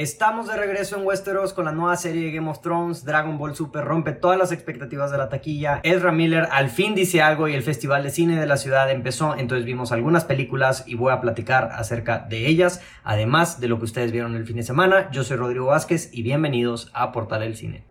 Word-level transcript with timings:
Estamos 0.00 0.48
de 0.48 0.56
regreso 0.56 0.96
en 0.96 1.04
Westeros 1.04 1.52
con 1.52 1.66
la 1.66 1.72
nueva 1.72 1.94
serie 1.94 2.24
de 2.24 2.32
Game 2.32 2.48
of 2.48 2.62
Thrones. 2.62 3.04
Dragon 3.04 3.36
Ball 3.36 3.54
Super 3.54 3.84
rompe 3.84 4.12
todas 4.12 4.38
las 4.38 4.50
expectativas 4.50 5.10
de 5.10 5.18
la 5.18 5.28
taquilla. 5.28 5.80
Ezra 5.82 6.10
Miller 6.10 6.48
al 6.52 6.70
fin 6.70 6.94
dice 6.94 7.20
algo 7.20 7.48
y 7.48 7.54
el 7.54 7.62
Festival 7.62 8.02
de 8.02 8.08
Cine 8.08 8.40
de 8.40 8.46
la 8.46 8.56
ciudad 8.56 8.90
empezó. 8.90 9.36
Entonces 9.36 9.66
vimos 9.66 9.92
algunas 9.92 10.24
películas 10.24 10.84
y 10.86 10.94
voy 10.94 11.12
a 11.12 11.20
platicar 11.20 11.68
acerca 11.74 12.20
de 12.20 12.46
ellas. 12.46 12.80
Además 13.04 13.60
de 13.60 13.68
lo 13.68 13.78
que 13.78 13.84
ustedes 13.84 14.10
vieron 14.10 14.36
el 14.36 14.46
fin 14.46 14.56
de 14.56 14.62
semana. 14.62 15.10
Yo 15.10 15.22
soy 15.22 15.36
Rodrigo 15.36 15.66
Vázquez 15.66 16.08
y 16.14 16.22
bienvenidos 16.22 16.90
a 16.94 17.12
Portal 17.12 17.42
el 17.42 17.54
Cine. 17.54 17.84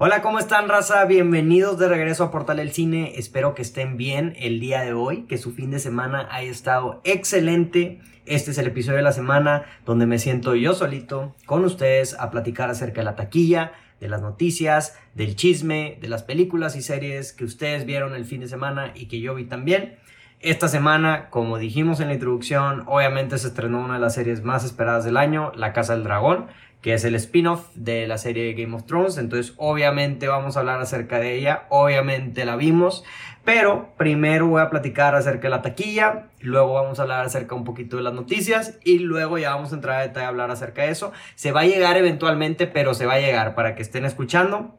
Hola, 0.00 0.22
¿cómo 0.22 0.38
están, 0.38 0.68
raza? 0.68 1.04
Bienvenidos 1.06 1.76
de 1.76 1.88
regreso 1.88 2.22
a 2.22 2.30
Portal 2.30 2.60
El 2.60 2.70
Cine. 2.70 3.14
Espero 3.16 3.56
que 3.56 3.62
estén 3.62 3.96
bien 3.96 4.32
el 4.38 4.60
día 4.60 4.82
de 4.82 4.92
hoy, 4.92 5.22
que 5.22 5.38
su 5.38 5.50
fin 5.50 5.72
de 5.72 5.80
semana 5.80 6.28
haya 6.30 6.52
estado 6.52 7.00
excelente. 7.02 7.98
Este 8.24 8.52
es 8.52 8.58
el 8.58 8.68
episodio 8.68 8.98
de 8.98 9.02
la 9.02 9.10
semana 9.10 9.64
donde 9.84 10.06
me 10.06 10.20
siento 10.20 10.54
yo 10.54 10.74
solito 10.74 11.34
con 11.46 11.64
ustedes 11.64 12.14
a 12.14 12.30
platicar 12.30 12.70
acerca 12.70 13.00
de 13.00 13.06
la 13.06 13.16
taquilla, 13.16 13.72
de 13.98 14.06
las 14.06 14.22
noticias, 14.22 14.96
del 15.16 15.34
chisme, 15.34 15.98
de 16.00 16.06
las 16.06 16.22
películas 16.22 16.76
y 16.76 16.82
series 16.82 17.32
que 17.32 17.44
ustedes 17.44 17.84
vieron 17.84 18.14
el 18.14 18.24
fin 18.24 18.38
de 18.38 18.46
semana 18.46 18.92
y 18.94 19.06
que 19.06 19.18
yo 19.18 19.34
vi 19.34 19.46
también. 19.46 19.96
Esta 20.38 20.68
semana, 20.68 21.28
como 21.30 21.58
dijimos 21.58 21.98
en 21.98 22.06
la 22.06 22.14
introducción, 22.14 22.84
obviamente 22.86 23.36
se 23.38 23.48
estrenó 23.48 23.84
una 23.84 23.94
de 23.94 24.00
las 24.00 24.14
series 24.14 24.44
más 24.44 24.64
esperadas 24.64 25.04
del 25.04 25.16
año, 25.16 25.50
La 25.56 25.72
Casa 25.72 25.94
del 25.94 26.04
Dragón 26.04 26.46
que 26.80 26.94
es 26.94 27.04
el 27.04 27.14
spin-off 27.16 27.66
de 27.74 28.06
la 28.06 28.18
serie 28.18 28.44
de 28.44 28.54
Game 28.54 28.74
of 28.76 28.84
Thrones. 28.84 29.18
Entonces, 29.18 29.54
obviamente 29.56 30.28
vamos 30.28 30.56
a 30.56 30.60
hablar 30.60 30.80
acerca 30.80 31.18
de 31.18 31.34
ella. 31.34 31.64
Obviamente 31.70 32.44
la 32.44 32.56
vimos. 32.56 33.04
Pero 33.44 33.94
primero 33.96 34.46
voy 34.46 34.60
a 34.60 34.70
platicar 34.70 35.14
acerca 35.14 35.42
de 35.42 35.50
la 35.50 35.62
taquilla. 35.62 36.28
Luego 36.40 36.74
vamos 36.74 36.98
a 36.98 37.02
hablar 37.02 37.24
acerca 37.24 37.54
un 37.54 37.64
poquito 37.64 37.96
de 37.96 38.02
las 38.02 38.14
noticias. 38.14 38.78
Y 38.84 39.00
luego 39.00 39.38
ya 39.38 39.54
vamos 39.54 39.72
a 39.72 39.76
entrar 39.76 39.98
a 39.98 40.02
detalle 40.02 40.26
a 40.26 40.28
hablar 40.28 40.50
acerca 40.50 40.82
de 40.82 40.90
eso. 40.90 41.12
Se 41.34 41.50
va 41.50 41.62
a 41.62 41.66
llegar 41.66 41.96
eventualmente, 41.96 42.66
pero 42.66 42.94
se 42.94 43.06
va 43.06 43.14
a 43.14 43.20
llegar 43.20 43.54
para 43.54 43.74
que 43.74 43.82
estén 43.82 44.04
escuchando. 44.04 44.78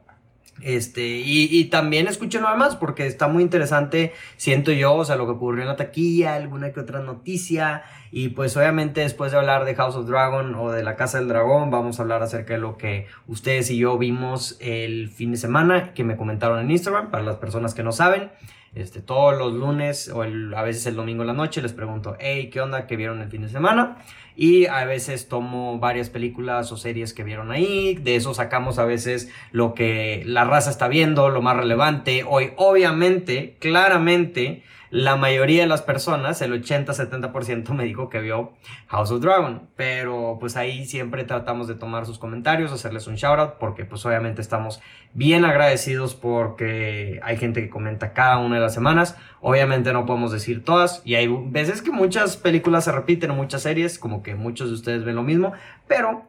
Este, 0.62 1.02
y, 1.02 1.48
y, 1.50 1.64
también 1.66 2.06
escuchen 2.06 2.42
nada 2.42 2.54
más 2.54 2.76
porque 2.76 3.06
está 3.06 3.28
muy 3.28 3.42
interesante, 3.42 4.12
siento 4.36 4.72
yo, 4.72 4.94
o 4.94 5.04
sea, 5.06 5.16
lo 5.16 5.24
que 5.24 5.32
ocurrió 5.32 5.62
en 5.62 5.68
la 5.68 5.76
taquilla, 5.76 6.34
alguna 6.34 6.70
que 6.72 6.80
otra 6.80 7.00
noticia. 7.00 7.82
Y 8.12 8.28
pues 8.30 8.56
obviamente 8.56 9.02
después 9.02 9.32
de 9.32 9.38
hablar 9.38 9.64
de 9.64 9.74
House 9.76 9.94
of 9.94 10.08
Dragon 10.08 10.54
o 10.56 10.72
de 10.72 10.82
la 10.82 10.96
Casa 10.96 11.18
del 11.18 11.28
Dragón, 11.28 11.70
vamos 11.70 11.98
a 11.98 12.02
hablar 12.02 12.22
acerca 12.22 12.54
de 12.54 12.60
lo 12.60 12.76
que 12.76 13.06
ustedes 13.26 13.70
y 13.70 13.78
yo 13.78 13.96
vimos 13.98 14.56
el 14.60 15.08
fin 15.08 15.30
de 15.30 15.36
semana, 15.36 15.92
que 15.94 16.02
me 16.02 16.16
comentaron 16.16 16.58
en 16.60 16.70
Instagram, 16.70 17.10
para 17.10 17.22
las 17.22 17.36
personas 17.36 17.74
que 17.74 17.82
no 17.82 17.92
saben. 17.92 18.30
Este, 18.74 19.00
todos 19.00 19.36
los 19.36 19.52
lunes 19.52 20.08
o 20.08 20.22
a 20.22 20.62
veces 20.62 20.86
el 20.86 20.94
domingo 20.94 21.22
en 21.22 21.26
la 21.26 21.32
noche 21.32 21.60
les 21.60 21.72
pregunto, 21.72 22.16
hey, 22.20 22.50
¿qué 22.52 22.60
onda? 22.60 22.86
¿Qué 22.86 22.96
vieron 22.96 23.20
el 23.20 23.28
fin 23.28 23.42
de 23.42 23.48
semana? 23.48 23.98
Y 24.36 24.66
a 24.66 24.84
veces 24.84 25.28
tomo 25.28 25.80
varias 25.80 26.08
películas 26.08 26.70
o 26.70 26.76
series 26.76 27.12
que 27.12 27.24
vieron 27.24 27.50
ahí, 27.50 27.94
de 27.96 28.14
eso 28.14 28.32
sacamos 28.32 28.78
a 28.78 28.84
veces 28.84 29.28
lo 29.50 29.74
que 29.74 30.22
la 30.24 30.44
raza 30.44 30.70
está 30.70 30.86
viendo, 30.86 31.30
lo 31.30 31.42
más 31.42 31.56
relevante. 31.56 32.24
Hoy, 32.26 32.52
obviamente, 32.56 33.56
claramente, 33.58 34.62
la 34.90 35.14
mayoría 35.14 35.62
de 35.62 35.68
las 35.68 35.82
personas, 35.82 36.42
el 36.42 36.52
80-70% 36.52 37.70
me 37.74 37.84
dijo 37.84 38.08
que 38.08 38.20
vio 38.20 38.52
House 38.88 39.12
of 39.12 39.20
Dragon, 39.20 39.68
pero 39.76 40.38
pues 40.40 40.56
ahí 40.56 40.84
siempre 40.84 41.22
tratamos 41.22 41.68
de 41.68 41.76
tomar 41.76 42.06
sus 42.06 42.18
comentarios, 42.18 42.72
hacerles 42.72 43.06
un 43.06 43.14
shout 43.14 43.38
out, 43.38 43.52
porque 43.60 43.84
pues 43.84 44.04
obviamente 44.04 44.40
estamos 44.40 44.80
bien 45.14 45.44
agradecidos 45.44 46.16
porque 46.16 47.20
hay 47.22 47.36
gente 47.36 47.62
que 47.62 47.70
comenta 47.70 48.12
cada 48.12 48.38
una 48.38 48.56
de 48.56 48.62
las 48.62 48.74
semanas, 48.74 49.16
obviamente 49.40 49.92
no 49.92 50.06
podemos 50.06 50.32
decir 50.32 50.64
todas, 50.64 51.02
y 51.04 51.14
hay 51.14 51.28
veces 51.28 51.82
que 51.82 51.92
muchas 51.92 52.36
películas 52.36 52.84
se 52.84 52.92
repiten, 52.92 53.30
muchas 53.30 53.62
series, 53.62 53.96
como 53.96 54.24
que 54.24 54.34
muchos 54.34 54.70
de 54.70 54.74
ustedes 54.74 55.04
ven 55.04 55.14
lo 55.14 55.22
mismo, 55.22 55.52
pero 55.86 56.24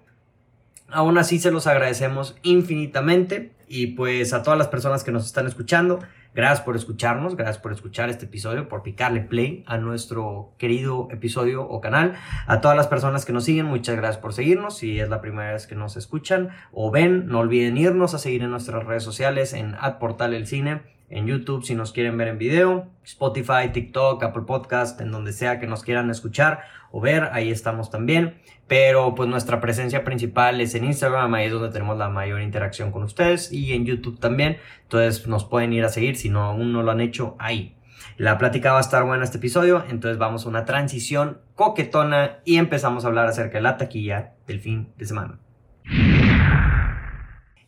aún 0.90 1.18
así 1.18 1.40
se 1.40 1.50
los 1.50 1.66
agradecemos 1.66 2.38
infinitamente, 2.44 3.54
y 3.68 3.88
pues 3.88 4.34
a 4.34 4.44
todas 4.44 4.60
las 4.60 4.68
personas 4.68 5.04
que 5.04 5.12
nos 5.12 5.26
están 5.26 5.48
escuchando, 5.48 6.00
Gracias 6.34 6.62
por 6.62 6.78
escucharnos, 6.78 7.36
gracias 7.36 7.58
por 7.58 7.74
escuchar 7.74 8.10
este 8.10 8.26
episodio, 8.26 8.70
por 8.70 8.84
picarle 8.84 9.20
play 9.20 9.66
a 9.68 9.78
nuestro 9.78 10.54
querido 10.58 11.10
episodio 11.12 11.68
o 11.68 11.82
canal. 11.82 12.14
A 12.48 12.62
todas 12.62 12.78
las 12.78 12.88
personas 12.88 13.26
que 13.26 13.34
nos 13.34 13.44
siguen, 13.44 13.66
muchas 13.66 13.98
gracias 13.98 14.22
por 14.22 14.34
seguirnos. 14.34 14.78
Si 14.78 14.98
es 15.00 15.10
la 15.10 15.20
primera 15.20 15.52
vez 15.52 15.68
que 15.68 15.76
nos 15.76 15.98
escuchan 15.98 16.50
o 16.72 16.90
ven, 16.90 17.28
no 17.28 17.40
olviden 17.40 17.78
irnos 17.78 18.14
a 18.14 18.18
seguir 18.18 18.44
en 18.44 18.52
nuestras 18.52 18.86
redes 18.86 19.04
sociales 19.04 19.52
en 19.52 19.76
Portal 20.00 20.34
El 20.34 20.48
Cine, 20.48 20.84
en 21.12 21.28
YouTube 21.28 21.64
si 21.64 21.76
nos 21.76 21.92
quieren 21.92 22.18
ver 22.18 22.30
en 22.30 22.38
video, 22.38 22.88
Spotify, 23.04 23.70
TikTok, 23.72 24.24
Apple 24.24 24.44
Podcast, 24.48 25.00
en 25.02 25.12
donde 25.12 25.34
sea 25.34 25.60
que 25.60 25.68
nos 25.68 25.84
quieran 25.84 26.10
escuchar 26.10 26.62
o 26.92 27.02
ver, 27.02 27.30
ahí 27.34 27.52
estamos 27.52 27.90
también. 27.92 28.40
Pero 28.68 29.14
pues 29.14 29.30
nuestra 29.30 29.60
presencia 29.60 30.04
principal 30.04 30.62
es 30.62 30.74
en 30.74 30.86
Instagram, 30.86 31.34
ahí 31.34 31.48
es 31.48 31.52
donde 31.52 31.70
tenemos 31.70 31.98
la 31.98 32.10
mayor 32.10 32.42
interacción 32.42 32.92
con 32.92 33.04
ustedes 33.04 33.52
y 33.52 33.74
en 33.74 33.86
YouTube 33.86 34.20
también. 34.20 34.58
Entonces 34.84 35.28
nos 35.28 35.46
pueden 35.46 35.74
ir 35.74 35.84
a 35.84 35.90
seguir 35.90 36.16
si 36.16 36.30
no 36.30 36.44
aún 36.44 36.72
no 36.72 36.82
lo 36.82 36.92
han 36.92 37.02
hecho 37.02 37.36
ahí. 37.38 37.76
La 38.18 38.38
plática 38.38 38.72
va 38.72 38.78
a 38.78 38.82
estar 38.82 39.04
buena 39.04 39.24
este 39.24 39.38
episodio, 39.38 39.84
entonces 39.90 40.18
vamos 40.18 40.46
a 40.46 40.50
una 40.50 40.66
transición 40.66 41.40
coquetona 41.56 42.40
y 42.46 42.58
empezamos 42.58 43.04
a 43.04 43.08
hablar 43.08 43.28
acerca 43.28 43.58
de 43.58 43.64
la 43.64 43.78
taquilla 43.78 44.34
del 44.48 44.60
fin 44.60 44.94
de 44.98 45.06
semana. 45.06 45.40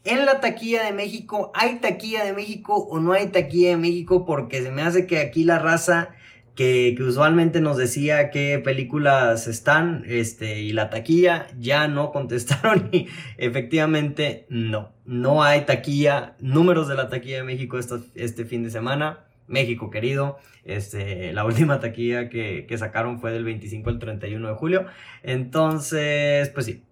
En 0.05 0.25
la 0.25 0.41
taquilla 0.41 0.83
de 0.83 0.91
México, 0.91 1.51
¿hay 1.55 1.75
taquilla 1.75 2.25
de 2.25 2.33
México 2.33 2.75
o 2.75 2.99
no 2.99 3.13
hay 3.13 3.27
taquilla 3.27 3.69
de 3.69 3.77
México? 3.77 4.25
Porque 4.25 4.61
se 4.61 4.69
me 4.69 4.81
hace 4.81 5.07
que 5.07 5.19
aquí 5.19 5.45
la 5.45 5.59
raza 5.59 6.09
que, 6.55 6.93
usualmente 6.99 7.61
nos 7.61 7.77
decía 7.77 8.29
qué 8.29 8.59
películas 8.59 9.47
están 9.47 10.03
este, 10.05 10.61
y 10.61 10.73
la 10.73 10.89
taquilla, 10.89 11.47
ya 11.57 11.87
no 11.87 12.11
contestaron 12.13 12.89
y 12.91 13.07
efectivamente 13.37 14.45
no, 14.49 14.91
no 15.05 15.41
hay 15.41 15.61
taquilla, 15.61 16.35
números 16.39 16.89
de 16.89 16.95
la 16.95 17.07
taquilla 17.07 17.37
de 17.37 17.43
México 17.43 17.79
este 17.79 18.45
fin 18.45 18.63
de 18.63 18.71
semana. 18.71 19.19
México 19.45 19.89
querido, 19.89 20.37
este, 20.63 21.33
la 21.33 21.45
última 21.45 21.79
taquilla 21.79 22.29
que, 22.29 22.65
que 22.65 22.77
sacaron 22.77 23.19
fue 23.19 23.31
del 23.31 23.43
25 23.43 23.89
al 23.89 23.99
31 23.99 24.47
de 24.47 24.55
julio. 24.55 24.85
Entonces, 25.21 26.49
pues 26.49 26.65
sí. 26.65 26.83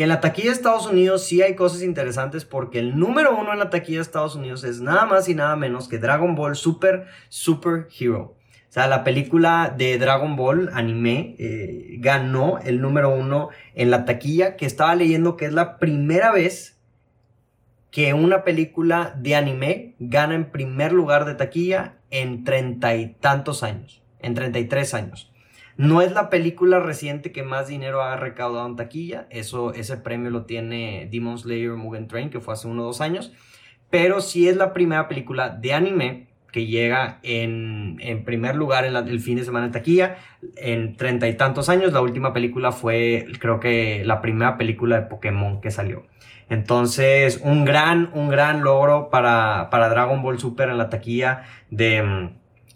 Que 0.00 0.04
en 0.04 0.08
la 0.08 0.22
taquilla 0.22 0.46
de 0.46 0.54
Estados 0.54 0.86
Unidos 0.86 1.24
sí 1.24 1.42
hay 1.42 1.54
cosas 1.54 1.82
interesantes 1.82 2.46
porque 2.46 2.78
el 2.78 2.98
número 2.98 3.38
uno 3.38 3.52
en 3.52 3.58
la 3.58 3.68
taquilla 3.68 3.98
de 3.98 4.02
Estados 4.04 4.34
Unidos 4.34 4.64
es 4.64 4.80
nada 4.80 5.04
más 5.04 5.28
y 5.28 5.34
nada 5.34 5.56
menos 5.56 5.88
que 5.88 5.98
Dragon 5.98 6.34
Ball 6.34 6.56
Super 6.56 7.04
Super 7.28 7.86
Hero. 7.98 8.22
O 8.22 8.72
sea, 8.72 8.86
la 8.86 9.04
película 9.04 9.74
de 9.76 9.98
Dragon 9.98 10.36
Ball 10.36 10.70
anime 10.72 11.36
eh, 11.38 11.96
ganó 11.98 12.60
el 12.64 12.80
número 12.80 13.10
uno 13.10 13.50
en 13.74 13.90
la 13.90 14.06
taquilla, 14.06 14.56
que 14.56 14.64
estaba 14.64 14.94
leyendo 14.94 15.36
que 15.36 15.44
es 15.44 15.52
la 15.52 15.76
primera 15.76 16.32
vez 16.32 16.80
que 17.90 18.14
una 18.14 18.42
película 18.42 19.14
de 19.18 19.36
anime 19.36 19.96
gana 19.98 20.34
en 20.34 20.50
primer 20.50 20.94
lugar 20.94 21.26
de 21.26 21.34
taquilla 21.34 21.98
en 22.10 22.44
treinta 22.44 22.94
y 22.96 23.16
tantos 23.20 23.62
años, 23.62 24.02
en 24.20 24.32
treinta 24.32 24.60
y 24.60 24.64
tres 24.64 24.94
años. 24.94 25.29
No 25.80 26.02
es 26.02 26.12
la 26.12 26.28
película 26.28 26.78
reciente 26.78 27.32
que 27.32 27.42
más 27.42 27.68
dinero 27.68 28.02
ha 28.02 28.14
recaudado 28.18 28.66
en 28.66 28.76
taquilla. 28.76 29.26
Eso, 29.30 29.72
ese 29.72 29.96
premio 29.96 30.28
lo 30.28 30.44
tiene 30.44 31.08
Demon 31.10 31.38
Slayer 31.38 31.72
Mugen 31.72 32.06
Train, 32.06 32.28
que 32.28 32.38
fue 32.38 32.52
hace 32.52 32.68
uno 32.68 32.82
o 32.82 32.84
dos 32.84 33.00
años. 33.00 33.32
Pero 33.88 34.20
sí 34.20 34.46
es 34.46 34.58
la 34.58 34.74
primera 34.74 35.08
película 35.08 35.48
de 35.48 35.72
anime 35.72 36.26
que 36.52 36.66
llega 36.66 37.18
en, 37.22 37.96
primer 38.26 38.56
lugar 38.56 38.84
en 38.84 38.94
el 38.94 39.20
fin 39.20 39.36
de 39.38 39.44
semana 39.44 39.64
en 39.64 39.72
taquilla 39.72 40.16
en 40.56 40.98
treinta 40.98 41.26
y 41.28 41.38
tantos 41.38 41.70
años. 41.70 41.94
La 41.94 42.02
última 42.02 42.34
película 42.34 42.72
fue, 42.72 43.24
creo 43.38 43.58
que, 43.58 44.02
la 44.04 44.20
primera 44.20 44.58
película 44.58 45.00
de 45.00 45.06
Pokémon 45.06 45.62
que 45.62 45.70
salió. 45.70 46.04
Entonces, 46.50 47.40
un 47.42 47.64
gran, 47.64 48.10
un 48.12 48.28
gran 48.28 48.62
logro 48.64 49.08
para, 49.08 49.70
para 49.70 49.88
Dragon 49.88 50.20
Ball 50.20 50.38
Super 50.38 50.68
en 50.68 50.76
la 50.76 50.90
taquilla 50.90 51.44
de 51.70 52.32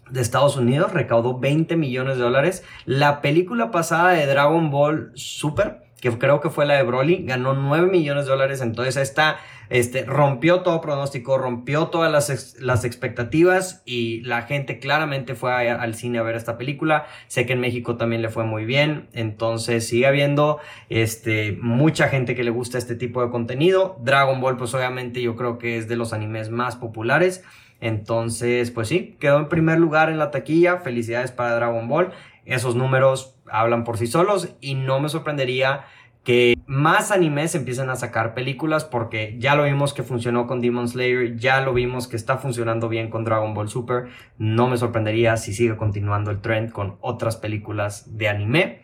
de 0.09 0.21
Estados 0.21 0.57
Unidos, 0.57 0.93
recaudó 0.93 1.39
20 1.39 1.75
millones 1.75 2.17
de 2.17 2.23
dólares. 2.23 2.63
La 2.85 3.21
película 3.21 3.71
pasada 3.71 4.11
de 4.11 4.25
Dragon 4.25 4.69
Ball 4.69 5.11
Super, 5.15 5.81
que 5.99 6.17
creo 6.17 6.41
que 6.41 6.49
fue 6.49 6.65
la 6.65 6.75
de 6.75 6.83
Broly, 6.83 7.23
ganó 7.25 7.53
9 7.53 7.87
millones 7.87 8.25
de 8.25 8.31
dólares. 8.31 8.61
Entonces 8.61 8.97
esta 8.97 9.37
este, 9.69 10.05
rompió 10.05 10.61
todo 10.61 10.81
pronóstico, 10.81 11.37
rompió 11.37 11.87
todas 11.87 12.11
las, 12.11 12.57
las 12.59 12.85
expectativas 12.85 13.81
y 13.85 14.21
la 14.21 14.43
gente 14.43 14.79
claramente 14.79 15.35
fue 15.35 15.51
al 15.69 15.95
cine 15.95 16.19
a 16.19 16.23
ver 16.23 16.35
esta 16.35 16.57
película. 16.57 17.07
Sé 17.27 17.45
que 17.45 17.53
en 17.53 17.61
México 17.61 17.97
también 17.97 18.21
le 18.21 18.29
fue 18.29 18.43
muy 18.43 18.65
bien. 18.65 19.07
Entonces 19.13 19.87
sigue 19.87 20.05
habiendo 20.05 20.59
este, 20.89 21.57
mucha 21.61 22.09
gente 22.09 22.35
que 22.35 22.43
le 22.43 22.51
gusta 22.51 22.77
este 22.77 22.95
tipo 22.95 23.23
de 23.23 23.31
contenido. 23.31 23.97
Dragon 24.01 24.39
Ball 24.39 24.57
pues 24.57 24.73
obviamente 24.73 25.21
yo 25.21 25.35
creo 25.35 25.57
que 25.57 25.77
es 25.77 25.87
de 25.87 25.95
los 25.95 26.13
animes 26.13 26.49
más 26.49 26.75
populares. 26.75 27.43
Entonces, 27.81 28.71
pues 28.71 28.87
sí, 28.87 29.17
quedó 29.19 29.37
en 29.37 29.49
primer 29.49 29.79
lugar 29.79 30.09
en 30.09 30.17
la 30.17 30.31
taquilla. 30.31 30.77
Felicidades 30.77 31.31
para 31.31 31.55
Dragon 31.55 31.87
Ball. 31.87 32.11
Esos 32.45 32.75
números 32.75 33.35
hablan 33.51 33.83
por 33.83 33.97
sí 33.97 34.07
solos 34.07 34.55
y 34.61 34.75
no 34.75 34.99
me 34.99 35.09
sorprendería 35.09 35.85
que 36.25 36.57
más 36.65 37.11
animes 37.11 37.53
empiecen 37.53 37.89
a 37.91 37.95
sacar 37.95 38.33
películas 38.33 38.83
porque 38.83 39.35
ya 39.37 39.55
lo 39.55 39.63
vimos 39.63 39.93
que 39.93 40.01
funcionó 40.01 40.47
con 40.47 40.59
Demon 40.59 40.89
Slayer, 40.89 41.37
ya 41.37 41.61
lo 41.61 41.71
vimos 41.73 42.07
que 42.07 42.15
está 42.15 42.37
funcionando 42.37 42.89
bien 42.89 43.11
con 43.11 43.23
Dragon 43.23 43.53
Ball 43.53 43.69
Super. 43.69 44.07
No 44.39 44.67
me 44.67 44.77
sorprendería 44.77 45.37
si 45.37 45.53
sigue 45.53 45.77
continuando 45.77 46.31
el 46.31 46.41
trend 46.41 46.71
con 46.71 46.97
otras 47.01 47.37
películas 47.37 48.17
de 48.17 48.27
anime. 48.27 48.81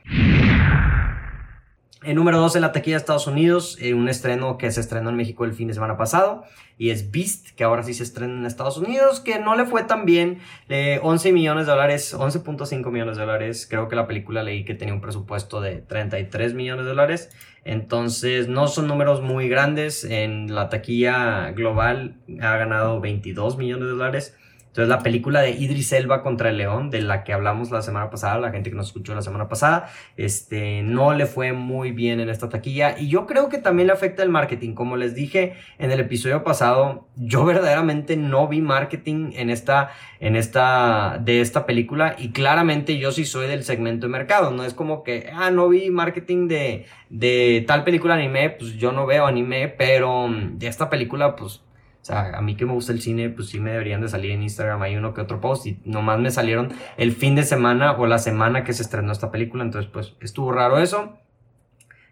El 2.04 2.16
número 2.16 2.40
2 2.40 2.56
en 2.56 2.64
la 2.64 2.72
taquilla 2.72 2.96
de 2.96 3.02
Estados 3.02 3.28
Unidos, 3.28 3.78
eh, 3.80 3.94
un 3.94 4.10
estreno 4.10 4.58
que 4.58 4.72
se 4.72 4.82
estrenó 4.82 5.12
en 5.12 5.16
México 5.16 5.46
el 5.46 5.54
fin 5.54 5.68
de 5.68 5.76
semana 5.76 5.98
pasado, 5.98 6.46
y 6.76 6.90
es 6.90 7.12
Beast, 7.12 7.50
que 7.56 7.64
ahora 7.64 7.84
sí 7.84 7.94
se 7.94 8.02
estrena 8.02 8.34
en 8.34 8.46
Estados 8.48 8.80
Unidos, 8.80 9.20
que 9.20 9.38
no 9.38 9.56
le 9.56 9.66
fue 9.66 9.84
tan 9.84 10.04
bien, 10.04 10.40
11 10.68 11.32
millones 11.32 11.68
de 11.68 11.74
dólares, 11.74 12.16
11.5 12.18 12.90
millones 12.90 13.18
de 13.18 13.22
dólares, 13.22 13.68
creo 13.70 13.88
que 13.88 13.96
la 13.96 14.08
película 14.08 14.42
leí 14.42 14.66
que 14.66 14.74
tenía 14.74 14.96
un 14.96 15.02
presupuesto 15.02 15.62
de 15.62 15.76
33 15.76 16.56
millones 16.56 16.86
de 16.86 16.90
dólares, 16.90 17.30
entonces 17.66 18.48
no 18.48 18.68
son 18.68 18.88
números 18.88 19.22
muy 19.22 19.48
grandes, 19.48 20.04
en 20.04 20.56
la 20.56 20.70
taquilla 20.70 21.52
global 21.52 22.16
ha 22.42 22.58
ganado 22.58 23.00
22 23.00 23.58
millones 23.58 23.86
de 23.86 23.92
dólares, 23.92 24.36
entonces 24.72 24.88
la 24.88 25.04
película 25.04 25.42
de 25.42 25.52
Idris 25.52 25.92
Elba 25.92 26.24
contra 26.24 26.50
el 26.50 26.56
León, 26.56 26.92
de 26.92 27.02
la 27.02 27.26
que 27.26 27.34
hablamos 27.34 27.72
la 27.72 27.82
semana 27.82 28.10
pasada, 28.10 28.40
la 28.40 28.52
gente 28.52 28.70
que 28.70 28.76
nos 28.78 28.88
escuchó 28.88 29.14
la 29.14 29.22
semana 29.22 29.50
pasada, 29.50 29.92
este, 30.16 30.82
no 30.82 31.14
le 31.14 31.26
fue 31.26 31.52
muy 31.52 31.92
bien 31.92 32.22
en 32.22 32.30
esta 32.30 32.48
taquilla 32.48 32.96
y 32.98 33.10
yo 33.10 33.28
creo 33.28 33.50
que 33.50 33.58
también 33.58 33.88
le 33.88 33.94
afecta 33.94 34.24
el 34.24 34.30
marketing. 34.30 34.74
Como 34.74 34.96
les 34.96 35.14
dije 35.14 35.56
en 35.78 35.92
el 35.92 36.00
episodio 36.00 36.46
pasado, 36.46 37.10
yo 37.18 37.44
verdaderamente 37.44 38.16
no 38.16 38.48
vi 38.48 38.62
marketing 38.62 39.32
en 39.36 39.50
esta, 39.50 39.92
en 40.22 40.38
esta, 40.38 41.20
de 41.22 41.42
esta 41.42 41.66
película 41.66 42.16
y 42.18 42.32
claramente 42.32 42.98
yo 42.98 43.12
sí 43.12 43.26
soy 43.26 43.48
del 43.48 43.66
segmento 43.66 44.06
de 44.06 44.14
mercado. 44.14 44.52
No 44.52 44.64
es 44.64 44.74
como 44.74 45.04
que, 45.04 45.30
ah, 45.34 45.52
no 45.52 45.68
vi 45.68 45.90
marketing 45.90 46.48
de, 46.48 46.86
de 47.10 47.66
tal 47.68 47.84
película 47.84 48.14
anime, 48.14 48.52
pues 48.52 48.78
yo 48.78 48.94
no 48.94 49.06
veo 49.06 49.26
anime, 49.26 49.68
pero 49.68 50.30
de 50.30 50.68
esta 50.68 50.90
película, 50.90 51.36
pues 51.36 51.60
o 52.02 52.04
sea, 52.04 52.36
a 52.36 52.42
mí 52.42 52.56
que 52.56 52.66
me 52.66 52.74
gusta 52.74 52.94
el 52.94 53.02
cine, 53.02 53.30
pues 53.30 53.50
sí 53.50 53.60
me 53.60 53.72
deberían 53.72 54.02
de 54.02 54.08
salir 54.08 54.32
en 54.32 54.42
Instagram. 54.42 54.82
Hay 54.82 54.96
uno 54.96 55.14
que 55.14 55.22
otro 55.22 55.40
post 55.40 55.68
y 55.68 55.80
nomás 55.86 56.20
me 56.20 56.32
salieron 56.32 56.74
el 56.98 57.12
fin 57.12 57.36
de 57.36 57.44
semana 57.44 57.92
o 57.92 58.08
la 58.08 58.18
semana 58.18 58.64
que 58.64 58.74
se 58.74 58.82
estrenó 58.82 59.12
esta 59.12 59.30
película. 59.30 59.64
Entonces, 59.64 59.90
pues 59.94 60.16
estuvo 60.20 60.52
raro 60.52 60.80
eso. 60.80 61.20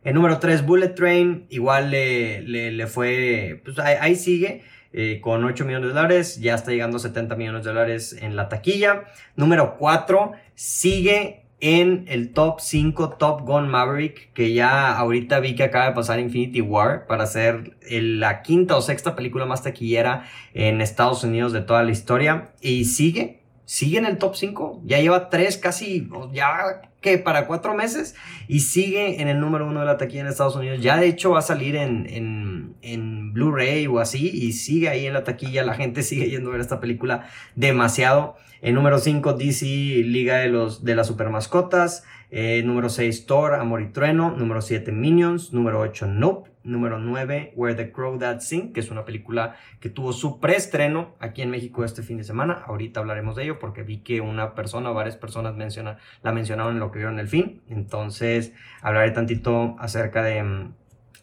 El 0.04 0.14
número 0.14 0.38
3, 0.38 0.64
Bullet 0.66 0.90
Train, 0.90 1.48
igual 1.50 1.90
le, 1.90 2.42
le, 2.44 2.88
fue, 2.88 3.62
pues 3.66 3.80
ahí, 3.80 4.16
sigue. 4.16 4.64
Eh, 4.94 5.20
con 5.22 5.44
8 5.44 5.66
millones 5.66 5.90
de 5.90 5.96
dólares, 5.96 6.40
ya 6.40 6.56
está 6.56 6.72
llegando 6.72 6.98
a 6.98 7.00
70 7.00 7.36
millones 7.36 7.64
de 7.64 7.72
dólares 7.72 8.16
en 8.20 8.36
la 8.36 8.48
taquilla. 8.48 9.06
Número 9.36 9.76
4, 9.78 10.34
sigue 10.54 11.46
en 11.62 12.06
el 12.08 12.32
top 12.32 12.60
5 12.62 13.18
Top 13.18 13.42
Gun 13.42 13.68
Maverick, 13.68 14.32
que 14.34 14.54
ya 14.54 14.98
ahorita 14.98 15.40
vi 15.40 15.56
que 15.56 15.64
acaba 15.64 15.86
de 15.86 15.92
pasar 15.94 16.20
Infinity 16.20 16.62
War 16.62 17.06
para 17.08 17.26
ser 17.26 17.78
la 17.90 18.42
quinta 18.42 18.78
o 18.78 18.82
sexta 18.82 19.16
película 19.16 19.46
más 19.46 19.64
taquillera 19.64 20.26
en 20.54 20.82
Estados 20.82 21.24
Unidos 21.24 21.52
de 21.52 21.62
toda 21.62 21.84
la 21.84 21.92
historia. 21.92 22.52
Y 22.62 22.86
sigue, 22.86 23.42
sigue 23.66 23.98
en 23.98 24.06
el 24.06 24.18
top 24.18 24.36
5. 24.36 24.82
Ya 24.86 25.00
lleva 25.00 25.30
tres, 25.30 25.58
casi, 25.58 26.10
ya 26.32 26.82
que 27.02 27.18
para 27.18 27.46
cuatro 27.46 27.74
meses. 27.74 28.16
Y 28.48 28.62
sigue 28.62 29.22
en 29.22 29.28
el 29.28 29.40
número 29.40 29.68
uno 29.68 29.82
de 29.82 29.86
la 29.86 29.98
taquilla 29.98 30.22
en 30.22 30.28
Estados 30.28 30.56
Unidos. 30.56 30.82
Ya 30.82 30.98
de 30.98 31.08
hecho 31.08 31.32
va 31.32 31.40
a 31.40 31.44
salir 31.44 31.76
en, 31.76 32.08
en, 32.10 32.76
en 32.82 33.34
Blu-ray 33.34 33.88
o 33.88 34.00
así. 34.00 34.30
Y 34.34 34.54
sigue 34.54 34.88
ahí 34.88 35.06
en 35.06 35.14
la 35.14 35.26
taquilla. 35.26 35.64
La 35.64 35.74
gente 35.74 36.04
sigue 36.04 36.30
yendo 36.30 36.50
a 36.50 36.54
ver 36.54 36.62
esta 36.62 36.80
película 36.80 37.28
demasiado. 37.56 38.38
Número 38.62 39.00
5, 39.00 39.34
DC, 39.34 39.66
Liga 40.06 40.38
de, 40.38 40.50
los, 40.50 40.84
de 40.84 40.96
las 40.96 41.08
Super 41.08 41.30
Mascotas. 41.30 42.04
Eh, 42.32 42.62
número 42.64 42.90
6, 42.90 43.26
Thor, 43.26 43.56
Amor 43.56 43.82
y 43.82 43.88
Trueno. 43.88 44.32
Número 44.32 44.62
7, 44.62 44.92
Minions. 44.92 45.54
Número 45.54 45.80
8, 45.80 46.08
Nope. 46.08 46.50
Número 46.64 47.00
9, 47.00 47.54
Where 47.56 47.76
the 47.76 47.92
Crow 47.92 48.20
That 48.20 48.42
Sing, 48.42 48.74
que 48.74 48.82
es 48.82 48.92
una 48.92 49.06
película 49.06 49.56
que 49.80 49.90
tuvo 49.90 50.12
su 50.12 50.40
preestreno 50.42 51.16
aquí 51.20 51.42
en 51.42 51.50
México 51.50 51.86
este 51.86 52.04
fin 52.04 52.18
de 52.18 52.26
semana. 52.26 52.64
Ahorita 52.66 53.00
hablaremos 53.00 53.38
de 53.38 53.44
ello 53.44 53.60
porque 53.60 53.84
vi 53.84 54.00
que 54.00 54.20
una 54.20 54.56
persona 54.56 54.92
o 54.92 54.94
varias 54.94 55.16
personas 55.16 55.56
menciona, 55.56 55.98
la 56.22 56.34
mencionaron 56.34 56.74
en 56.74 56.80
lo 56.80 56.92
que 56.92 57.00
vieron 57.00 57.18
el 57.18 57.30
fin. 57.30 57.62
Entonces, 57.70 58.54
hablaré 58.82 59.12
tantito 59.12 59.78
acerca 59.80 60.22
de, 60.22 60.44
mm, 60.44 60.74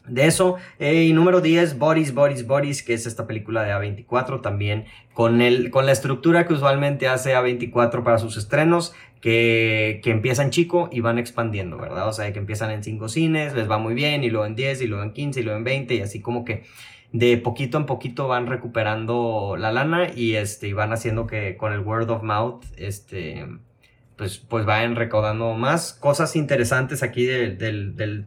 de 0.08 0.26
eso. 0.26 0.56
Eh, 0.79 1.05
y 1.05 1.12
número 1.12 1.41
10, 1.41 1.79
Boris, 1.79 2.14
Boris, 2.14 2.47
Boris, 2.47 2.82
que 2.82 2.94
es 2.94 3.06
esta 3.06 3.26
película 3.26 3.62
de 3.62 3.73
A24 3.73 4.41
también, 4.43 4.87
con, 5.14 5.41
el, 5.41 5.70
con 5.70 5.87
la 5.87 5.93
estructura 5.93 6.47
que 6.47 6.55
usualmente 6.55 7.08
hace 7.08 7.35
A24 7.35 8.03
para 8.03 8.19
sus 8.19 8.37
estrenos, 8.37 8.94
que, 9.20 10.00
que 10.05 10.11
empiezan 10.11 10.50
chico 10.50 10.88
y 10.93 11.00
van 11.00 11.19
expandiendo, 11.19 11.79
¿verdad? 11.79 12.08
O 12.08 12.12
sea, 12.12 12.32
que 12.32 12.38
empiezan 12.38 12.70
en 12.70 12.85
5 12.85 13.08
cines, 13.08 13.55
les 13.55 13.70
va 13.70 13.79
muy 13.79 13.94
bien, 13.94 14.25
y 14.25 14.31
luego 14.31 14.47
en 14.47 14.55
10, 14.55 14.82
y 14.82 14.87
luego 14.87 15.03
en 15.03 15.12
15, 15.12 15.41
y 15.41 15.43
luego 15.43 15.58
en 15.58 15.64
20, 15.64 15.94
y 15.94 16.00
así 16.00 16.20
como 16.20 16.44
que 16.44 16.64
de 17.12 17.38
poquito 17.38 17.79
en 17.79 17.87
poquito 17.87 18.29
van 18.29 18.47
recuperando 18.47 19.56
la 19.59 19.73
lana 19.73 20.11
y, 20.14 20.35
este, 20.35 20.75
van 20.75 20.93
haciendo 20.93 21.26
que 21.26 21.56
con 21.56 21.73
el 21.73 21.81
word 21.81 22.11
of 22.11 22.23
mouth, 22.23 22.64
este, 22.76 23.47
pues, 24.17 24.38
pues 24.38 24.64
vayan 24.64 24.97
recaudando 24.97 25.55
más 25.55 25.93
cosas 25.93 26.37
interesantes 26.37 27.02
aquí 27.02 27.25
del, 27.25 27.59
del, 27.59 28.26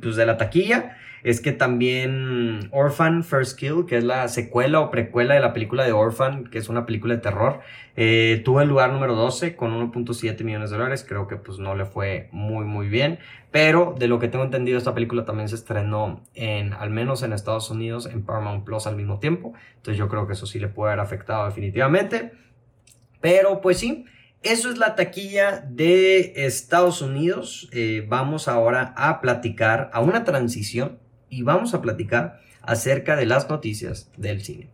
pues 0.00 0.16
de 0.16 0.26
la 0.26 0.36
taquilla 0.36 0.96
es 1.24 1.40
que 1.40 1.52
también 1.52 2.68
Orphan 2.70 3.24
First 3.24 3.58
Kill, 3.58 3.86
que 3.88 3.96
es 3.96 4.04
la 4.04 4.28
secuela 4.28 4.80
o 4.80 4.90
precuela 4.90 5.32
de 5.32 5.40
la 5.40 5.54
película 5.54 5.82
de 5.82 5.92
Orphan, 5.92 6.44
que 6.44 6.58
es 6.58 6.68
una 6.68 6.84
película 6.84 7.14
de 7.14 7.20
terror, 7.22 7.60
eh, 7.96 8.42
tuvo 8.44 8.60
el 8.60 8.68
lugar 8.68 8.92
número 8.92 9.14
12 9.14 9.56
con 9.56 9.72
1.7 9.72 10.44
millones 10.44 10.68
de 10.68 10.76
dólares. 10.76 11.04
Creo 11.08 11.26
que 11.26 11.36
pues 11.36 11.58
no 11.58 11.74
le 11.74 11.86
fue 11.86 12.28
muy 12.30 12.66
muy 12.66 12.88
bien. 12.88 13.18
Pero 13.50 13.94
de 13.98 14.06
lo 14.06 14.18
que 14.18 14.28
tengo 14.28 14.44
entendido, 14.44 14.76
esta 14.76 14.92
película 14.92 15.24
también 15.24 15.48
se 15.48 15.54
estrenó 15.54 16.22
en, 16.34 16.74
al 16.74 16.90
menos 16.90 17.22
en 17.22 17.32
Estados 17.32 17.70
Unidos, 17.70 18.04
en 18.04 18.22
Paramount 18.22 18.64
Plus 18.64 18.86
al 18.86 18.96
mismo 18.96 19.18
tiempo. 19.18 19.54
Entonces 19.76 19.96
yo 19.96 20.08
creo 20.08 20.26
que 20.26 20.34
eso 20.34 20.44
sí 20.44 20.58
le 20.58 20.68
puede 20.68 20.92
haber 20.92 21.00
afectado 21.00 21.46
definitivamente. 21.46 22.32
Pero 23.22 23.62
pues 23.62 23.78
sí, 23.78 24.04
eso 24.44 24.70
es 24.70 24.78
la 24.78 24.94
taquilla 24.94 25.64
de 25.68 26.32
Estados 26.46 27.02
Unidos. 27.02 27.68
Eh, 27.72 28.04
vamos 28.08 28.46
ahora 28.46 28.94
a 28.96 29.20
platicar 29.20 29.90
a 29.92 30.00
una 30.00 30.24
transición 30.24 30.98
y 31.28 31.42
vamos 31.42 31.74
a 31.74 31.82
platicar 31.82 32.40
acerca 32.62 33.16
de 33.16 33.26
las 33.26 33.48
noticias 33.48 34.10
del 34.16 34.42
cine. 34.42 34.70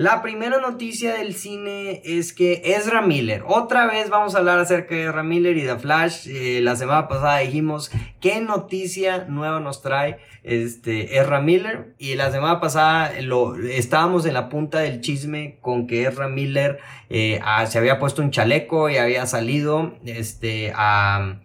La 0.00 0.22
primera 0.22 0.58
noticia 0.62 1.12
del 1.12 1.34
cine 1.34 2.00
es 2.06 2.32
que 2.32 2.62
Ezra 2.64 3.02
Miller, 3.02 3.44
otra 3.46 3.84
vez 3.84 4.08
vamos 4.08 4.34
a 4.34 4.38
hablar 4.38 4.58
acerca 4.58 4.94
de 4.94 5.04
Ezra 5.04 5.22
Miller 5.22 5.58
y 5.58 5.60
de 5.60 5.78
Flash. 5.78 6.26
Eh, 6.26 6.62
la 6.62 6.74
semana 6.74 7.06
pasada 7.06 7.40
dijimos 7.40 7.90
qué 8.18 8.40
noticia 8.40 9.26
nueva 9.28 9.60
nos 9.60 9.82
trae 9.82 10.16
este 10.42 11.18
Ezra 11.18 11.42
Miller 11.42 11.94
y 11.98 12.14
la 12.14 12.32
semana 12.32 12.60
pasada 12.60 13.12
lo 13.20 13.56
estábamos 13.56 14.24
en 14.24 14.32
la 14.32 14.48
punta 14.48 14.78
del 14.78 15.02
chisme 15.02 15.58
con 15.60 15.86
que 15.86 16.06
Ezra 16.06 16.28
Miller 16.28 16.78
eh, 17.10 17.38
ah, 17.44 17.66
se 17.66 17.76
había 17.76 17.98
puesto 17.98 18.22
un 18.22 18.30
chaleco 18.30 18.88
y 18.88 18.96
había 18.96 19.26
salido 19.26 19.98
este 20.06 20.72
a 20.74 21.40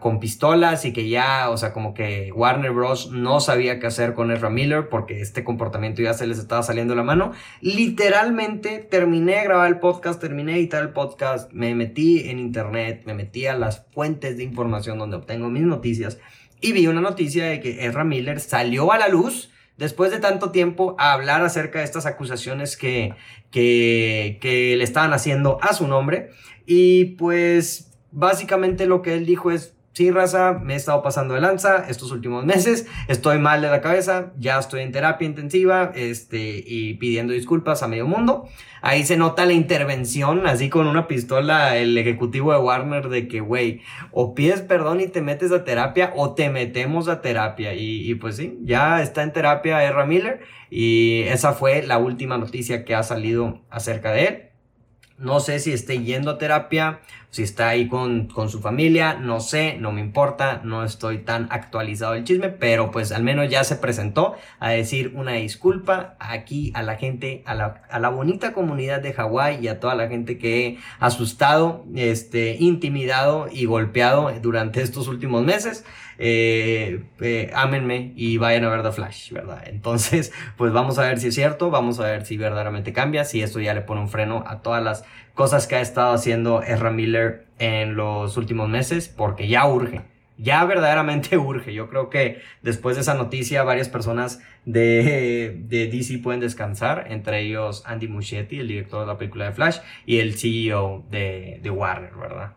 con 0.00 0.20
pistolas 0.20 0.86
y 0.86 0.92
que 0.92 1.08
ya, 1.08 1.50
o 1.50 1.56
sea, 1.58 1.72
como 1.74 1.92
que 1.92 2.32
Warner 2.32 2.72
Bros. 2.72 3.10
no 3.10 3.40
sabía 3.40 3.78
qué 3.78 3.86
hacer 3.86 4.14
con 4.14 4.30
Ezra 4.30 4.48
Miller 4.48 4.88
porque 4.88 5.20
este 5.20 5.44
comportamiento 5.44 6.00
ya 6.00 6.14
se 6.14 6.26
les 6.26 6.38
estaba 6.38 6.62
saliendo 6.62 6.94
de 6.94 6.96
la 6.96 7.02
mano. 7.04 7.32
Literalmente 7.60 8.78
terminé 8.78 9.36
de 9.36 9.44
grabar 9.44 9.68
el 9.68 9.78
podcast, 9.80 10.20
terminé 10.20 10.52
de 10.52 10.58
editar 10.60 10.82
el 10.82 10.90
podcast, 10.90 11.52
me 11.52 11.74
metí 11.74 12.30
en 12.30 12.38
internet, 12.38 13.02
me 13.04 13.12
metí 13.12 13.46
a 13.46 13.54
las 13.54 13.84
fuentes 13.92 14.38
de 14.38 14.44
información 14.44 14.98
donde 14.98 15.16
obtengo 15.16 15.50
mis 15.50 15.62
noticias 15.62 16.18
y 16.62 16.72
vi 16.72 16.86
una 16.86 17.02
noticia 17.02 17.44
de 17.44 17.60
que 17.60 17.84
Ezra 17.84 18.04
Miller 18.04 18.40
salió 18.40 18.92
a 18.92 18.98
la 18.98 19.08
luz 19.08 19.50
después 19.76 20.10
de 20.10 20.20
tanto 20.20 20.52
tiempo 20.52 20.96
a 20.98 21.12
hablar 21.12 21.44
acerca 21.44 21.80
de 21.80 21.84
estas 21.84 22.06
acusaciones 22.06 22.78
que, 22.78 23.14
que, 23.50 24.38
que 24.40 24.74
le 24.76 24.84
estaban 24.84 25.12
haciendo 25.12 25.58
a 25.60 25.74
su 25.74 25.86
nombre. 25.86 26.30
Y 26.64 27.16
pues 27.16 27.93
básicamente 28.14 28.86
lo 28.86 29.02
que 29.02 29.14
él 29.14 29.26
dijo 29.26 29.50
es, 29.50 29.74
sí, 29.92 30.10
raza, 30.10 30.58
me 30.62 30.74
he 30.74 30.76
estado 30.76 31.02
pasando 31.02 31.34
de 31.34 31.40
lanza 31.40 31.86
estos 31.88 32.10
últimos 32.12 32.44
meses, 32.46 32.86
estoy 33.08 33.38
mal 33.38 33.60
de 33.62 33.68
la 33.68 33.80
cabeza, 33.80 34.32
ya 34.38 34.58
estoy 34.58 34.82
en 34.82 34.92
terapia 34.92 35.26
intensiva, 35.26 35.92
este, 35.94 36.62
y 36.66 36.94
pidiendo 36.94 37.32
disculpas 37.32 37.82
a 37.82 37.88
medio 37.88 38.06
mundo. 38.06 38.48
Ahí 38.82 39.04
se 39.04 39.16
nota 39.16 39.46
la 39.46 39.54
intervención, 39.54 40.46
así 40.46 40.68
con 40.68 40.86
una 40.86 41.06
pistola, 41.08 41.76
el 41.78 41.96
ejecutivo 41.96 42.52
de 42.52 42.58
Warner, 42.58 43.08
de 43.08 43.28
que, 43.28 43.40
güey, 43.40 43.80
o 44.12 44.34
pides 44.34 44.60
perdón 44.60 45.00
y 45.00 45.06
te 45.06 45.22
metes 45.22 45.52
a 45.52 45.64
terapia, 45.64 46.12
o 46.16 46.34
te 46.34 46.50
metemos 46.50 47.08
a 47.08 47.22
terapia. 47.22 47.72
Y, 47.74 48.14
pues 48.16 48.36
sí, 48.36 48.58
ya 48.62 49.00
está 49.00 49.22
en 49.22 49.32
terapia 49.32 49.82
Erra 49.82 50.04
Miller, 50.04 50.40
y 50.68 51.22
esa 51.28 51.54
fue 51.54 51.82
la 51.82 51.96
última 51.98 52.36
noticia 52.36 52.84
que 52.84 52.94
ha 52.94 53.02
salido 53.02 53.62
acerca 53.70 54.12
de 54.12 54.24
él. 54.24 54.53
No 55.16 55.38
sé 55.38 55.60
si 55.60 55.72
esté 55.72 56.02
yendo 56.02 56.32
a 56.32 56.38
terapia, 56.38 57.00
si 57.30 57.42
está 57.42 57.68
ahí 57.68 57.88
con, 57.88 58.26
con, 58.26 58.48
su 58.48 58.60
familia, 58.60 59.14
no 59.14 59.40
sé, 59.40 59.76
no 59.78 59.92
me 59.92 60.00
importa, 60.00 60.60
no 60.64 60.84
estoy 60.84 61.18
tan 61.18 61.48
actualizado 61.50 62.14
el 62.14 62.24
chisme, 62.24 62.48
pero 62.48 62.90
pues 62.90 63.10
al 63.12 63.22
menos 63.22 63.48
ya 63.48 63.64
se 63.64 63.76
presentó 63.76 64.34
a 64.60 64.70
decir 64.70 65.12
una 65.16 65.32
disculpa 65.32 66.14
aquí 66.18 66.72
a 66.74 66.82
la 66.82 66.96
gente, 66.96 67.42
a 67.46 67.54
la, 67.54 67.82
a 67.90 67.98
la 67.98 68.08
bonita 68.08 68.52
comunidad 68.52 69.00
de 69.00 69.12
Hawái 69.12 69.58
y 69.60 69.68
a 69.68 69.80
toda 69.80 69.94
la 69.94 70.08
gente 70.08 70.38
que 70.38 70.66
he 70.66 70.78
asustado, 71.00 71.84
este, 71.94 72.56
intimidado 72.58 73.48
y 73.50 73.66
golpeado 73.66 74.32
durante 74.40 74.82
estos 74.82 75.08
últimos 75.08 75.44
meses 75.44 75.84
eh, 76.18 77.04
eh, 77.20 77.50
ámenme 77.54 78.12
y 78.16 78.38
vayan 78.38 78.64
a 78.64 78.70
ver 78.70 78.82
The 78.82 78.92
Flash, 78.92 79.32
¿verdad? 79.32 79.62
Entonces, 79.66 80.32
pues 80.56 80.72
vamos 80.72 80.98
a 80.98 81.02
ver 81.02 81.18
si 81.18 81.28
es 81.28 81.34
cierto, 81.34 81.70
vamos 81.70 82.00
a 82.00 82.04
ver 82.04 82.24
si 82.24 82.36
verdaderamente 82.36 82.92
cambia, 82.92 83.24
si 83.24 83.42
esto 83.42 83.60
ya 83.60 83.74
le 83.74 83.82
pone 83.82 84.00
un 84.00 84.08
freno 84.08 84.44
a 84.46 84.62
todas 84.62 84.82
las 84.82 85.04
cosas 85.34 85.66
que 85.66 85.76
ha 85.76 85.80
estado 85.80 86.12
haciendo 86.14 86.62
Ezra 86.62 86.90
Miller 86.90 87.46
en 87.58 87.96
los 87.96 88.36
últimos 88.36 88.68
meses, 88.68 89.08
porque 89.08 89.48
ya 89.48 89.66
urge. 89.66 90.02
Ya 90.36 90.64
verdaderamente 90.64 91.36
urge. 91.38 91.74
Yo 91.74 91.88
creo 91.88 92.10
que 92.10 92.40
después 92.62 92.96
de 92.96 93.02
esa 93.02 93.14
noticia 93.14 93.62
varias 93.62 93.88
personas 93.88 94.40
de, 94.64 95.54
de 95.68 95.88
DC 95.88 96.18
pueden 96.18 96.40
descansar, 96.40 97.06
entre 97.10 97.40
ellos 97.40 97.82
Andy 97.86 98.08
Muschietti, 98.08 98.58
el 98.58 98.68
director 98.68 99.00
de 99.00 99.06
la 99.06 99.18
película 99.18 99.46
de 99.46 99.52
Flash, 99.52 99.78
y 100.06 100.18
el 100.18 100.34
CEO 100.34 101.04
de, 101.10 101.60
de 101.62 101.70
Warner, 101.70 102.14
¿verdad? 102.14 102.52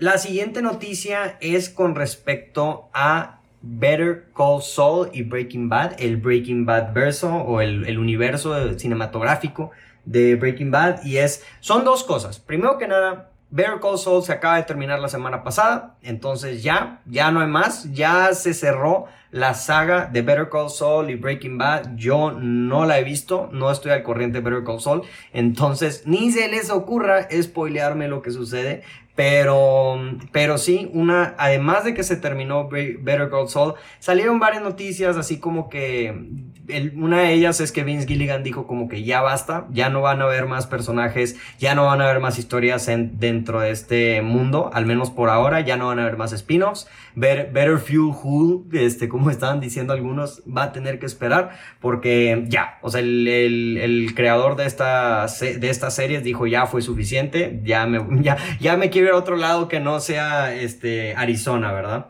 La 0.00 0.16
siguiente 0.16 0.62
noticia 0.62 1.36
es 1.42 1.68
con 1.68 1.94
respecto 1.94 2.88
a 2.94 3.40
Better 3.60 4.30
Call 4.34 4.62
Saul 4.62 5.10
y 5.12 5.24
Breaking 5.24 5.68
Bad, 5.68 6.00
el 6.00 6.16
Breaking 6.16 6.64
Bad 6.64 6.94
verso 6.94 7.30
o 7.30 7.60
el, 7.60 7.98
universo 7.98 8.78
cinematográfico 8.78 9.72
de 10.06 10.36
Breaking 10.36 10.70
Bad. 10.70 11.04
Y 11.04 11.18
es, 11.18 11.44
son 11.60 11.84
dos 11.84 12.02
cosas. 12.02 12.38
Primero 12.38 12.78
que 12.78 12.88
nada, 12.88 13.30
Better 13.50 13.78
Call 13.78 13.98
Saul 13.98 14.22
se 14.22 14.32
acaba 14.32 14.56
de 14.56 14.62
terminar 14.62 15.00
la 15.00 15.08
semana 15.08 15.42
pasada, 15.42 15.96
entonces 16.02 16.62
ya, 16.62 17.02
ya 17.04 17.30
no 17.30 17.40
hay 17.40 17.48
más, 17.48 17.92
ya 17.92 18.32
se 18.32 18.54
cerró 18.54 19.06
la 19.32 19.54
saga 19.54 20.06
de 20.06 20.22
Better 20.22 20.48
Call 20.48 20.70
Saul 20.70 21.10
y 21.10 21.16
Breaking 21.16 21.58
Bad. 21.58 21.96
Yo 21.96 22.30
no 22.30 22.86
la 22.86 22.98
he 23.00 23.04
visto, 23.04 23.48
no 23.52 23.70
estoy 23.70 23.92
al 23.92 24.02
corriente 24.02 24.40
de 24.40 24.48
Better 24.48 24.64
Call 24.64 24.80
Saul, 24.80 25.02
entonces 25.32 26.04
ni 26.06 26.30
se 26.30 26.48
les 26.48 26.70
ocurra 26.70 27.28
spoilearme 27.30 28.06
lo 28.06 28.22
que 28.22 28.30
sucede, 28.30 28.82
pero, 29.14 30.00
pero 30.32 30.56
sí, 30.58 30.90
una, 30.94 31.34
además 31.38 31.84
de 31.84 31.94
que 31.94 32.02
se 32.02 32.16
terminó 32.16 32.68
Better 32.68 33.28
Call 33.28 33.48
Saul, 33.48 33.74
salieron 33.98 34.38
varias 34.38 34.62
noticias, 34.62 35.16
así 35.16 35.38
como 35.38 35.68
que 35.68 36.14
una 36.94 37.20
de 37.20 37.32
ellas 37.32 37.60
es 37.60 37.72
que 37.72 37.84
Vince 37.84 38.06
Gilligan 38.06 38.42
dijo 38.42 38.66
como 38.66 38.88
que 38.88 39.02
ya 39.02 39.20
basta, 39.20 39.66
ya 39.70 39.88
no 39.88 40.00
van 40.00 40.20
a 40.20 40.24
haber 40.24 40.46
más 40.46 40.66
personajes, 40.66 41.36
ya 41.58 41.74
no 41.74 41.86
van 41.86 42.00
a 42.00 42.04
haber 42.04 42.20
más 42.20 42.38
historias 42.38 42.88
en, 42.88 43.18
dentro 43.18 43.60
de 43.60 43.70
este 43.70 44.22
mundo, 44.22 44.70
al 44.72 44.86
menos 44.86 45.10
por 45.10 45.30
ahora, 45.30 45.60
ya 45.60 45.76
no 45.76 45.88
van 45.88 45.98
a 45.98 46.02
haber 46.02 46.16
más 46.16 46.32
spin-offs. 46.32 46.88
Better, 47.14 47.78
Fuel 47.78 48.12
Who, 48.22 48.66
este, 48.72 49.08
como 49.08 49.30
estaban 49.30 49.60
diciendo 49.60 49.92
algunos, 49.92 50.42
va 50.46 50.64
a 50.64 50.72
tener 50.72 50.98
que 50.98 51.06
esperar 51.06 51.50
porque 51.80 52.44
ya, 52.48 52.78
o 52.82 52.90
sea, 52.90 53.00
el, 53.00 53.26
el, 53.26 54.14
creador 54.14 54.56
de, 54.56 54.66
esta, 54.66 55.26
de 55.26 55.70
estas 55.70 55.94
series 55.94 56.22
dijo 56.22 56.46
ya 56.46 56.66
fue 56.66 56.82
suficiente, 56.82 57.60
ya 57.64 57.86
me, 57.86 58.22
ya, 58.22 58.36
ya 58.60 58.76
me 58.76 58.90
quiero 58.90 58.99
ir 59.00 59.10
a 59.10 59.16
otro 59.16 59.36
lado 59.36 59.68
que 59.68 59.80
no 59.80 60.00
sea 60.00 60.54
este, 60.54 61.14
Arizona, 61.16 61.72
¿verdad? 61.72 62.06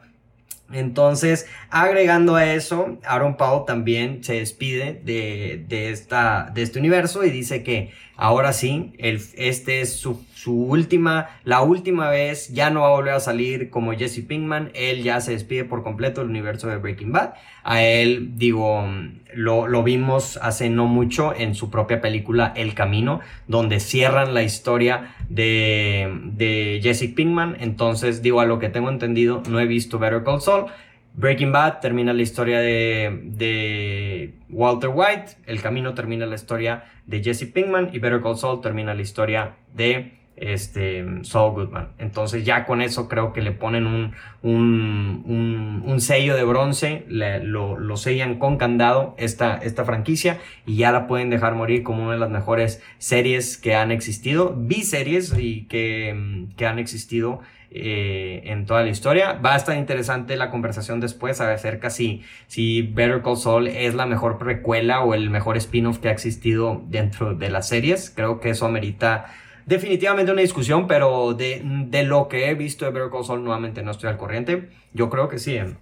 Entonces, 0.72 1.46
agregando 1.70 2.36
a 2.36 2.52
eso, 2.52 2.98
Aaron 3.04 3.36
Paul 3.36 3.64
también 3.66 4.22
se 4.22 4.34
despide 4.34 5.00
de, 5.04 5.64
de, 5.66 5.90
esta, 5.90 6.50
de 6.54 6.62
este 6.62 6.78
universo 6.78 7.24
y 7.24 7.30
dice 7.30 7.64
que 7.64 7.90
ahora 8.16 8.52
sí, 8.52 8.92
el, 8.98 9.20
este 9.36 9.80
es 9.80 9.94
su, 9.94 10.24
su, 10.42 10.54
última, 10.54 11.28
la 11.44 11.60
última 11.60 12.08
vez, 12.08 12.48
ya 12.48 12.70
no 12.70 12.80
va 12.80 12.88
a 12.88 12.90
volver 12.90 13.14
a 13.14 13.20
salir 13.20 13.70
como 13.70 13.92
Jesse 13.92 14.22
Pinkman, 14.26 14.70
él 14.74 15.02
ya 15.02 15.20
se 15.20 15.32
despide 15.32 15.64
por 15.64 15.82
completo 15.82 16.20
del 16.20 16.30
universo 16.30 16.68
de 16.68 16.78
Breaking 16.78 17.12
Bad. 17.12 17.34
A 17.62 17.82
él, 17.82 18.36
digo, 18.36 18.86
lo, 19.34 19.68
lo 19.68 19.82
vimos 19.82 20.38
hace 20.42 20.70
no 20.70 20.86
mucho 20.86 21.34
en 21.36 21.54
su 21.54 21.70
propia 21.70 22.00
película 22.00 22.52
El 22.56 22.74
Camino, 22.74 23.20
donde 23.48 23.80
cierran 23.80 24.32
la 24.32 24.42
historia 24.42 25.14
de, 25.28 26.10
de 26.24 26.80
Jesse 26.82 27.12
Pinkman. 27.14 27.56
Entonces, 27.60 28.22
digo, 28.22 28.40
a 28.40 28.46
lo 28.46 28.58
que 28.58 28.70
tengo 28.70 28.88
entendido, 28.88 29.42
no 29.48 29.60
he 29.60 29.66
visto 29.66 29.98
Better 29.98 30.24
Call 30.24 30.40
Saul. 30.40 30.70
Breaking 31.14 31.52
Bad 31.52 31.80
termina 31.80 32.12
la 32.12 32.22
historia 32.22 32.60
de, 32.60 33.20
de, 33.24 34.34
Walter 34.48 34.90
White, 34.92 35.32
El 35.46 35.60
Camino 35.60 35.92
termina 35.92 36.24
la 36.24 36.36
historia 36.36 36.84
de 37.06 37.22
Jesse 37.22 37.46
Pinkman 37.46 37.90
y 37.92 37.98
Better 37.98 38.22
Call 38.22 38.38
Saul 38.38 38.60
termina 38.60 38.94
la 38.94 39.02
historia 39.02 39.56
de 39.74 40.19
este, 40.40 41.04
Saul 41.22 41.52
Goodman. 41.52 41.90
Entonces 41.98 42.44
ya 42.44 42.64
con 42.64 42.80
eso 42.80 43.08
creo 43.08 43.32
que 43.32 43.42
le 43.42 43.52
ponen 43.52 43.86
un, 43.86 44.14
un, 44.42 45.82
un, 45.86 46.00
sello 46.00 46.34
de 46.34 46.44
bronce, 46.44 47.04
lo, 47.08 47.78
lo, 47.78 47.96
sellan 47.96 48.38
con 48.38 48.56
candado 48.56 49.14
esta, 49.18 49.56
esta 49.58 49.84
franquicia 49.84 50.38
y 50.66 50.76
ya 50.76 50.92
la 50.92 51.06
pueden 51.06 51.28
dejar 51.28 51.54
morir 51.54 51.82
como 51.82 52.04
una 52.04 52.14
de 52.14 52.18
las 52.18 52.30
mejores 52.30 52.82
series 52.98 53.58
que 53.58 53.74
han 53.74 53.92
existido, 53.92 54.54
biseries 54.56 55.34
y 55.38 55.66
que, 55.66 56.46
que 56.56 56.66
han 56.66 56.78
existido 56.78 57.40
eh, 57.72 58.42
en 58.46 58.66
toda 58.66 58.82
la 58.82 58.88
historia. 58.88 59.34
Va 59.34 59.54
a 59.54 59.56
estar 59.56 59.76
interesante 59.76 60.36
la 60.36 60.50
conversación 60.50 61.00
después 61.00 61.40
acerca 61.40 61.90
si, 61.90 62.22
si 62.46 62.82
Better 62.82 63.22
Call 63.22 63.36
Saul 63.36 63.68
es 63.68 63.94
la 63.94 64.06
mejor 64.06 64.38
precuela 64.38 65.02
o 65.02 65.14
el 65.14 65.30
mejor 65.30 65.56
spin-off 65.58 65.98
que 65.98 66.08
ha 66.08 66.12
existido 66.12 66.82
dentro 66.88 67.34
de 67.34 67.50
las 67.50 67.68
series. 67.68 68.10
Creo 68.10 68.40
que 68.40 68.50
eso 68.50 68.66
amerita 68.66 69.26
definitivamente 69.70 70.32
una 70.32 70.42
discusión, 70.42 70.88
pero 70.88 71.32
de, 71.32 71.62
de 71.64 72.02
lo 72.02 72.26
que 72.26 72.50
he 72.50 72.54
visto 72.54 72.84
de 72.84 72.90
Better 72.90 73.08
Call 73.08 73.24
Saul 73.24 73.44
nuevamente 73.44 73.82
no 73.84 73.92
estoy 73.92 74.10
al 74.10 74.16
corriente. 74.16 74.68
Yo 74.92 75.08
creo 75.08 75.28
que 75.28 75.38
sí. 75.38 75.54
¿eh? 75.54 75.76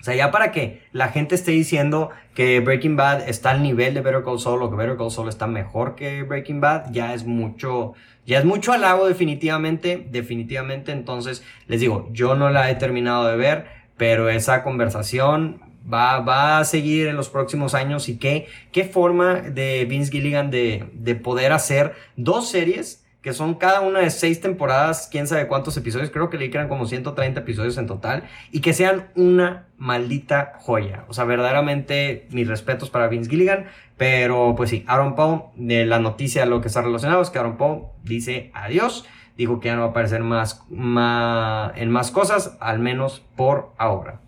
O 0.00 0.02
sea, 0.02 0.14
ya 0.14 0.30
para 0.30 0.52
que 0.52 0.82
la 0.92 1.08
gente 1.08 1.34
esté 1.34 1.50
diciendo 1.50 2.08
que 2.34 2.60
Breaking 2.60 2.96
Bad 2.96 3.28
está 3.28 3.50
al 3.50 3.62
nivel 3.62 3.92
de 3.92 4.00
Better 4.00 4.22
Call 4.22 4.40
Saul 4.40 4.62
o 4.62 4.70
que 4.70 4.76
Better 4.76 4.96
Call 4.96 5.10
Saul 5.10 5.28
está 5.28 5.46
mejor 5.46 5.96
que 5.96 6.22
Breaking 6.22 6.62
Bad, 6.62 6.92
ya 6.92 7.12
es 7.12 7.26
mucho, 7.26 7.92
ya 8.24 8.38
es 8.38 8.46
mucho 8.46 8.72
halago 8.72 9.06
definitivamente, 9.06 10.06
definitivamente. 10.10 10.92
Entonces, 10.92 11.44
les 11.66 11.78
digo, 11.78 12.08
yo 12.12 12.36
no 12.36 12.48
la 12.48 12.70
he 12.70 12.74
terminado 12.76 13.26
de 13.26 13.36
ver, 13.36 13.66
pero 13.98 14.30
esa 14.30 14.62
conversación 14.62 15.60
va, 15.92 16.20
va 16.20 16.58
a 16.58 16.64
seguir 16.64 17.06
en 17.06 17.16
los 17.16 17.28
próximos 17.28 17.74
años 17.74 18.08
y 18.08 18.16
qué, 18.16 18.46
qué 18.72 18.84
forma 18.84 19.42
de 19.42 19.84
Vince 19.84 20.10
Gilligan 20.10 20.50
de, 20.50 20.84
de 20.94 21.16
poder 21.16 21.52
hacer 21.52 21.92
dos 22.16 22.48
series 22.48 23.05
que 23.26 23.32
son 23.32 23.56
cada 23.56 23.80
una 23.80 23.98
de 23.98 24.10
seis 24.10 24.40
temporadas, 24.40 25.08
quién 25.10 25.26
sabe 25.26 25.48
cuántos 25.48 25.76
episodios, 25.76 26.10
creo 26.10 26.30
que 26.30 26.38
le 26.38 26.48
quedan 26.48 26.68
como 26.68 26.86
130 26.86 27.40
episodios 27.40 27.76
en 27.76 27.88
total, 27.88 28.22
y 28.52 28.60
que 28.60 28.72
sean 28.72 29.08
una 29.16 29.66
maldita 29.78 30.52
joya. 30.60 31.06
O 31.08 31.12
sea, 31.12 31.24
verdaderamente 31.24 32.28
mis 32.30 32.46
respetos 32.46 32.88
para 32.88 33.08
Vince 33.08 33.28
Gilligan, 33.28 33.66
pero 33.96 34.54
pues 34.56 34.70
sí, 34.70 34.84
Aaron 34.86 35.16
Paul, 35.16 35.42
de 35.56 35.86
la 35.86 35.98
noticia 35.98 36.46
lo 36.46 36.60
que 36.60 36.68
está 36.68 36.82
relacionado 36.82 37.20
es 37.20 37.30
que 37.30 37.40
Aaron 37.40 37.56
Paul 37.56 37.86
dice 38.04 38.52
adiós, 38.54 39.08
dijo 39.36 39.58
que 39.58 39.70
ya 39.70 39.74
no 39.74 39.80
va 39.80 39.86
a 39.88 39.90
aparecer 39.90 40.22
más 40.22 40.62
en 40.70 41.90
más 41.90 42.12
cosas, 42.12 42.56
al 42.60 42.78
menos 42.78 43.24
por 43.34 43.72
ahora. 43.76 44.20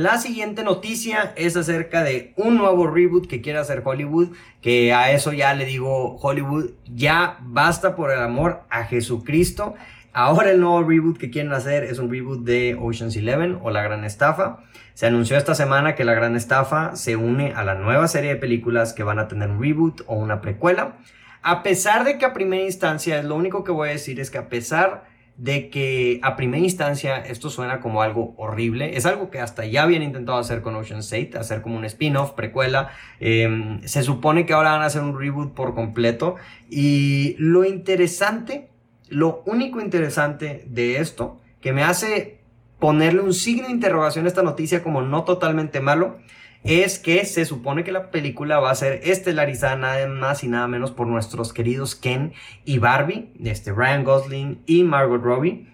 La 0.00 0.16
siguiente 0.16 0.64
noticia 0.64 1.34
es 1.36 1.58
acerca 1.58 2.02
de 2.02 2.32
un 2.38 2.56
nuevo 2.56 2.86
reboot 2.86 3.26
que 3.26 3.42
quiere 3.42 3.58
hacer 3.58 3.82
Hollywood, 3.84 4.30
que 4.62 4.94
a 4.94 5.12
eso 5.12 5.34
ya 5.34 5.52
le 5.52 5.66
digo 5.66 6.16
Hollywood, 6.16 6.70
ya 6.86 7.36
basta 7.42 7.96
por 7.96 8.10
el 8.10 8.20
amor 8.20 8.62
a 8.70 8.84
Jesucristo. 8.84 9.74
Ahora 10.14 10.52
el 10.52 10.60
nuevo 10.62 10.82
reboot 10.84 11.18
que 11.18 11.28
quieren 11.28 11.52
hacer 11.52 11.84
es 11.84 11.98
un 11.98 12.10
reboot 12.10 12.44
de 12.44 12.78
Ocean's 12.80 13.14
Eleven 13.14 13.58
o 13.62 13.70
La 13.70 13.82
Gran 13.82 14.06
Estafa. 14.06 14.60
Se 14.94 15.04
anunció 15.04 15.36
esta 15.36 15.54
semana 15.54 15.94
que 15.94 16.06
La 16.06 16.14
Gran 16.14 16.34
Estafa 16.34 16.96
se 16.96 17.16
une 17.16 17.52
a 17.52 17.62
la 17.62 17.74
nueva 17.74 18.08
serie 18.08 18.30
de 18.30 18.36
películas 18.36 18.94
que 18.94 19.02
van 19.02 19.18
a 19.18 19.28
tener 19.28 19.50
un 19.50 19.60
reboot 19.60 20.00
o 20.06 20.14
una 20.14 20.40
precuela. 20.40 20.96
A 21.42 21.62
pesar 21.62 22.04
de 22.04 22.16
que 22.16 22.24
a 22.24 22.32
primera 22.32 22.64
instancia, 22.64 23.18
es 23.18 23.26
lo 23.26 23.36
único 23.36 23.64
que 23.64 23.72
voy 23.72 23.90
a 23.90 23.92
decir 23.92 24.18
es 24.18 24.30
que 24.30 24.38
a 24.38 24.48
pesar 24.48 25.09
de 25.40 25.70
que 25.70 26.20
a 26.22 26.36
primera 26.36 26.62
instancia 26.62 27.16
esto 27.16 27.48
suena 27.48 27.80
como 27.80 28.02
algo 28.02 28.34
horrible. 28.36 28.98
Es 28.98 29.06
algo 29.06 29.30
que 29.30 29.40
hasta 29.40 29.64
ya 29.64 29.84
habían 29.84 30.02
intentado 30.02 30.36
hacer 30.36 30.60
con 30.60 30.76
Ocean's 30.76 31.10
8, 31.10 31.40
hacer 31.40 31.62
como 31.62 31.78
un 31.78 31.86
spin-off, 31.86 32.32
precuela. 32.32 32.90
Em, 33.20 33.80
se 33.84 34.02
supone 34.02 34.44
que 34.44 34.52
ahora 34.52 34.72
van 34.72 34.82
a 34.82 34.86
hacer 34.86 35.00
un 35.00 35.18
reboot 35.18 35.54
por 35.54 35.74
completo. 35.74 36.36
Y 36.68 37.36
lo 37.38 37.64
interesante, 37.64 38.68
lo 39.08 39.42
único 39.46 39.80
interesante 39.80 40.66
de 40.68 40.98
esto, 40.98 41.40
que 41.62 41.72
me 41.72 41.84
hace 41.84 42.40
ponerle 42.78 43.22
un 43.22 43.32
signo 43.32 43.68
de 43.68 43.72
interrogación 43.72 44.26
a 44.26 44.28
esta 44.28 44.42
noticia 44.42 44.82
como 44.82 45.00
no 45.00 45.24
totalmente 45.24 45.80
malo, 45.80 46.18
es 46.64 46.98
que 46.98 47.24
se 47.24 47.44
supone 47.44 47.84
que 47.84 47.92
la 47.92 48.10
película 48.10 48.60
va 48.60 48.70
a 48.70 48.74
ser 48.74 49.00
estelarizada 49.04 49.76
nada 49.76 50.06
más 50.08 50.44
y 50.44 50.48
nada 50.48 50.68
menos 50.68 50.90
por 50.90 51.06
nuestros 51.06 51.52
queridos 51.52 51.94
Ken 51.94 52.32
y 52.64 52.78
Barbie, 52.78 53.32
este 53.42 53.72
Ryan 53.72 54.04
Gosling 54.04 54.62
y 54.66 54.84
Margot 54.84 55.22
Robbie. 55.22 55.66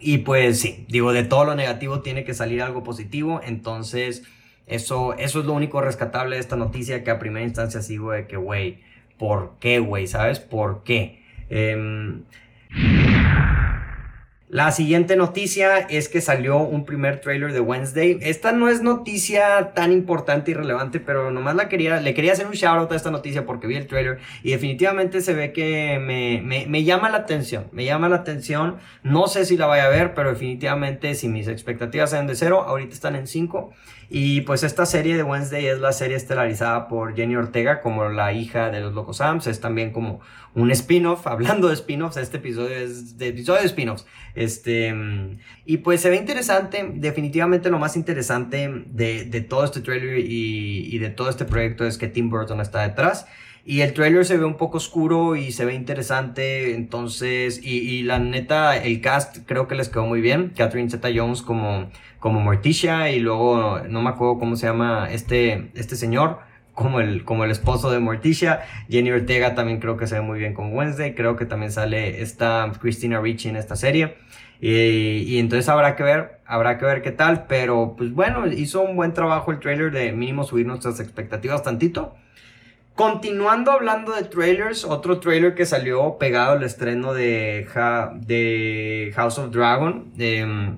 Y 0.00 0.18
pues 0.18 0.60
sí, 0.60 0.86
digo, 0.88 1.12
de 1.12 1.24
todo 1.24 1.44
lo 1.44 1.54
negativo 1.54 2.00
tiene 2.00 2.24
que 2.24 2.34
salir 2.34 2.62
algo 2.62 2.82
positivo, 2.82 3.40
entonces 3.44 4.24
eso, 4.66 5.14
eso 5.14 5.40
es 5.40 5.46
lo 5.46 5.52
único 5.52 5.80
rescatable 5.80 6.36
de 6.36 6.40
esta 6.40 6.56
noticia 6.56 7.04
que 7.04 7.10
a 7.10 7.18
primera 7.18 7.44
instancia 7.44 7.82
sigo 7.82 8.12
de 8.12 8.26
que, 8.26 8.36
güey, 8.36 8.80
por 9.18 9.54
qué, 9.60 9.78
güey, 9.78 10.06
¿sabes? 10.06 10.40
¿Por 10.40 10.82
qué? 10.82 11.22
Em, 11.48 12.24
la 14.48 14.70
siguiente 14.70 15.16
noticia 15.16 15.78
es 15.78 16.08
que 16.08 16.20
salió 16.20 16.58
un 16.58 16.84
primer 16.84 17.20
trailer 17.20 17.52
de 17.52 17.58
Wednesday. 17.58 18.18
Esta 18.20 18.52
no 18.52 18.68
es 18.68 18.80
noticia 18.80 19.72
tan 19.74 19.90
importante 19.90 20.52
y 20.52 20.54
relevante, 20.54 21.00
pero 21.00 21.32
nomás 21.32 21.56
la 21.56 21.68
quería, 21.68 22.00
le 22.00 22.14
quería 22.14 22.32
hacer 22.32 22.46
un 22.46 22.52
shout 22.52 22.78
out 22.78 22.92
a 22.92 22.94
esta 22.94 23.10
noticia 23.10 23.44
porque 23.44 23.66
vi 23.66 23.74
el 23.74 23.88
trailer 23.88 24.18
y 24.44 24.52
definitivamente 24.52 25.20
se 25.20 25.34
ve 25.34 25.52
que 25.52 25.98
me, 25.98 26.42
me, 26.42 26.66
me 26.66 26.84
llama 26.84 27.10
la 27.10 27.18
atención. 27.18 27.66
Me 27.72 27.84
llama 27.84 28.08
la 28.08 28.16
atención. 28.16 28.76
No 29.02 29.26
sé 29.26 29.44
si 29.46 29.56
la 29.56 29.66
vaya 29.66 29.86
a 29.86 29.88
ver, 29.88 30.14
pero 30.14 30.30
definitivamente 30.30 31.16
si 31.16 31.26
mis 31.26 31.48
expectativas 31.48 32.12
eran 32.12 32.28
de 32.28 32.36
cero, 32.36 32.62
ahorita 32.68 32.94
están 32.94 33.16
en 33.16 33.26
5. 33.26 33.72
Y 34.08 34.42
pues 34.42 34.62
esta 34.62 34.86
serie 34.86 35.16
de 35.16 35.22
Wednesday 35.22 35.66
es 35.66 35.80
la 35.80 35.92
serie 35.92 36.16
estelarizada 36.16 36.88
por 36.88 37.16
Jenny 37.16 37.36
Ortega 37.36 37.80
como 37.80 38.08
la 38.08 38.32
hija 38.32 38.70
de 38.70 38.80
los 38.80 38.94
Locos 38.94 39.18
Sams. 39.18 39.46
Es 39.46 39.60
también 39.60 39.92
como 39.92 40.20
un 40.54 40.70
spin-off. 40.70 41.26
Hablando 41.26 41.68
de 41.68 41.74
spin-offs, 41.74 42.16
este 42.16 42.36
episodio 42.36 42.76
es 42.76 43.18
de 43.18 43.28
episodio 43.28 43.60
de 43.60 43.66
spin-offs. 43.66 44.06
Este, 44.34 44.94
y 45.64 45.78
pues 45.78 46.00
se 46.00 46.10
ve 46.10 46.16
interesante. 46.16 46.88
Definitivamente 46.94 47.70
lo 47.70 47.78
más 47.78 47.96
interesante 47.96 48.84
de, 48.86 49.24
de 49.24 49.40
todo 49.40 49.64
este 49.64 49.80
trailer 49.80 50.18
y 50.18 50.98
de 50.98 51.10
todo 51.10 51.28
este 51.28 51.44
proyecto 51.44 51.84
es 51.84 51.98
que 51.98 52.08
Tim 52.08 52.30
Burton 52.30 52.60
está 52.60 52.82
detrás. 52.82 53.26
Y 53.68 53.80
el 53.80 53.94
trailer 53.94 54.24
se 54.24 54.36
ve 54.36 54.44
un 54.44 54.56
poco 54.56 54.76
oscuro 54.76 55.34
y 55.34 55.50
se 55.50 55.64
ve 55.64 55.74
interesante. 55.74 56.72
Entonces, 56.76 57.60
y, 57.64 57.78
y, 57.80 58.04
la 58.04 58.20
neta, 58.20 58.76
el 58.76 59.00
cast 59.00 59.38
creo 59.44 59.66
que 59.66 59.74
les 59.74 59.88
quedó 59.88 60.06
muy 60.06 60.20
bien. 60.20 60.52
Catherine 60.56 60.88
Zeta 60.88 61.08
Jones 61.12 61.42
como, 61.42 61.90
como 62.20 62.38
Morticia 62.38 63.10
y 63.10 63.18
luego 63.18 63.80
no 63.88 64.02
me 64.02 64.10
acuerdo 64.10 64.38
cómo 64.38 64.54
se 64.54 64.68
llama 64.68 65.08
este, 65.10 65.72
este 65.74 65.96
señor. 65.96 66.38
Como 66.74 67.00
el, 67.00 67.24
como 67.24 67.42
el 67.42 67.50
esposo 67.50 67.90
de 67.90 67.98
Morticia. 67.98 68.60
Jenny 68.88 69.10
Ortega 69.10 69.56
también 69.56 69.80
creo 69.80 69.96
que 69.96 70.06
se 70.06 70.14
ve 70.14 70.20
muy 70.20 70.38
bien 70.38 70.54
con 70.54 70.72
Wednesday. 70.72 71.16
Creo 71.16 71.34
que 71.34 71.44
también 71.44 71.72
sale 71.72 72.22
esta 72.22 72.70
Christina 72.80 73.20
Ricci 73.20 73.48
en 73.48 73.56
esta 73.56 73.74
serie. 73.74 74.14
Y, 74.60 75.24
y, 75.26 75.38
entonces 75.40 75.68
habrá 75.68 75.96
que 75.96 76.04
ver, 76.04 76.38
habrá 76.46 76.78
que 76.78 76.84
ver 76.84 77.02
qué 77.02 77.10
tal. 77.10 77.46
Pero 77.48 77.96
pues 77.98 78.12
bueno, 78.12 78.46
hizo 78.46 78.82
un 78.82 78.94
buen 78.94 79.12
trabajo 79.12 79.50
el 79.50 79.58
trailer 79.58 79.90
de 79.90 80.12
mínimo 80.12 80.44
subir 80.44 80.66
nuestras 80.66 81.00
expectativas 81.00 81.64
tantito. 81.64 82.14
Continuando 82.96 83.72
hablando 83.72 84.12
de 84.12 84.24
trailers, 84.24 84.84
otro 84.84 85.20
trailer 85.20 85.54
que 85.54 85.66
salió 85.66 86.16
pegado 86.16 86.52
al 86.52 86.62
estreno 86.62 87.12
de, 87.12 87.68
de 88.20 89.12
House 89.14 89.38
of 89.38 89.50
Dragon 89.50 90.10
eh, 90.18 90.74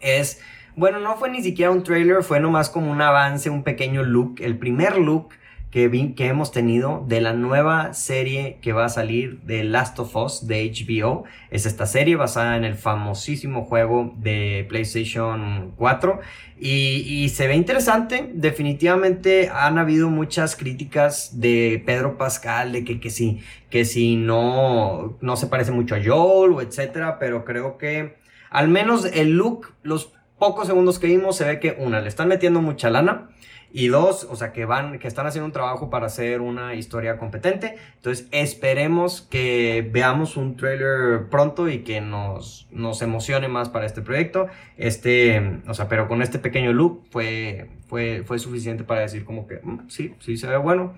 es, 0.00 0.40
bueno, 0.74 0.98
no 0.98 1.14
fue 1.14 1.30
ni 1.30 1.40
siquiera 1.40 1.70
un 1.70 1.84
trailer, 1.84 2.24
fue 2.24 2.40
nomás 2.40 2.68
como 2.68 2.90
un 2.90 3.00
avance, 3.00 3.48
un 3.48 3.62
pequeño 3.62 4.02
look, 4.02 4.40
el 4.40 4.58
primer 4.58 4.98
look 4.98 5.28
que, 5.72 6.14
hemos 6.18 6.52
tenido 6.52 7.02
de 7.08 7.22
la 7.22 7.32
nueva 7.32 7.94
serie 7.94 8.58
que 8.60 8.74
va 8.74 8.84
a 8.84 8.88
salir 8.90 9.40
de 9.40 9.64
Last 9.64 9.98
of 9.98 10.14
Us 10.14 10.46
de 10.46 10.70
HBO. 10.70 11.24
Es 11.50 11.64
esta 11.64 11.86
serie 11.86 12.14
basada 12.14 12.58
en 12.58 12.64
el 12.64 12.74
famosísimo 12.74 13.64
juego 13.64 14.12
de 14.18 14.66
PlayStation 14.68 15.72
4 15.76 16.20
y, 16.60 17.30
se 17.30 17.48
ve 17.48 17.56
interesante. 17.56 18.30
Definitivamente 18.34 19.48
han 19.48 19.78
habido 19.78 20.10
muchas 20.10 20.56
críticas 20.56 21.40
de 21.40 21.82
Pedro 21.86 22.18
Pascal 22.18 22.72
de 22.72 22.84
que, 22.84 23.00
que 23.00 23.08
sí, 23.08 23.40
que 23.70 23.86
si 23.86 24.16
no, 24.16 25.16
no 25.22 25.36
se 25.36 25.46
parece 25.46 25.72
mucho 25.72 25.94
a 25.94 26.04
Joel 26.04 26.52
o 26.52 26.60
etcétera, 26.60 27.18
pero 27.18 27.46
creo 27.46 27.78
que 27.78 28.16
al 28.50 28.68
menos 28.68 29.06
el 29.06 29.30
look, 29.38 29.72
los 29.82 30.12
pocos 30.38 30.66
segundos 30.66 30.98
que 30.98 31.06
vimos, 31.06 31.38
se 31.38 31.46
ve 31.46 31.60
que 31.60 31.76
una, 31.78 32.02
le 32.02 32.08
están 32.08 32.28
metiendo 32.28 32.60
mucha 32.60 32.90
lana. 32.90 33.30
Y 33.72 33.88
dos, 33.88 34.26
o 34.30 34.36
sea, 34.36 34.52
que 34.52 34.64
van, 34.64 34.98
que 34.98 35.08
están 35.08 35.26
haciendo 35.26 35.46
un 35.46 35.52
trabajo 35.52 35.88
para 35.88 36.06
hacer 36.06 36.40
una 36.40 36.74
historia 36.74 37.16
competente. 37.16 37.76
Entonces, 37.96 38.28
esperemos 38.30 39.22
que 39.22 39.88
veamos 39.90 40.36
un 40.36 40.56
trailer 40.56 41.28
pronto 41.30 41.68
y 41.68 41.78
que 41.78 42.00
nos, 42.00 42.68
nos 42.70 43.00
emocione 43.00 43.48
más 43.48 43.70
para 43.70 43.86
este 43.86 44.02
proyecto. 44.02 44.48
Este, 44.76 45.60
o 45.66 45.74
sea, 45.74 45.88
pero 45.88 46.06
con 46.08 46.20
este 46.20 46.38
pequeño 46.38 46.72
look 46.72 47.02
fue, 47.10 47.70
fue, 47.88 48.22
fue 48.26 48.38
suficiente 48.38 48.84
para 48.84 49.00
decir 49.00 49.24
como 49.24 49.46
que, 49.46 49.60
mm, 49.62 49.88
sí, 49.88 50.14
sí 50.20 50.36
se 50.36 50.46
ve 50.46 50.56
bueno. 50.58 50.94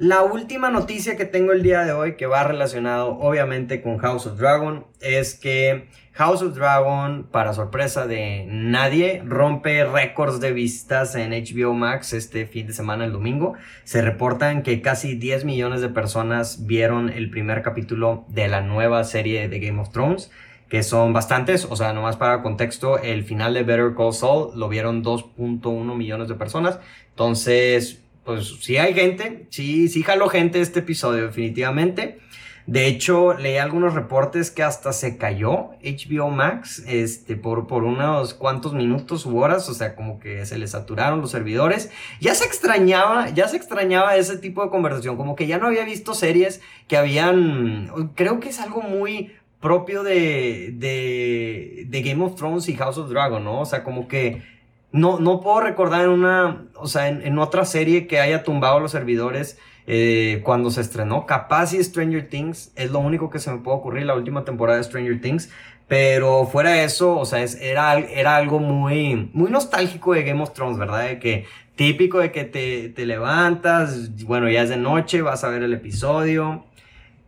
La 0.00 0.22
última 0.22 0.70
noticia 0.70 1.16
que 1.16 1.24
tengo 1.24 1.50
el 1.50 1.64
día 1.64 1.80
de 1.82 1.90
hoy, 1.90 2.14
que 2.14 2.26
va 2.26 2.44
relacionado 2.44 3.18
obviamente 3.18 3.82
con 3.82 3.98
House 3.98 4.28
of 4.28 4.38
Dragon, 4.38 4.86
es 5.00 5.34
que 5.34 5.88
House 6.12 6.40
of 6.40 6.54
Dragon, 6.54 7.26
para 7.32 7.52
sorpresa 7.52 8.06
de 8.06 8.46
nadie, 8.46 9.20
rompe 9.26 9.84
récords 9.84 10.38
de 10.38 10.52
vistas 10.52 11.16
en 11.16 11.32
HBO 11.32 11.74
Max 11.74 12.12
este 12.12 12.46
fin 12.46 12.68
de 12.68 12.74
semana, 12.74 13.06
el 13.06 13.12
domingo. 13.12 13.54
Se 13.82 14.00
reportan 14.00 14.62
que 14.62 14.82
casi 14.82 15.16
10 15.16 15.44
millones 15.44 15.80
de 15.80 15.88
personas 15.88 16.64
vieron 16.64 17.08
el 17.08 17.28
primer 17.28 17.62
capítulo 17.62 18.24
de 18.28 18.46
la 18.46 18.60
nueva 18.60 19.02
serie 19.02 19.48
de 19.48 19.58
Game 19.58 19.80
of 19.80 19.90
Thrones 19.90 20.30
que 20.68 20.82
son 20.82 21.14
bastantes, 21.14 21.64
o 21.64 21.76
sea, 21.76 21.94
nomás 21.94 22.16
para 22.18 22.42
contexto, 22.42 22.98
el 22.98 23.24
final 23.24 23.54
de 23.54 23.62
Better 23.62 23.94
Call 23.96 24.12
Saul 24.12 24.50
lo 24.54 24.68
vieron 24.68 25.02
2.1 25.02 25.96
millones 25.96 26.28
de 26.28 26.34
personas, 26.34 26.78
entonces 27.08 28.02
pues 28.28 28.58
sí 28.60 28.76
hay 28.76 28.92
gente, 28.92 29.46
sí, 29.48 29.88
sí 29.88 30.02
jaló 30.02 30.28
gente 30.28 30.60
este 30.60 30.80
episodio, 30.80 31.28
definitivamente. 31.28 32.18
De 32.66 32.86
hecho, 32.86 33.32
leí 33.32 33.56
algunos 33.56 33.94
reportes 33.94 34.50
que 34.50 34.62
hasta 34.62 34.92
se 34.92 35.16
cayó 35.16 35.70
HBO 35.82 36.28
Max 36.28 36.84
este, 36.86 37.36
por, 37.36 37.66
por 37.66 37.84
unos 37.84 38.34
cuantos 38.34 38.74
minutos 38.74 39.24
u 39.24 39.38
horas, 39.38 39.70
o 39.70 39.72
sea, 39.72 39.96
como 39.96 40.20
que 40.20 40.44
se 40.44 40.58
le 40.58 40.68
saturaron 40.68 41.22
los 41.22 41.30
servidores. 41.30 41.90
Ya 42.20 42.34
se 42.34 42.44
extrañaba, 42.44 43.30
ya 43.30 43.48
se 43.48 43.56
extrañaba 43.56 44.14
ese 44.16 44.36
tipo 44.36 44.62
de 44.62 44.68
conversación, 44.68 45.16
como 45.16 45.34
que 45.34 45.46
ya 45.46 45.56
no 45.56 45.68
había 45.68 45.86
visto 45.86 46.12
series 46.12 46.60
que 46.86 46.98
habían, 46.98 47.90
creo 48.14 48.40
que 48.40 48.50
es 48.50 48.60
algo 48.60 48.82
muy 48.82 49.32
propio 49.58 50.02
de, 50.02 50.74
de, 50.74 51.86
de 51.86 52.02
Game 52.02 52.22
of 52.22 52.34
Thrones 52.34 52.68
y 52.68 52.76
House 52.76 52.98
of 52.98 53.08
Dragon, 53.08 53.42
¿no? 53.42 53.62
O 53.62 53.64
sea, 53.64 53.82
como 53.82 54.06
que 54.06 54.42
no, 54.90 55.18
no 55.18 55.40
puedo 55.40 55.60
recordar 55.60 56.02
en 56.02 56.10
una, 56.10 56.64
o 56.74 56.86
sea, 56.86 57.08
en, 57.08 57.38
otra 57.38 57.64
serie 57.64 58.06
que 58.06 58.20
haya 58.20 58.42
tumbado 58.42 58.80
los 58.80 58.92
servidores 58.92 59.58
eh, 59.86 60.40
cuando 60.44 60.70
se 60.70 60.80
estrenó. 60.80 61.26
Capaz 61.26 61.74
y 61.74 61.82
Stranger 61.82 62.28
Things 62.28 62.72
es 62.74 62.90
lo 62.90 63.00
único 63.00 63.28
que 63.30 63.38
se 63.38 63.50
me 63.50 63.58
puede 63.58 63.76
ocurrir 63.76 64.06
la 64.06 64.14
última 64.14 64.44
temporada 64.44 64.78
de 64.78 64.84
Stranger 64.84 65.20
Things. 65.20 65.50
Pero 65.88 66.46
fuera 66.46 66.72
de 66.72 66.84
eso, 66.84 67.16
o 67.16 67.24
sea, 67.24 67.42
es, 67.42 67.54
era, 67.60 67.98
era 67.98 68.36
algo 68.36 68.58
muy, 68.58 69.30
muy 69.32 69.50
nostálgico 69.50 70.12
de 70.12 70.22
Game 70.22 70.42
of 70.42 70.52
Thrones, 70.52 70.78
¿verdad? 70.78 71.04
De 71.08 71.18
que 71.18 71.46
típico 71.76 72.18
de 72.18 72.30
que 72.30 72.44
te, 72.44 72.90
te 72.90 73.06
levantas, 73.06 74.24
bueno, 74.24 74.50
ya 74.50 74.62
es 74.62 74.68
de 74.68 74.76
noche, 74.76 75.22
vas 75.22 75.44
a 75.44 75.48
ver 75.48 75.62
el 75.62 75.72
episodio, 75.72 76.66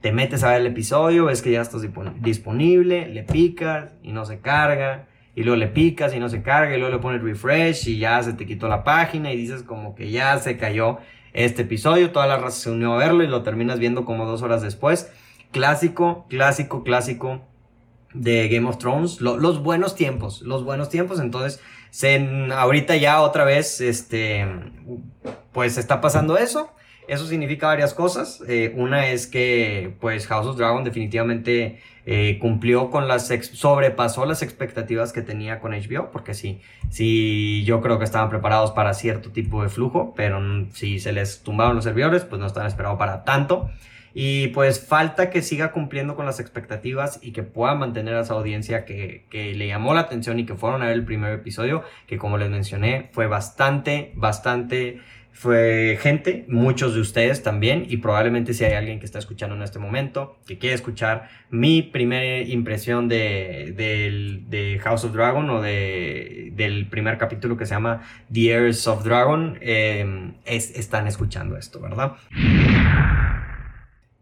te 0.02 0.12
metes 0.12 0.44
a 0.44 0.50
ver 0.50 0.60
el 0.60 0.66
episodio, 0.66 1.26
ves 1.26 1.40
que 1.40 1.52
ya 1.52 1.62
estás 1.62 1.82
disponible, 2.20 3.08
le 3.08 3.22
picas 3.22 3.92
y 4.02 4.12
no 4.12 4.26
se 4.26 4.40
carga 4.40 5.06
y 5.34 5.42
luego 5.42 5.56
le 5.56 5.68
picas 5.68 6.14
y 6.14 6.18
no 6.18 6.28
se 6.28 6.42
carga, 6.42 6.74
y 6.74 6.78
luego 6.78 6.94
le 6.94 7.00
pones 7.00 7.22
refresh 7.22 7.88
y 7.88 7.98
ya 7.98 8.22
se 8.22 8.32
te 8.32 8.46
quitó 8.46 8.68
la 8.68 8.84
página 8.84 9.32
y 9.32 9.36
dices 9.36 9.62
como 9.62 9.94
que 9.94 10.10
ya 10.10 10.38
se 10.38 10.56
cayó 10.56 10.98
este 11.32 11.62
episodio, 11.62 12.10
toda 12.10 12.26
la 12.26 12.38
raza 12.38 12.60
se 12.62 12.70
unió 12.70 12.94
a 12.94 12.98
verlo 12.98 13.22
y 13.22 13.28
lo 13.28 13.42
terminas 13.42 13.78
viendo 13.78 14.04
como 14.04 14.26
dos 14.26 14.42
horas 14.42 14.62
después. 14.62 15.12
Clásico, 15.52 16.26
clásico, 16.28 16.82
clásico 16.82 17.42
de 18.12 18.48
Game 18.48 18.68
of 18.68 18.78
Thrones, 18.78 19.20
los 19.20 19.62
buenos 19.62 19.94
tiempos, 19.94 20.42
los 20.42 20.64
buenos 20.64 20.88
tiempos, 20.88 21.20
entonces 21.20 21.60
se, 21.90 22.48
ahorita 22.52 22.96
ya 22.96 23.20
otra 23.20 23.44
vez, 23.44 23.80
este, 23.80 24.46
pues 25.52 25.76
está 25.78 26.00
pasando 26.00 26.38
eso. 26.38 26.72
Eso 27.08 27.26
significa 27.26 27.66
varias 27.66 27.94
cosas. 27.94 28.42
Eh, 28.48 28.72
una 28.76 29.08
es 29.08 29.26
que, 29.26 29.94
pues, 30.00 30.26
House 30.26 30.46
of 30.46 30.56
Dragon 30.56 30.84
definitivamente 30.84 31.80
eh, 32.06 32.38
cumplió 32.40 32.90
con 32.90 33.08
las, 33.08 33.28
sobrepasó 33.52 34.24
las 34.26 34.42
expectativas 34.42 35.12
que 35.12 35.22
tenía 35.22 35.60
con 35.60 35.72
HBO, 35.72 36.10
porque 36.10 36.34
sí, 36.34 36.60
sí, 36.88 37.62
yo 37.64 37.80
creo 37.80 37.98
que 37.98 38.04
estaban 38.04 38.30
preparados 38.30 38.72
para 38.72 38.94
cierto 38.94 39.30
tipo 39.30 39.62
de 39.62 39.68
flujo, 39.68 40.14
pero 40.16 40.40
si 40.72 40.98
se 40.98 41.12
les 41.12 41.42
tumbaron 41.42 41.76
los 41.76 41.84
servidores, 41.84 42.24
pues 42.24 42.40
no 42.40 42.46
están 42.46 42.66
esperados 42.66 42.98
para 42.98 43.24
tanto. 43.24 43.70
Y 44.12 44.48
pues 44.48 44.84
falta 44.84 45.30
que 45.30 45.40
siga 45.40 45.70
cumpliendo 45.70 46.16
con 46.16 46.26
las 46.26 46.40
expectativas 46.40 47.20
y 47.22 47.30
que 47.32 47.44
pueda 47.44 47.74
mantener 47.76 48.14
a 48.14 48.22
esa 48.22 48.34
audiencia 48.34 48.84
que, 48.84 49.24
que, 49.30 49.54
le 49.54 49.68
llamó 49.68 49.94
la 49.94 50.00
atención 50.00 50.38
y 50.40 50.46
que 50.46 50.56
fueron 50.56 50.82
a 50.82 50.86
ver 50.86 50.94
el 50.94 51.04
primer 51.04 51.32
episodio, 51.32 51.84
que 52.08 52.18
como 52.18 52.36
les 52.36 52.50
mencioné, 52.50 53.08
fue 53.12 53.28
bastante, 53.28 54.10
bastante 54.16 55.00
fue 55.32 55.98
gente, 56.00 56.44
muchos 56.48 56.94
de 56.94 57.00
ustedes 57.00 57.42
también, 57.42 57.86
y 57.88 57.98
probablemente 57.98 58.52
si 58.52 58.64
hay 58.64 58.74
alguien 58.74 58.98
que 58.98 59.06
está 59.06 59.18
escuchando 59.18 59.54
en 59.56 59.62
este 59.62 59.78
momento, 59.78 60.36
que 60.46 60.58
quiere 60.58 60.74
escuchar 60.74 61.28
mi 61.50 61.82
primera 61.82 62.42
impresión 62.48 63.08
de, 63.08 63.74
de, 63.76 64.78
House 64.82 65.04
of 65.04 65.12
Dragon 65.12 65.48
o 65.50 65.62
de, 65.62 66.52
del 66.54 66.88
primer 66.88 67.18
capítulo 67.18 67.56
que 67.56 67.66
se 67.66 67.74
llama 67.74 68.02
The 68.32 68.52
Heirs 68.52 68.86
of 68.86 69.04
Dragon, 69.04 69.58
eh, 69.60 70.32
están 70.44 71.06
escuchando 71.06 71.56
esto, 71.56 71.80
¿verdad? 71.80 72.16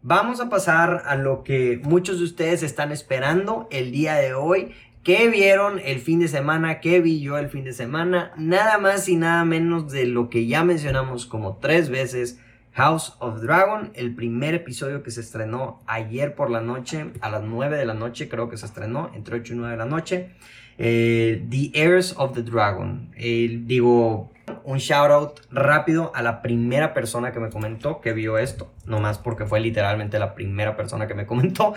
Vamos 0.01 0.39
a 0.39 0.49
pasar 0.49 1.03
a 1.07 1.17
lo 1.17 1.43
que 1.43 1.81
muchos 1.83 2.19
de 2.19 2.23
ustedes 2.23 2.63
están 2.63 2.93
esperando 2.93 3.67
el 3.69 3.91
día 3.91 4.15
de 4.15 4.33
hoy 4.33 4.73
¿Qué 5.03 5.29
vieron 5.29 5.79
el 5.85 5.99
fin 5.99 6.19
de 6.19 6.27
semana? 6.27 6.81
¿Qué 6.81 6.99
vi 6.99 7.21
yo 7.21 7.37
el 7.37 7.47
fin 7.49 7.63
de 7.63 7.71
semana? 7.71 8.33
Nada 8.35 8.77
más 8.79 9.07
y 9.07 9.15
nada 9.15 9.45
menos 9.45 9.89
de 9.91 10.05
lo 10.05 10.29
que 10.29 10.45
ya 10.45 10.65
mencionamos 10.65 11.25
como 11.25 11.55
tres 11.55 11.89
veces. 11.89 12.39
House 12.73 13.15
of 13.19 13.41
Dragon, 13.41 13.91
el 13.95 14.13
primer 14.13 14.55
episodio 14.55 15.01
que 15.01 15.11
se 15.11 15.21
estrenó 15.21 15.81
ayer 15.87 16.35
por 16.35 16.49
la 16.49 16.59
noche, 16.59 17.05
a 17.21 17.29
las 17.29 17.43
9 17.43 17.77
de 17.77 17.85
la 17.85 17.93
noche 17.93 18.27
creo 18.27 18.49
que 18.49 18.57
se 18.57 18.65
estrenó, 18.65 19.09
entre 19.15 19.37
8 19.37 19.53
y 19.53 19.55
9 19.57 19.71
de 19.71 19.77
la 19.77 19.85
noche. 19.85 20.31
Eh, 20.77 21.45
the 21.49 21.71
Heirs 21.73 22.15
of 22.17 22.33
the 22.33 22.43
Dragon. 22.43 23.09
digo, 23.15 24.31
un 24.63 24.77
shout 24.79 25.11
out 25.11 25.39
rápido 25.49 26.11
a 26.13 26.21
la 26.21 26.41
primera 26.41 26.93
persona 26.93 27.31
que 27.31 27.39
me 27.39 27.49
comentó 27.49 28.01
que 28.01 28.13
vio 28.13 28.37
esto, 28.37 28.71
nomás 28.85 29.17
porque 29.17 29.45
fue 29.45 29.59
literalmente 29.59 30.19
la 30.19 30.35
primera 30.35 30.75
persona 30.75 31.07
que 31.07 31.13
me 31.15 31.25
comentó. 31.25 31.73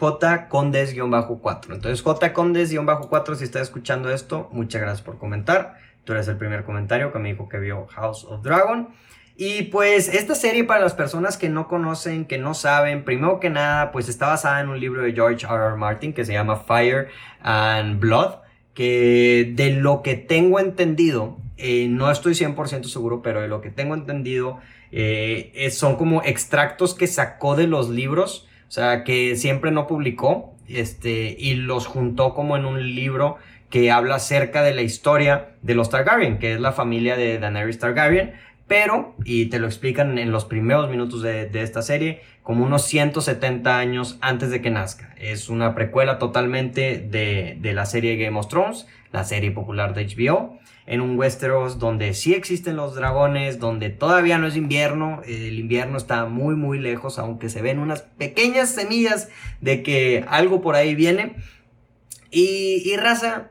J 0.00 0.48
Condes-4. 0.48 1.74
Entonces, 1.74 2.00
J 2.00 2.32
Condes-4, 2.32 3.34
si 3.34 3.44
está 3.44 3.60
escuchando 3.60 4.10
esto, 4.10 4.48
muchas 4.50 4.80
gracias 4.80 5.02
por 5.02 5.18
comentar. 5.18 5.76
Tú 6.04 6.14
eres 6.14 6.26
el 6.28 6.38
primer 6.38 6.64
comentario 6.64 7.12
que 7.12 7.18
me 7.18 7.28
dijo 7.28 7.50
que 7.50 7.58
vio 7.58 7.86
House 7.88 8.24
of 8.24 8.42
Dragon. 8.42 8.88
Y 9.36 9.64
pues 9.64 10.08
esta 10.08 10.34
serie 10.34 10.64
para 10.64 10.80
las 10.80 10.94
personas 10.94 11.36
que 11.36 11.50
no 11.50 11.68
conocen, 11.68 12.24
que 12.24 12.38
no 12.38 12.54
saben, 12.54 13.04
primero 13.04 13.40
que 13.40 13.50
nada, 13.50 13.92
pues 13.92 14.08
está 14.08 14.28
basada 14.28 14.62
en 14.62 14.70
un 14.70 14.80
libro 14.80 15.02
de 15.02 15.12
George 15.12 15.44
R. 15.46 15.54
R. 15.54 15.76
Martin 15.76 16.14
que 16.14 16.24
se 16.24 16.32
llama 16.32 16.56
Fire 16.56 17.08
and 17.42 18.00
Blood, 18.00 18.36
que 18.72 19.52
de 19.54 19.72
lo 19.72 20.00
que 20.00 20.14
tengo 20.14 20.60
entendido, 20.60 21.36
eh, 21.58 21.88
no 21.90 22.10
estoy 22.10 22.32
100% 22.32 22.84
seguro, 22.84 23.20
pero 23.20 23.42
de 23.42 23.48
lo 23.48 23.60
que 23.60 23.68
tengo 23.68 23.94
entendido, 23.94 24.60
eh, 24.92 25.68
son 25.70 25.96
como 25.96 26.22
extractos 26.22 26.94
que 26.94 27.06
sacó 27.06 27.54
de 27.54 27.66
los 27.66 27.90
libros, 27.90 28.48
o 28.70 28.72
sea, 28.72 29.04
que 29.04 29.36
siempre 29.36 29.72
no 29.72 29.86
publicó, 29.86 30.54
este, 30.68 31.36
y 31.36 31.54
los 31.54 31.86
juntó 31.86 32.32
como 32.32 32.56
en 32.56 32.64
un 32.64 32.94
libro 32.94 33.36
que 33.68 33.90
habla 33.90 34.14
acerca 34.14 34.62
de 34.62 34.72
la 34.72 34.82
historia 34.82 35.50
de 35.62 35.74
los 35.74 35.90
Targaryen, 35.90 36.38
que 36.38 36.54
es 36.54 36.60
la 36.60 36.72
familia 36.72 37.16
de 37.16 37.38
Daenerys 37.38 37.78
Targaryen 37.78 38.34
pero, 38.70 39.16
y 39.24 39.46
te 39.46 39.58
lo 39.58 39.66
explican 39.66 40.16
en 40.16 40.30
los 40.30 40.44
primeros 40.44 40.88
minutos 40.88 41.22
de, 41.22 41.50
esta 41.54 41.82
serie, 41.82 42.22
como 42.44 42.64
unos 42.64 42.82
170 42.82 43.76
años 43.76 44.16
antes 44.20 44.50
de 44.50 44.62
que 44.62 44.70
nazca. 44.70 45.12
Es 45.18 45.48
una 45.48 45.74
precuela 45.74 46.20
totalmente 46.20 46.98
de, 46.98 47.72
la 47.74 47.84
serie 47.84 48.14
Game 48.14 48.38
of 48.38 48.46
Thrones, 48.46 48.86
la 49.12 49.24
serie 49.24 49.50
popular 49.50 49.94
de 49.94 50.06
HBO, 50.06 50.58
en 50.86 51.00
un 51.00 51.18
Westeros 51.18 51.78
donde 51.78 52.14
sí 52.14 52.34
existen 52.34 52.76
los 52.76 52.94
dragones, 52.94 53.58
donde 53.58 53.90
todavía 53.90 54.38
no 54.38 54.46
es 54.46 54.56
invierno, 54.56 55.22
el 55.26 55.58
invierno 55.58 55.96
está 55.96 56.26
muy 56.26 56.54
muy 56.54 56.78
lejos, 56.78 57.18
aunque 57.18 57.48
se 57.48 57.62
ven 57.62 57.78
unas 57.78 58.02
pequeñas 58.02 58.70
semillas 58.70 59.28
de 59.60 59.82
que 59.82 60.24
algo 60.28 60.60
por 60.60 60.74
ahí 60.74 60.94
viene. 60.94 61.36
Y, 62.30 62.82
y 62.84 62.96
raza, 62.96 63.50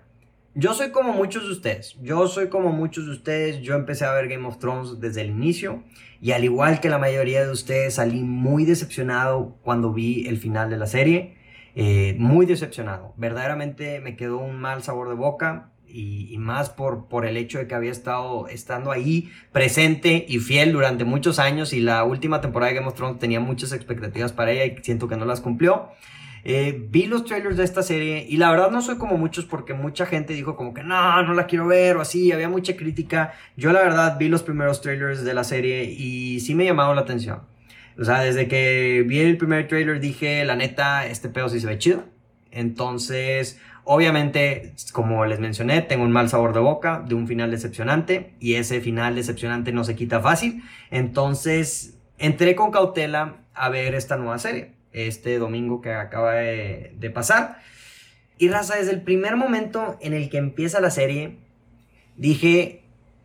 yo 0.56 0.74
soy 0.74 0.92
como 0.92 1.14
muchos 1.14 1.46
de 1.46 1.52
ustedes. 1.52 1.96
Yo 2.02 2.28
soy 2.28 2.50
como 2.50 2.72
muchos 2.72 3.06
de 3.06 3.12
ustedes. 3.12 3.62
Yo 3.62 3.76
empecé 3.76 4.06
a 4.06 4.14
ver 4.14 4.28
Game 4.28 4.48
of 4.48 4.60
Thrones 4.60 5.00
desde 5.00 5.22
el 5.22 5.30
inicio. 5.30 5.84
Y 6.22 6.32
al 6.32 6.44
igual 6.44 6.82
que 6.82 6.90
la 6.90 6.98
mayoría 6.98 7.46
de 7.46 7.52
ustedes, 7.52 7.94
salí 7.94 8.22
muy 8.24 8.66
decepcionado 8.66 9.56
cuando 9.62 9.94
vi 9.94 10.28
el 10.28 10.38
final 10.38 10.70
de 10.70 10.78
la 10.78 10.88
serie. 10.88 11.38
Eh, 11.82 12.14
muy 12.18 12.46
decepcionado. 12.46 13.14
Verdaderamente 13.16 14.02
me 14.02 14.18
quedó 14.18 14.40
un 14.40 14.60
mal 14.60 14.84
sabor 14.84 15.08
de 15.08 15.16
boca. 15.16 15.72
Y, 15.92 16.38
más 16.38 16.70
por, 16.70 17.08
por 17.08 17.26
el 17.26 17.36
hecho 17.36 17.58
de 17.58 17.66
que 17.66 17.74
había 17.74 17.90
estado 17.90 18.48
estando 18.48 18.92
ahí 18.92 19.32
presente 19.52 20.24
y 20.30 20.38
fiel 20.38 20.72
durante 20.72 21.04
muchos 21.04 21.40
años. 21.40 21.74
Y 21.74 21.80
la 21.80 22.04
última 22.04 22.42
temporada 22.42 22.70
de 22.70 22.76
Game 22.76 22.88
of 22.88 22.96
Thrones 22.96 23.18
tenía 23.18 23.40
muchas 23.40 23.72
expectativas 23.72 24.32
para 24.32 24.52
ella 24.52 24.66
y 24.66 24.84
siento 24.84 25.08
que 25.08 25.16
no 25.16 25.26
las 25.26 25.42
cumplió. 25.42 25.88
Eh, 26.44 26.86
vi 26.90 27.08
los 27.08 27.24
trailers 27.24 27.58
de 27.58 27.64
esta 27.64 27.82
serie 27.82 28.26
y 28.30 28.38
la 28.38 28.52
verdad 28.52 28.72
no 28.72 28.82
soy 28.82 28.98
como 28.98 29.18
muchos 29.18 29.46
porque 29.46 29.74
mucha 29.74 30.06
gente 30.06 30.34
dijo 30.34 30.56
como 30.56 30.74
que 30.74 30.84
no, 30.84 31.24
no 31.24 31.34
la 31.34 31.48
quiero 31.48 31.66
ver 31.66 31.98
o 31.98 32.02
así, 32.02 32.32
había 32.32 32.50
mucha 32.50 32.76
crítica. 32.76 33.34
Yo 33.58 33.72
la 33.72 33.82
verdad 33.82 34.18
vi 34.20 34.28
los 34.28 34.44
primeros 34.44 34.82
trailers 34.82 35.24
de 35.24 35.34
la 35.34 35.44
serie 35.44 35.86
y 35.86 36.40
sí 36.42 36.56
me 36.56 36.66
llamaron 36.66 36.96
la 36.96 37.02
atención. 37.02 37.42
O 38.00 38.06
sea, 38.06 38.22
desde 38.22 38.48
que 38.48 39.04
vi 39.06 39.20
el 39.20 39.38
primer 39.38 39.68
trailer 39.68 40.00
dije, 40.00 40.46
la 40.46 40.56
neta, 40.56 41.06
este 41.06 41.30
pedo 41.30 41.50
sí 41.50 41.60
se 41.60 41.68
ve 41.68 41.78
chido. 41.78 42.06
Entonces, 42.52 43.60
obviamente, 43.84 44.74
como 44.94 45.26
les 45.26 45.40
mencioné, 45.40 45.82
tengo 45.82 46.04
un 46.04 46.12
mal 46.12 46.30
sabor 46.30 46.54
de 46.54 46.60
boca 46.60 47.04
de 47.06 47.16
un 47.16 47.28
final 47.28 47.52
decepcionante 47.52 48.34
y 48.40 48.56
ese 48.56 48.82
final 48.82 49.16
decepcionante 49.16 49.72
no 49.72 49.84
se 49.84 49.96
quita 49.96 50.22
fácil. 50.22 50.64
Entonces, 50.92 51.98
entré 52.18 52.56
con 52.56 52.72
cautela 52.72 53.38
a 53.54 53.70
ver 53.70 53.96
esta 53.96 54.16
nueva 54.16 54.40
serie 54.40 54.80
este 54.94 55.38
domingo 55.38 55.82
que 55.82 55.94
acaba 55.94 56.34
de, 56.34 57.12
pasar. 57.14 57.60
Y 58.38 58.50
raza, 58.50 58.78
desde 58.78 58.92
el 58.92 59.02
primer 59.02 59.36
momento 59.36 59.98
en 60.02 60.14
el 60.14 60.30
que 60.30 60.38
empieza 60.38 60.80
la 60.80 60.92
serie, 60.92 61.38
dije, 62.16 62.84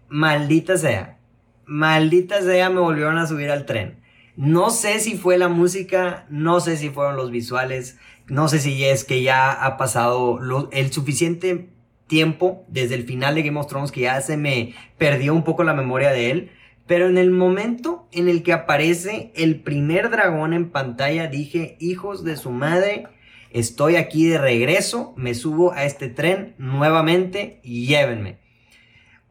maldita 0.09 0.77
sea, 0.77 1.19
maldita 1.67 2.43
sea, 2.43 2.71
me 2.71 2.81
volvieron 2.81 3.19
a 3.19 3.27
subir 3.27 3.51
al 3.51 3.65
tren. 3.65 3.97
No 4.37 4.71
sé 4.71 4.99
si 4.99 5.17
fue 5.17 5.39
la 5.39 5.49
música, 5.49 6.27
no 6.29 6.61
sé 6.61 6.77
si 6.77 6.91
fueron 6.91 7.17
los 7.17 7.31
visuales, 7.31 7.99
no 8.27 8.49
sé 8.49 8.59
si 8.59 8.85
es 8.85 9.05
que 9.05 9.23
ya 9.23 9.53
ha 9.53 9.77
pasado 9.77 10.41
el 10.73 10.93
suficiente 10.93 11.69
tiempo 12.09 12.65
desde 12.69 12.97
el 12.97 13.05
final 13.05 13.37
de 13.37 13.43
Game 13.43 13.61
of 13.61 13.69
Thrones 13.69 13.93
que 13.93 14.03
ya 14.03 14.21
se 14.21 14.37
me 14.37 14.75
perdió 14.99 15.35
un 15.35 15.45
poco 15.45 15.63
la 15.63 15.75
memoria 15.75 16.11
de 16.11 16.31
él. 16.31 16.51
Pero 16.87 17.07
en 17.09 17.17
el 17.17 17.31
momento 17.31 18.09
en 18.13 18.29
el 18.29 18.43
que 18.43 18.53
aparece 18.53 19.33
el 19.37 19.61
primer 19.63 20.11
dragón 20.11 20.53
en 20.53 20.71
pantalla, 20.71 21.29
dije, 21.29 21.77
hijos 21.81 22.25
de 22.25 22.37
su 22.37 22.51
madre, 22.51 23.09
estoy 23.53 23.97
aquí 23.97 24.27
de 24.27 24.39
regreso, 24.39 25.15
me 25.17 25.35
subo 25.35 25.73
a 25.73 25.85
este 25.85 26.09
tren 26.09 26.55
nuevamente 26.59 27.61
y 27.63 27.87
llévenme. 27.87 28.39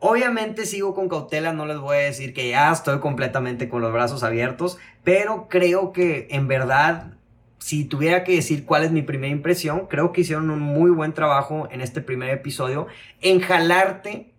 Obviamente 0.06 0.66
sigo 0.66 0.96
con 0.96 1.08
cautela, 1.08 1.54
no 1.54 1.66
les 1.66 1.78
voy 1.78 1.96
a 1.96 2.00
decir 2.00 2.34
que 2.34 2.50
ya 2.50 2.72
estoy 2.72 3.00
completamente 3.00 3.70
con 3.70 3.82
los 3.82 3.94
brazos 3.94 4.24
abiertos, 4.24 4.78
pero 5.04 5.48
creo 5.50 5.92
que 5.92 6.28
en 6.32 6.48
verdad, 6.48 7.13
si 7.60 7.86
tuviera 7.86 8.24
que 8.24 8.36
decir 8.36 8.66
cuál 8.66 8.84
es 8.84 8.92
mi 8.92 9.02
primera 9.02 9.32
impresión, 9.32 9.88
creo 9.88 10.12
que 10.12 10.22
hicieron 10.22 10.50
un 10.50 10.60
muy 10.60 10.92
buen 10.92 11.13
trabajo 11.13 11.68
en 11.72 11.82
este 11.82 12.02
primer 12.02 12.30
episodio 12.30 12.88
en 13.22 13.42
jalarte 13.42 14.34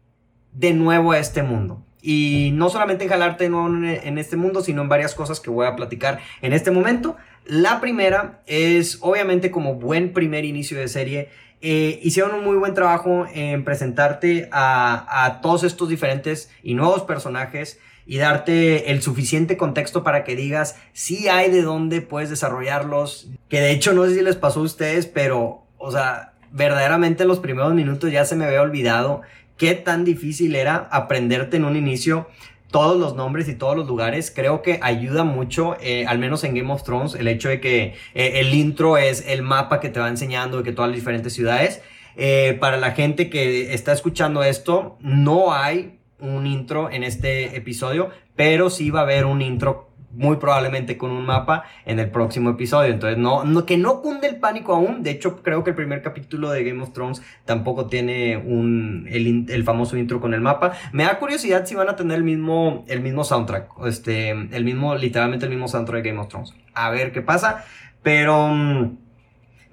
de 0.53 0.73
nuevo 0.73 1.13
a 1.13 1.19
este 1.19 1.43
mundo. 1.43 1.85
Y 2.01 2.51
no 2.55 2.69
solamente 2.69 3.05
en 3.05 3.11
jalarte 3.11 3.47
en 3.47 4.19
este 4.19 4.37
mundo, 4.37 4.61
sino 4.61 4.83
en 4.83 4.89
varias 4.91 5.15
cosas 5.15 5.41
que 5.41 5.49
voy 5.49 5.67
a 5.67 5.75
platicar 5.75 6.21
en 6.43 6.53
este 6.53 6.71
momento. 6.71 7.17
La 7.47 7.81
primera 7.81 8.43
es, 8.47 8.99
obviamente, 9.01 9.51
como 9.51 9.77
buen 9.77 10.13
primer 10.13 10.45
inicio 10.45 10.79
de 10.79 10.89
serie, 10.89 11.29
eh, 11.63 11.99
hicieron 12.03 12.35
un 12.35 12.45
muy 12.45 12.57
buen 12.57 12.75
trabajo 12.75 13.27
en 13.33 13.65
presentarte 13.65 14.51
a 14.53 15.39
todos 15.43 15.65
estos 15.65 15.89
diferentes 15.89 16.51
y 16.63 16.75
nuevos 16.75 17.05
personajes 17.05 17.81
y 18.07 18.19
darte 18.19 18.91
el 18.91 19.03
suficiente 19.03 19.57
contexto 19.57 20.03
para 20.03 20.25
que 20.25 20.37
digas 20.37 20.77
si 20.93 21.29
hay 21.29 21.51
de 21.51 21.63
dónde 21.63 22.03
puedes 22.03 22.31
desarrollarlos. 22.31 23.29
Que 23.49 23.61
de 23.61 23.71
hecho 23.71 23.93
no 23.93 24.05
sé 24.05 24.15
si 24.15 24.23
les 24.23 24.37
pasó 24.37 24.61
a 24.61 24.65
ustedes, 24.65 25.07
pero, 25.07 25.63
o 25.79 25.91
sea, 25.91 26.35
verdaderamente 26.53 27.23
en 27.23 27.29
los 27.29 27.41
primeros 27.41 27.75
minutos 27.75 28.11
ya 28.13 28.25
se 28.25 28.37
me 28.37 28.45
había 28.45 28.63
olvidado 28.63 29.23
qué 29.57 29.75
tan 29.75 30.05
difícil 30.05 30.55
era 30.57 30.89
aprenderte 30.91 31.57
en 31.57 31.65
un 31.65 31.77
inicio 31.77 32.29
todos 32.71 32.99
los 32.99 33.15
nombres 33.15 33.49
y 33.49 33.55
todos 33.55 33.77
los 33.77 33.87
lugares. 33.87 34.33
Creo 34.35 34.61
que 34.61 34.81
ayuda 34.83 35.23
mucho, 35.23 35.77
eh, 35.81 36.07
al 36.07 36.19
menos 36.19 36.43
en 36.43 36.55
Game 36.55 36.73
of 36.73 36.83
Thrones, 36.83 37.15
el 37.15 37.29
hecho 37.29 37.49
de 37.49 37.61
que 37.61 37.95
eh, 38.15 38.41
el 38.41 38.53
intro 38.53 38.99
es 38.99 39.25
el 39.29 39.43
mapa 39.43 39.79
que 39.79 39.91
te 39.91 40.01
va 40.01 40.09
enseñando 40.09 40.59
de 40.59 40.65
que 40.65 40.73
todas 40.73 40.91
las 40.91 40.97
diferentes 40.97 41.33
ciudades. 41.33 41.83
Eh, 42.17 42.57
para 42.61 42.77
la 42.77 42.91
gente 42.91 43.31
que 43.31 43.75
está 43.75 43.93
escuchando 43.93 44.43
esto, 44.43 44.97
no 45.01 45.53
hay 45.55 46.01
un 46.21 46.47
intro 46.47 46.91
en 46.91 47.05
este 47.05 47.57
episodio, 47.57 48.11
pero 48.37 48.71
sí 48.71 48.91
va 48.91 49.01
a 49.01 49.03
haber 49.03 49.27
un 49.27 49.43
intro 49.43 49.95
muy 50.17 50.37
probablemente 50.37 50.97
con 50.97 51.11
un 51.11 51.25
mapa 51.27 51.65
en 51.85 51.99
el 51.99 52.11
próximo 52.11 52.51
episodio. 52.51 52.93
Entonces, 52.93 53.19
no, 53.19 53.45
no, 53.45 53.67
que 53.67 53.77
no 53.77 54.01
cunde 54.01 54.29
el 54.29 54.37
pánico 54.37 54.75
aún. 54.75 55.03
De 55.03 55.11
hecho, 55.11 55.43
creo 55.43 55.65
que 55.65 55.71
el 55.71 55.77
primer 55.77 56.03
capítulo 56.03 56.51
de 56.51 56.65
Game 56.65 56.83
of 56.83 56.93
Thrones 56.93 57.23
tampoco 57.45 57.87
tiene 57.87 58.37
un, 58.37 59.07
el, 59.11 59.47
el, 59.49 59.65
famoso 59.65 59.97
intro 59.97 60.21
con 60.21 60.35
el 60.35 60.41
mapa. 60.41 60.73
Me 60.93 61.05
da 61.05 61.19
curiosidad 61.19 61.67
si 61.67 61.75
van 61.75 61.89
a 61.89 61.97
tener 61.97 62.19
el 62.19 62.25
mismo, 62.25 62.85
el 62.89 63.01
mismo 63.01 63.25
soundtrack. 63.25 63.71
Este, 63.87 64.31
el 64.31 64.65
mismo, 64.65 64.95
literalmente 64.95 65.47
el 65.47 65.51
mismo 65.51 65.69
soundtrack 65.69 66.03
de 66.03 66.11
Game 66.11 66.21
of 66.21 66.29
Thrones. 66.29 66.55
A 66.75 66.91
ver 66.91 67.13
qué 67.13 67.23
pasa. 67.23 67.65
Pero... 68.03 68.99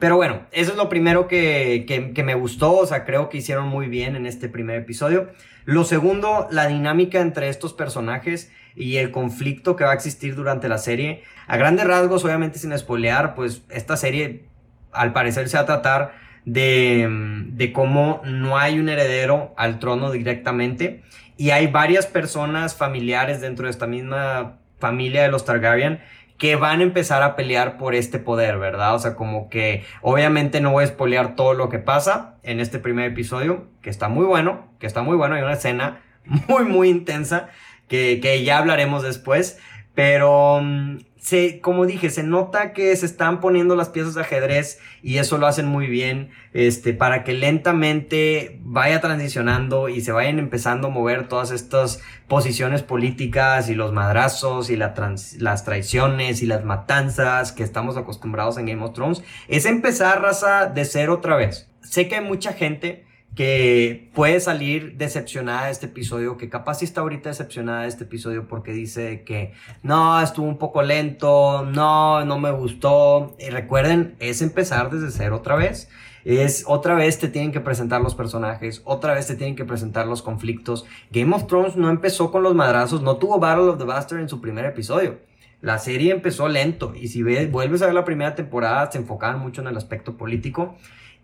Pero 0.01 0.15
bueno, 0.15 0.47
eso 0.51 0.71
es 0.71 0.77
lo 0.77 0.89
primero 0.89 1.27
que, 1.27 1.85
que, 1.87 2.23
me 2.23 2.33
gustó. 2.33 2.75
O 2.75 2.87
sea, 2.87 3.05
creo 3.05 3.29
que 3.29 3.37
hicieron 3.37 3.67
muy 3.67 3.85
bien 3.85 4.15
en 4.15 4.25
este 4.25 4.49
primer 4.49 4.77
episodio. 4.77 5.29
Lo 5.63 5.83
segundo, 5.83 6.47
la 6.49 6.65
dinámica 6.65 7.21
entre 7.21 7.49
estos 7.49 7.73
personajes 7.73 8.51
y 8.75 8.97
el 8.97 9.11
conflicto 9.11 9.75
que 9.75 9.83
va 9.83 9.91
a 9.91 9.93
existir 9.93 10.33
durante 10.33 10.67
la 10.69 10.79
serie. 10.79 11.21
A 11.45 11.55
grandes 11.55 11.85
rasgos, 11.85 12.25
obviamente 12.25 12.57
sin 12.57 12.75
spoilear, 12.75 13.35
pues 13.35 13.61
esta 13.69 13.95
serie 13.95 14.45
al 14.91 15.13
parecer 15.13 15.47
se 15.49 15.57
va 15.57 15.63
a 15.63 15.67
tratar 15.67 16.15
de, 16.45 17.07
de 17.51 17.71
cómo 17.71 18.23
no 18.25 18.57
hay 18.57 18.79
un 18.79 18.89
heredero 18.89 19.53
al 19.55 19.77
trono 19.77 20.09
directamente 20.09 21.03
y 21.37 21.51
hay 21.51 21.67
varias 21.67 22.07
personas 22.07 22.75
familiares 22.75 23.39
dentro 23.39 23.65
de 23.65 23.69
esta 23.69 23.85
misma 23.85 24.57
familia 24.79 25.21
de 25.21 25.27
los 25.27 25.45
Targaryen 25.45 25.99
que 26.41 26.55
van 26.55 26.79
a 26.79 26.83
empezar 26.83 27.21
a 27.21 27.35
pelear 27.35 27.77
por 27.77 27.93
este 27.93 28.17
poder, 28.17 28.57
¿verdad? 28.57 28.95
O 28.95 28.99
sea, 28.99 29.13
como 29.13 29.47
que 29.47 29.85
obviamente 30.01 30.59
no 30.59 30.71
voy 30.71 30.83
a 30.83 30.87
spoilear 30.87 31.35
todo 31.35 31.53
lo 31.53 31.69
que 31.69 31.77
pasa 31.77 32.37
en 32.41 32.59
este 32.59 32.79
primer 32.79 33.11
episodio, 33.11 33.67
que 33.83 33.91
está 33.91 34.09
muy 34.09 34.25
bueno, 34.25 34.65
que 34.79 34.87
está 34.87 35.03
muy 35.03 35.15
bueno, 35.15 35.35
hay 35.35 35.43
una 35.43 35.53
escena 35.53 36.01
muy, 36.47 36.63
muy 36.63 36.89
intensa 36.89 37.49
que, 37.87 38.41
ya 38.43 38.57
hablaremos 38.57 39.03
después. 39.03 39.59
Pero 40.01 40.61
mm, 40.63 40.97
se, 41.17 41.61
como 41.61 41.85
dije, 41.85 42.09
se 42.09 42.23
nota 42.23 42.73
que 42.73 42.95
se 42.95 43.05
están 43.05 43.39
poniendo 43.39 43.75
las 43.75 43.89
piezas 43.89 44.15
de 44.15 44.21
ajedrez 44.21 44.79
y 45.03 45.19
eso 45.19 45.37
lo 45.37 45.45
hacen 45.45 45.67
muy 45.67 45.85
bien, 45.85 46.31
este, 46.53 46.95
para 46.95 47.23
que 47.23 47.35
lentamente 47.35 48.59
vaya 48.63 48.99
transicionando 48.99 49.89
y 49.89 50.01
se 50.01 50.11
vayan 50.11 50.39
empezando 50.39 50.87
a 50.87 50.89
mover 50.89 51.27
todas 51.27 51.51
estas 51.51 52.01
posiciones 52.27 52.81
políticas 52.81 53.69
y 53.69 53.75
los 53.75 53.93
madrazos 53.93 54.71
y 54.71 54.75
la 54.75 54.95
las 55.37 55.65
traiciones 55.65 56.41
y 56.41 56.47
las 56.47 56.65
matanzas 56.65 57.51
que 57.51 57.61
estamos 57.61 57.95
acostumbrados 57.95 58.57
en 58.57 58.65
Game 58.65 58.83
of 58.83 58.93
Thrones. 58.93 59.21
Es 59.47 59.67
empezar, 59.67 60.19
raza, 60.19 60.65
de 60.65 60.83
ser 60.83 61.11
otra 61.11 61.35
vez. 61.35 61.69
Sé 61.81 62.07
que 62.07 62.15
hay 62.15 62.25
mucha 62.25 62.53
gente 62.53 63.05
que 63.35 64.11
puede 64.13 64.39
salir 64.41 64.97
decepcionada 64.97 65.65
de 65.65 65.71
este 65.71 65.85
episodio, 65.85 66.37
que 66.37 66.49
capaz 66.49 66.79
sí 66.79 66.85
está 66.85 67.01
ahorita 67.01 67.29
decepcionada 67.29 67.83
de 67.83 67.87
este 67.87 68.03
episodio 68.03 68.47
porque 68.47 68.73
dice 68.73 69.23
que 69.23 69.53
no, 69.83 70.21
estuvo 70.21 70.47
un 70.47 70.57
poco 70.57 70.81
lento, 70.81 71.65
no, 71.65 72.25
no 72.25 72.39
me 72.39 72.51
gustó. 72.51 73.35
Y 73.39 73.49
recuerden, 73.49 74.15
es 74.19 74.41
empezar 74.41 74.89
desde 74.89 75.11
cero 75.11 75.37
otra 75.37 75.55
vez. 75.55 75.89
Es 76.23 76.65
otra 76.67 76.93
vez 76.93 77.17
te 77.17 77.29
tienen 77.29 77.51
que 77.51 77.61
presentar 77.61 78.01
los 78.01 78.13
personajes, 78.13 78.83
otra 78.85 79.15
vez 79.15 79.25
te 79.25 79.35
tienen 79.35 79.55
que 79.55 79.65
presentar 79.65 80.05
los 80.05 80.21
conflictos. 80.21 80.85
Game 81.09 81.33
of 81.35 81.47
Thrones 81.47 81.75
no 81.75 81.89
empezó 81.89 82.31
con 82.31 82.43
los 82.43 82.53
madrazos, 82.53 83.01
no 83.01 83.17
tuvo 83.17 83.39
Battle 83.39 83.69
of 83.69 83.79
the 83.79 83.85
Bastard 83.85 84.19
en 84.19 84.29
su 84.29 84.39
primer 84.39 84.65
episodio. 84.65 85.19
La 85.61 85.79
serie 85.79 86.11
empezó 86.11 86.47
lento 86.47 86.93
y 86.95 87.07
si 87.07 87.23
ves, 87.23 87.51
vuelves 87.51 87.81
a 87.81 87.85
ver 87.85 87.95
la 87.95 88.05
primera 88.05 88.35
temporada 88.35 88.91
se 88.91 88.99
enfocaban 88.99 89.39
mucho 89.39 89.61
en 89.61 89.67
el 89.67 89.77
aspecto 89.77 90.17
político 90.17 90.75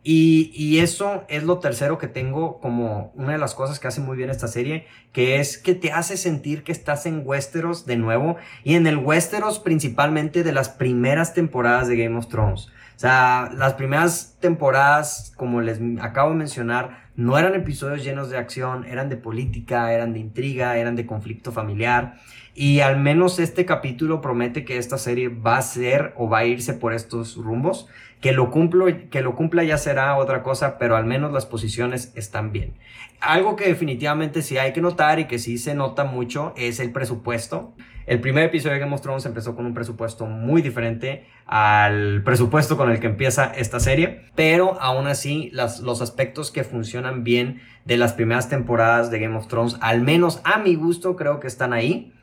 y, 0.04 0.80
eso 0.80 1.26
es 1.28 1.44
lo 1.44 1.60
tercero 1.60 1.98
que 1.98 2.08
tengo 2.08 2.60
como 2.60 3.12
una 3.16 3.34
de 3.34 3.38
las 3.38 3.56
cosas 3.56 3.80
que 3.80 3.88
hace 3.88 4.00
muy 4.00 4.16
bien 4.16 4.30
esta 4.30 4.48
serie, 4.48 4.88
que 5.12 5.40
es 5.40 5.58
que 5.58 5.76
te 5.76 5.92
hace 5.92 6.16
sentir 6.16 6.64
que 6.64 6.72
estás 6.72 7.06
en 7.06 7.24
Westeros 7.26 7.86
de 7.86 7.98
nuevo 7.98 8.38
y 8.64 8.76
en 8.76 8.88
el 8.88 8.98
Westeros 8.98 9.60
principalmente 9.60 10.44
de 10.44 10.54
las 10.54 10.70
primeras 10.70 11.34
temporadas 11.34 11.88
de 11.88 11.98
Game 11.98 12.18
of 12.18 12.28
Thrones. 12.28 12.70
O 12.96 13.00
sea, 13.00 13.52
las 13.56 13.74
primeras 13.74 14.38
temporadas, 14.40 15.34
como 15.36 15.62
les 15.62 15.80
acabo 16.02 16.32
de 16.32 16.38
mencionar, 16.38 17.08
no 17.16 17.38
eran 17.38 17.54
episodios 17.54 18.04
llenos 18.04 18.30
de 18.30 18.38
acción, 18.38 18.86
eran 18.86 19.10
de 19.10 19.18
política, 19.18 19.92
eran 19.94 20.14
de 20.14 20.20
intriga, 20.20 20.78
eran 20.78 20.96
de 20.96 21.06
conflicto 21.06 21.52
familiar. 21.52 22.16
Y 22.56 22.80
al 22.80 23.00
menos 23.00 23.38
este 23.38 23.66
capítulo 23.66 24.20
promete 24.20 24.66
que 24.66 24.78
esta 24.78 24.98
serie 24.98 25.30
va 25.30 25.58
a 25.58 25.62
ser 25.62 26.14
o 26.18 26.28
va 26.28 26.40
a 26.40 26.46
irse 26.46 26.74
por 26.74 26.94
estos 26.94 27.36
rumbos. 27.36 27.88
Que 28.22 28.32
lo, 28.32 28.50
cumplo, 28.50 28.88
que 29.10 29.22
lo 29.22 29.36
cumpla 29.36 29.64
ya 29.64 29.78
será 29.78 30.16
otra 30.18 30.42
cosa, 30.42 30.78
pero 30.78 30.96
al 30.96 31.06
menos 31.06 31.32
las 31.32 31.46
posiciones 31.46 32.12
están 32.16 32.52
bien. 32.52 32.74
Algo 33.20 33.56
que 33.56 33.68
definitivamente 33.68 34.42
sí 34.42 34.58
hay 34.58 34.74
que 34.74 34.82
notar 34.82 35.20
y 35.20 35.26
que 35.26 35.40
sí 35.40 35.58
se 35.58 35.76
nota 35.76 36.04
mucho 36.04 36.54
es 36.56 36.80
el 36.80 36.92
presupuesto. 36.92 37.74
El 38.08 38.22
primer 38.22 38.46
episodio 38.46 38.76
de 38.76 38.80
Game 38.80 38.96
of 38.96 39.02
Thrones 39.02 39.26
empezó 39.26 39.54
con 39.56 39.66
un 39.66 39.74
presupuesto 39.74 40.26
muy 40.26 40.62
diferente 40.62 41.26
al 41.46 42.24
presupuesto 42.24 42.78
con 42.78 42.90
el 42.90 43.02
que 43.02 43.08
empieza 43.08 43.52
esta 43.54 43.82
serie, 43.82 44.22
pero 44.34 44.80
aún 44.80 45.08
así 45.08 45.50
las, 45.52 45.82
los 45.82 46.02
aspectos 46.02 46.50
que 46.50 46.64
funcionan 46.64 47.26
bien 47.26 47.62
de 47.84 47.98
las 47.98 48.14
primeras 48.14 48.48
temporadas 48.48 49.12
de 49.12 49.20
Game 49.20 49.36
of 49.36 49.48
Thrones, 49.48 49.78
al 49.82 50.02
menos 50.02 50.40
a 50.46 50.58
mi 50.58 50.76
gusto, 50.76 51.18
creo 51.18 51.42
que 51.42 51.48
están 51.48 51.74
ahí. 51.74 52.14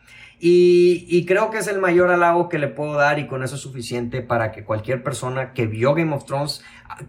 Y, 0.46 1.24
creo 1.24 1.50
que 1.50 1.56
es 1.56 1.68
el 1.68 1.80
mayor 1.80 2.10
halago 2.10 2.50
que 2.50 2.58
le 2.58 2.68
puedo 2.68 2.92
dar 2.92 3.18
y 3.18 3.26
con 3.26 3.42
eso 3.42 3.54
es 3.54 3.62
suficiente 3.62 4.20
para 4.20 4.52
que 4.52 4.62
cualquier 4.62 5.02
persona 5.02 5.54
que 5.54 5.66
vio 5.66 5.94
Game 5.94 6.14
of 6.14 6.26
Thrones, 6.26 6.62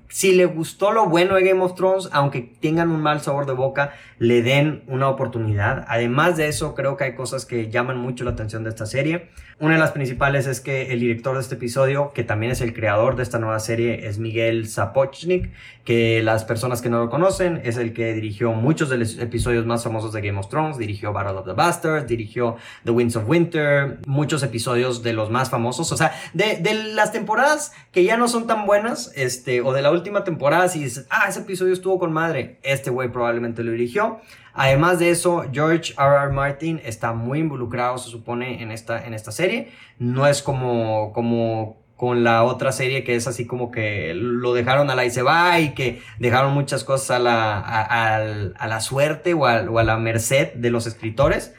si 0.09 0.33
le 0.33 0.45
gustó 0.45 0.91
lo 0.91 1.07
bueno 1.07 1.35
de 1.35 1.43
Game 1.43 1.61
of 1.61 1.75
Thrones, 1.75 2.09
aunque 2.11 2.41
tengan 2.41 2.89
un 2.89 3.01
mal 3.01 3.21
sabor 3.21 3.45
de 3.45 3.53
boca, 3.53 3.93
le 4.19 4.41
den 4.41 4.83
una 4.87 5.09
oportunidad. 5.09 5.85
Además 5.87 6.37
de 6.37 6.47
eso, 6.47 6.75
creo 6.75 6.97
que 6.97 7.05
hay 7.05 7.15
cosas 7.15 7.45
que 7.45 7.69
llaman 7.69 7.97
mucho 7.97 8.23
la 8.23 8.31
atención 8.31 8.63
de 8.63 8.69
esta 8.69 8.85
serie. 8.85 9.29
Una 9.57 9.75
de 9.75 9.79
las 9.79 9.91
principales 9.91 10.47
es 10.47 10.59
que 10.59 10.91
el 10.91 10.99
director 10.99 11.35
de 11.35 11.41
este 11.41 11.55
episodio, 11.55 12.11
que 12.13 12.23
también 12.23 12.51
es 12.51 12.59
el 12.59 12.73
creador 12.73 13.15
de 13.15 13.23
esta 13.23 13.39
nueva 13.39 13.59
serie, 13.59 14.07
es 14.07 14.19
Miguel 14.19 14.67
Sapochnik, 14.67 15.49
que 15.85 16.21
las 16.21 16.43
personas 16.43 16.81
que 16.81 16.89
no 16.89 16.99
lo 16.99 17.09
conocen, 17.09 17.61
es 17.63 17.77
el 17.77 17.93
que 17.93 18.13
dirigió 18.13 18.51
muchos 18.51 18.89
de 18.89 18.97
los 18.97 19.17
episodios 19.17 19.65
más 19.65 19.83
famosos 19.83 20.11
de 20.11 20.21
Game 20.21 20.37
of 20.37 20.49
Thrones, 20.49 20.77
dirigió 20.77 21.13
Battle 21.13 21.37
of 21.37 21.45
the 21.45 21.53
Bastards, 21.53 22.07
dirigió 22.07 22.57
The 22.83 22.91
Winds 22.91 23.15
of 23.15 23.29
Winter, 23.29 23.99
muchos 24.07 24.43
episodios 24.43 25.03
de 25.03 25.13
los 25.13 25.29
más 25.29 25.49
famosos, 25.49 25.89
o 25.91 25.97
sea, 25.97 26.11
de, 26.33 26.57
de 26.57 26.73
las 26.93 27.13
temporadas 27.13 27.71
que 27.93 28.03
ya 28.03 28.17
no 28.17 28.27
son 28.27 28.47
tan 28.47 28.65
buenas, 28.65 29.13
este, 29.15 29.61
o 29.61 29.71
de 29.75 29.81
la 29.81 29.91
última 29.91 30.23
temporada, 30.23 30.67
si 30.67 30.83
dices, 30.83 31.05
ah, 31.09 31.25
ese 31.29 31.41
episodio 31.41 31.73
estuvo 31.73 31.99
con 31.99 32.11
madre, 32.11 32.59
este 32.63 32.89
güey 32.89 33.09
probablemente 33.09 33.63
lo 33.63 33.71
dirigió. 33.71 34.19
Además 34.53 34.99
de 34.99 35.09
eso, 35.09 35.43
George 35.51 35.93
R. 35.97 36.15
R. 36.15 36.31
Martin 36.31 36.81
está 36.83 37.13
muy 37.13 37.39
involucrado, 37.39 37.97
se 37.97 38.09
supone, 38.09 38.63
en 38.63 38.71
esta, 38.71 39.05
en 39.05 39.13
esta 39.13 39.31
serie. 39.31 39.71
No 39.99 40.25
es 40.27 40.41
como, 40.41 41.11
como 41.13 41.77
con 41.97 42.23
la 42.23 42.43
otra 42.43 42.71
serie 42.71 43.03
que 43.03 43.15
es 43.15 43.27
así 43.27 43.45
como 43.45 43.71
que 43.71 44.13
lo 44.13 44.53
dejaron 44.53 44.89
a 44.89 44.95
la 44.95 45.05
y 45.05 45.11
se 45.11 45.21
va 45.21 45.59
y 45.59 45.73
que 45.73 46.01
dejaron 46.19 46.53
muchas 46.53 46.83
cosas 46.83 47.11
a 47.11 47.19
la, 47.19 47.59
a, 47.59 48.67
la 48.67 48.81
suerte 48.81 49.33
o 49.33 49.45
a 49.45 49.83
la 49.83 49.97
merced 49.97 50.53
de 50.53 50.69
los 50.71 50.87
escritores. 50.87 51.53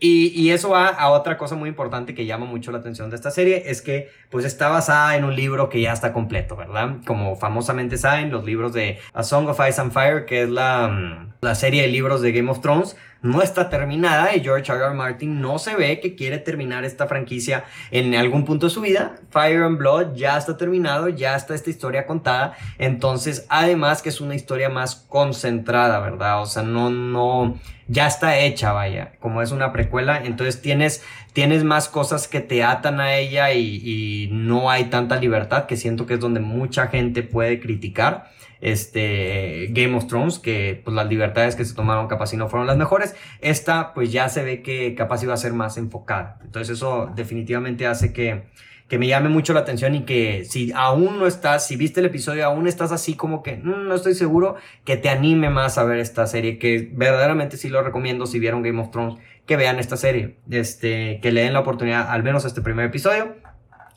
Y, 0.00 0.50
eso 0.50 0.70
va 0.70 0.88
a 0.88 1.08
otra 1.10 1.38
cosa 1.38 1.54
muy 1.54 1.68
importante 1.68 2.14
que 2.14 2.26
llama 2.26 2.44
mucho 2.44 2.70
la 2.70 2.78
atención 2.78 3.08
de 3.10 3.16
esta 3.16 3.30
serie, 3.30 3.62
es 3.66 3.80
que 3.80 4.10
pues 4.28 4.44
está 4.44 4.68
basada 4.68 5.16
en 5.16 5.24
un 5.24 5.34
libro 5.34 5.68
que 5.70 5.80
ya 5.80 5.92
está 5.92 6.12
completo, 6.12 6.56
¿verdad? 6.56 6.96
Como 7.06 7.36
famosamente 7.36 7.96
saben, 7.96 8.30
los 8.30 8.44
libros 8.44 8.72
de 8.74 8.98
A 9.14 9.22
Song 9.22 9.48
of 9.48 9.58
Ice 9.66 9.80
and 9.80 9.92
Fire, 9.92 10.26
que 10.26 10.42
es 10.42 10.50
la, 10.50 10.88
mm, 10.88 11.32
la 11.40 11.54
serie 11.54 11.82
de 11.82 11.88
libros 11.88 12.20
de 12.20 12.32
Game 12.32 12.50
of 12.50 12.60
Thrones, 12.60 12.96
no 13.24 13.40
está 13.40 13.70
terminada 13.70 14.36
y 14.36 14.40
George 14.40 14.70
R. 14.70 14.84
R. 14.84 14.94
Martin 14.94 15.40
no 15.40 15.58
se 15.58 15.74
ve 15.74 15.98
que 15.98 16.14
quiere 16.14 16.36
terminar 16.36 16.84
esta 16.84 17.06
franquicia 17.06 17.64
en 17.90 18.14
algún 18.14 18.44
punto 18.44 18.66
de 18.66 18.70
su 18.70 18.82
vida. 18.82 19.16
Fire 19.30 19.62
and 19.62 19.78
Blood 19.78 20.14
ya 20.14 20.36
está 20.36 20.58
terminado, 20.58 21.08
ya 21.08 21.34
está 21.34 21.54
esta 21.54 21.70
historia 21.70 22.06
contada. 22.06 22.54
Entonces, 22.76 23.46
además 23.48 24.02
que 24.02 24.10
es 24.10 24.20
una 24.20 24.34
historia 24.34 24.68
más 24.68 24.94
concentrada, 24.94 26.00
¿verdad? 26.00 26.42
O 26.42 26.46
sea, 26.46 26.62
no, 26.64 26.90
no, 26.90 27.58
ya 27.88 28.06
está 28.06 28.38
hecha, 28.38 28.72
vaya. 28.72 29.12
Como 29.20 29.40
es 29.40 29.52
una 29.52 29.72
precuela, 29.72 30.22
entonces 30.22 30.60
tienes, 30.60 31.02
tienes 31.32 31.64
más 31.64 31.88
cosas 31.88 32.28
que 32.28 32.40
te 32.40 32.62
atan 32.62 33.00
a 33.00 33.16
ella 33.16 33.54
y, 33.54 33.80
y 33.82 34.28
no 34.32 34.70
hay 34.70 34.84
tanta 34.84 35.16
libertad 35.16 35.64
que 35.64 35.78
siento 35.78 36.04
que 36.04 36.14
es 36.14 36.20
donde 36.20 36.40
mucha 36.40 36.88
gente 36.88 37.22
puede 37.22 37.58
criticar 37.58 38.34
este, 38.64 39.66
Game 39.70 39.94
of 39.94 40.06
Thrones, 40.06 40.38
que 40.38 40.80
pues 40.82 40.96
las 40.96 41.06
libertades 41.06 41.54
que 41.54 41.66
se 41.66 41.74
tomaron 41.74 42.08
capaz 42.08 42.32
y 42.32 42.38
no 42.38 42.48
fueron 42.48 42.66
las 42.66 42.78
mejores. 42.78 43.14
Esta 43.42 43.92
pues 43.92 44.10
ya 44.10 44.30
se 44.30 44.42
ve 44.42 44.62
que 44.62 44.94
capaz 44.94 45.22
iba 45.22 45.34
a 45.34 45.36
ser 45.36 45.52
más 45.52 45.76
enfocada. 45.76 46.38
Entonces 46.42 46.78
eso 46.78 47.12
definitivamente 47.14 47.86
hace 47.86 48.14
que, 48.14 48.44
que 48.88 48.98
me 48.98 49.06
llame 49.06 49.28
mucho 49.28 49.52
la 49.52 49.60
atención 49.60 49.94
y 49.94 50.04
que 50.04 50.46
si 50.46 50.72
aún 50.72 51.18
no 51.18 51.26
estás, 51.26 51.66
si 51.66 51.76
viste 51.76 52.00
el 52.00 52.06
episodio, 52.06 52.46
aún 52.46 52.66
estás 52.66 52.90
así 52.90 53.16
como 53.16 53.42
que 53.42 53.58
mm, 53.58 53.86
no 53.86 53.94
estoy 53.94 54.14
seguro, 54.14 54.56
que 54.86 54.96
te 54.96 55.10
anime 55.10 55.50
más 55.50 55.76
a 55.76 55.84
ver 55.84 55.98
esta 55.98 56.26
serie, 56.26 56.58
que 56.58 56.88
verdaderamente 56.90 57.58
sí 57.58 57.68
lo 57.68 57.82
recomiendo 57.82 58.24
si 58.24 58.38
vieron 58.38 58.62
Game 58.62 58.80
of 58.80 58.90
Thrones, 58.90 59.18
que 59.44 59.58
vean 59.58 59.78
esta 59.78 59.98
serie, 59.98 60.38
este, 60.50 61.20
que 61.20 61.32
le 61.32 61.42
den 61.42 61.52
la 61.52 61.60
oportunidad 61.60 62.08
al 62.08 62.22
menos 62.22 62.46
a 62.46 62.48
este 62.48 62.62
primer 62.62 62.86
episodio. 62.86 63.36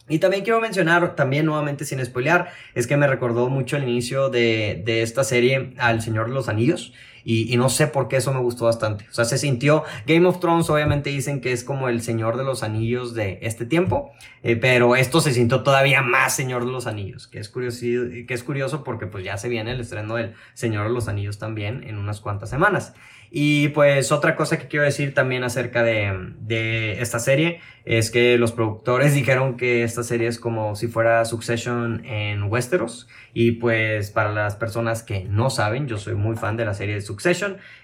Y 0.09 0.19
también 0.19 0.43
quiero 0.43 0.61
mencionar, 0.61 1.15
también 1.15 1.45
nuevamente 1.45 1.83
sin 1.85 2.03
spoilear, 2.05 2.51
es 2.75 2.87
que 2.87 2.95
me 2.95 3.07
recordó 3.07 3.49
mucho 3.49 3.77
el 3.77 3.83
inicio 3.83 4.29
de, 4.29 4.81
de 4.85 5.01
esta 5.01 5.23
serie 5.23 5.73
al 5.77 6.01
Señor 6.01 6.27
de 6.27 6.33
los 6.33 6.47
Anillos. 6.47 6.93
Y, 7.29 7.53
y, 7.53 7.57
no 7.57 7.67
sé 7.67 7.87
por 7.87 8.07
qué 8.07 8.15
eso 8.15 8.33
me 8.33 8.39
gustó 8.39 8.63
bastante. 8.63 9.05
O 9.09 9.13
sea, 9.13 9.25
se 9.25 9.37
sintió. 9.37 9.83
Game 10.05 10.25
of 10.25 10.39
Thrones, 10.39 10.69
obviamente 10.69 11.09
dicen 11.09 11.41
que 11.41 11.51
es 11.51 11.65
como 11.65 11.89
el 11.89 12.01
Señor 12.01 12.37
de 12.37 12.45
los 12.45 12.63
Anillos 12.63 13.15
de 13.15 13.39
este 13.41 13.65
tiempo. 13.65 14.13
Eh, 14.43 14.55
pero 14.55 14.95
esto 14.95 15.19
se 15.19 15.33
sintió 15.33 15.61
todavía 15.61 16.01
más 16.01 16.33
Señor 16.33 16.65
de 16.65 16.71
los 16.71 16.87
Anillos. 16.87 17.27
Que 17.27 17.39
es, 17.39 17.49
curioso, 17.49 17.81
que 17.81 18.33
es 18.33 18.43
curioso 18.43 18.85
porque 18.85 19.07
pues 19.07 19.25
ya 19.25 19.35
se 19.35 19.49
viene 19.49 19.71
el 19.71 19.81
estreno 19.81 20.15
del 20.15 20.35
Señor 20.53 20.87
de 20.87 20.93
los 20.93 21.09
Anillos 21.09 21.37
también 21.37 21.83
en 21.83 21.97
unas 21.97 22.21
cuantas 22.21 22.49
semanas. 22.49 22.93
Y 23.29 23.69
pues 23.69 24.13
otra 24.13 24.35
cosa 24.37 24.57
que 24.57 24.67
quiero 24.67 24.85
decir 24.85 25.13
también 25.13 25.43
acerca 25.43 25.83
de, 25.83 26.31
de, 26.39 27.01
esta 27.01 27.19
serie 27.19 27.59
es 27.83 28.09
que 28.09 28.37
los 28.37 28.53
productores 28.53 29.13
dijeron 29.13 29.57
que 29.57 29.83
esta 29.83 30.03
serie 30.03 30.27
es 30.27 30.39
como 30.39 30.77
si 30.77 30.87
fuera 30.87 31.25
Succession 31.25 32.05
en 32.05 32.43
Westeros. 32.43 33.07
Y 33.33 33.53
pues 33.53 34.11
para 34.11 34.31
las 34.31 34.55
personas 34.55 35.03
que 35.03 35.25
no 35.25 35.49
saben, 35.49 35.87
yo 35.87 35.97
soy 35.97 36.15
muy 36.15 36.37
fan 36.37 36.55
de 36.55 36.65
la 36.65 36.73
serie 36.73 36.95
de 36.95 37.01
Succession 37.01 37.16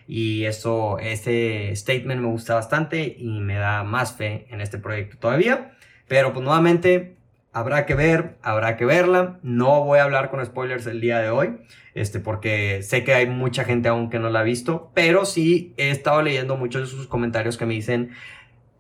y 0.08 0.46
eso, 0.46 1.00
este 1.00 1.76
statement 1.76 2.22
me 2.22 2.28
gusta 2.28 2.56
bastante 2.56 3.16
y 3.18 3.40
me 3.40 3.56
da 3.56 3.84
más 3.84 4.16
fe 4.16 4.48
en 4.50 4.62
este 4.62 4.78
proyecto 4.78 5.18
todavía. 5.18 5.72
Pero 6.08 6.34
pues 6.34 6.44
nuevamente 6.44 7.16
habrá 7.54 7.86
que 7.86 7.96
ver, 7.96 8.36
habrá 8.42 8.76
que 8.76 8.86
verla. 8.86 9.40
No 9.44 9.84
voy 9.84 10.00
a 10.00 10.04
hablar 10.04 10.30
con 10.30 10.46
spoilers 10.46 10.86
el 10.88 11.00
día 11.00 11.20
de 11.20 11.30
hoy, 11.30 11.58
este, 11.94 12.20
porque 12.20 12.82
sé 12.82 13.04
que 13.04 13.14
hay 13.14 13.28
mucha 13.28 13.64
gente 13.64 13.88
aún 13.88 14.10
que 14.10 14.20
no 14.20 14.30
la 14.30 14.40
ha 14.40 14.44
visto, 14.44 14.92
pero 14.94 15.26
sí 15.26 15.74
he 15.78 15.92
estado 15.92 16.22
leyendo 16.22 16.58
muchos 16.58 16.82
de 16.82 16.88
sus 16.88 17.08
comentarios 17.08 17.58
que 17.58 17.66
me 17.66 17.76
dicen, 17.76 18.12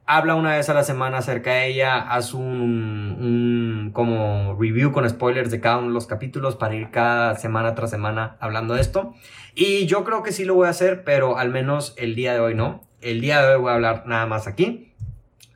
habla 0.05 0.35
una 0.35 0.55
vez 0.55 0.69
a 0.69 0.73
la 0.73 0.83
semana 0.83 1.19
acerca 1.19 1.53
de 1.53 1.67
ella, 1.67 1.97
haz 1.97 2.33
un, 2.33 2.43
un 2.43 3.91
como 3.93 4.57
review 4.59 4.91
con 4.91 5.09
spoilers 5.09 5.51
de 5.51 5.59
cada 5.59 5.77
uno 5.77 5.87
de 5.87 5.93
los 5.93 6.07
capítulos 6.07 6.55
para 6.55 6.75
ir 6.75 6.91
cada 6.91 7.35
semana 7.35 7.75
tras 7.75 7.89
semana 7.89 8.37
hablando 8.39 8.73
de 8.73 8.81
esto. 8.81 9.13
Y 9.55 9.85
yo 9.85 10.03
creo 10.03 10.23
que 10.23 10.31
sí 10.31 10.45
lo 10.45 10.55
voy 10.55 10.67
a 10.67 10.71
hacer, 10.71 11.03
pero 11.03 11.37
al 11.37 11.49
menos 11.49 11.93
el 11.97 12.15
día 12.15 12.33
de 12.33 12.39
hoy 12.39 12.55
no. 12.55 12.83
El 13.01 13.21
día 13.21 13.41
de 13.41 13.55
hoy 13.55 13.61
voy 13.61 13.71
a 13.71 13.75
hablar 13.75 14.03
nada 14.05 14.25
más 14.25 14.47
aquí 14.47 14.93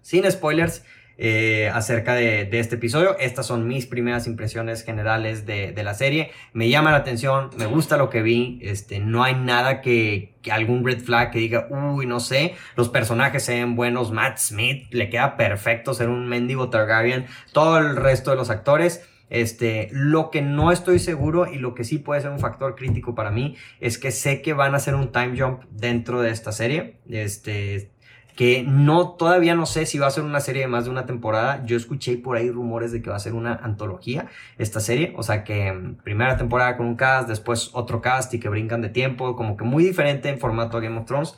sin 0.07 0.23
spoilers, 0.31 0.85
eh, 1.19 1.71
acerca 1.73 2.13
de, 2.13 2.47
este 2.51 2.75
episodio. 2.75 3.17
Estas 3.17 3.47
son 3.47 3.67
mis 3.67 3.87
primeras 3.87 4.27
impresiones 4.27 4.83
generales 4.83 5.45
de, 5.45 5.73
la 5.83 5.93
serie. 5.93 6.31
Me 6.53 6.69
llama 6.69 6.91
la 6.91 6.97
atención, 6.97 7.49
me 7.57 7.65
gusta 7.65 7.97
lo 7.97 8.09
que 8.09 8.21
vi. 8.21 8.59
Este, 8.61 8.99
no 8.99 9.23
hay 9.23 9.35
nada 9.35 9.81
que, 9.81 10.35
algún 10.51 10.85
red 10.85 10.99
flag 10.99 11.31
que 11.31 11.39
diga, 11.39 11.67
uy, 11.69 12.05
no 12.05 12.19
sé. 12.19 12.55
Los 12.75 12.89
personajes 12.89 13.43
se 13.43 13.55
ven 13.55 13.75
buenos. 13.75 14.11
Matt 14.11 14.37
Smith 14.37 14.87
le 14.91 15.09
queda 15.09 15.37
perfecto 15.37 15.93
ser 15.93 16.09
un 16.09 16.27
mendigo 16.27 16.69
Targaryen. 16.69 17.25
Todo 17.51 17.79
el 17.79 17.95
resto 17.95 18.31
de 18.31 18.37
los 18.37 18.49
actores. 18.49 19.07
Este, 19.29 19.89
lo 19.91 20.29
que 20.29 20.41
no 20.41 20.71
estoy 20.71 20.99
seguro 20.99 21.51
y 21.51 21.57
lo 21.57 21.73
que 21.73 21.83
sí 21.83 21.97
puede 21.97 22.21
ser 22.21 22.31
un 22.31 22.39
factor 22.39 22.75
crítico 22.75 23.13
para 23.13 23.29
mí 23.29 23.57
es 23.81 23.97
que 23.97 24.11
sé 24.11 24.41
que 24.41 24.53
van 24.53 24.73
a 24.73 24.77
hacer 24.77 24.95
un 24.95 25.11
time 25.11 25.37
jump 25.37 25.63
dentro 25.69 26.21
de 26.21 26.29
esta 26.29 26.51
serie. 26.51 26.99
Este, 27.09 27.91
que 28.37 28.63
no, 28.63 29.15
todavía 29.15 29.55
no 29.55 29.65
sé 29.65 29.87
si 29.87 29.97
va 29.97 30.05
a 30.05 30.11
ser 30.11 30.23
una 30.23 30.39
serie 30.41 30.61
de 30.61 30.67
más 30.67 30.85
de 30.85 30.91
una 30.91 31.07
temporada. 31.07 31.65
Yo 31.65 31.75
escuché 31.75 32.17
por 32.17 32.37
ahí 32.37 32.51
rumores 32.51 32.91
de 32.91 33.01
que 33.01 33.09
va 33.09 33.15
a 33.15 33.19
ser 33.19 33.33
una 33.33 33.55
antología 33.55 34.27
esta 34.59 34.79
serie, 34.79 35.13
o 35.17 35.23
sea 35.23 35.43
que 35.43 35.73
mm, 35.73 35.95
primera 36.03 36.37
temporada 36.37 36.77
con 36.77 36.85
un 36.85 36.95
cast, 36.95 37.27
después 37.27 37.71
otro 37.73 37.99
cast 37.99 38.31
y 38.35 38.39
que 38.39 38.47
brincan 38.47 38.81
de 38.81 38.89
tiempo, 38.89 39.35
como 39.35 39.57
que 39.57 39.63
muy 39.63 39.83
diferente 39.83 40.29
en 40.29 40.37
formato 40.39 40.79
Game 40.79 40.99
of 40.99 41.05
Thrones. 41.05 41.35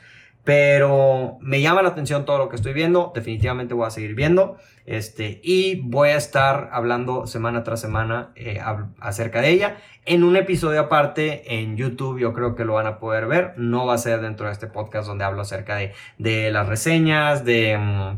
Pero 0.49 1.37
me 1.41 1.61
llama 1.61 1.83
la 1.83 1.89
atención 1.89 2.25
todo 2.25 2.39
lo 2.39 2.49
que 2.49 2.55
estoy 2.55 2.73
viendo. 2.73 3.11
Definitivamente 3.13 3.75
voy 3.75 3.85
a 3.85 3.91
seguir 3.91 4.15
viendo. 4.15 4.57
Este, 4.87 5.39
y 5.43 5.75
voy 5.81 6.09
a 6.09 6.15
estar 6.15 6.69
hablando 6.71 7.27
semana 7.27 7.63
tras 7.63 7.79
semana 7.79 8.31
eh, 8.35 8.59
acerca 8.99 9.41
de 9.41 9.51
ella. 9.51 9.77
En 10.05 10.23
un 10.23 10.35
episodio 10.35 10.79
aparte 10.79 11.59
en 11.59 11.77
YouTube, 11.77 12.17
yo 12.17 12.33
creo 12.33 12.55
que 12.55 12.65
lo 12.65 12.73
van 12.73 12.87
a 12.87 12.97
poder 12.97 13.27
ver. 13.27 13.53
No 13.57 13.85
va 13.85 13.93
a 13.93 13.99
ser 13.99 14.21
dentro 14.21 14.47
de 14.47 14.53
este 14.53 14.65
podcast 14.65 15.07
donde 15.07 15.23
hablo 15.23 15.43
acerca 15.43 15.75
de, 15.75 15.93
de 16.17 16.49
las 16.49 16.67
reseñas, 16.67 17.45
de 17.45 17.77
mm, 17.77 18.17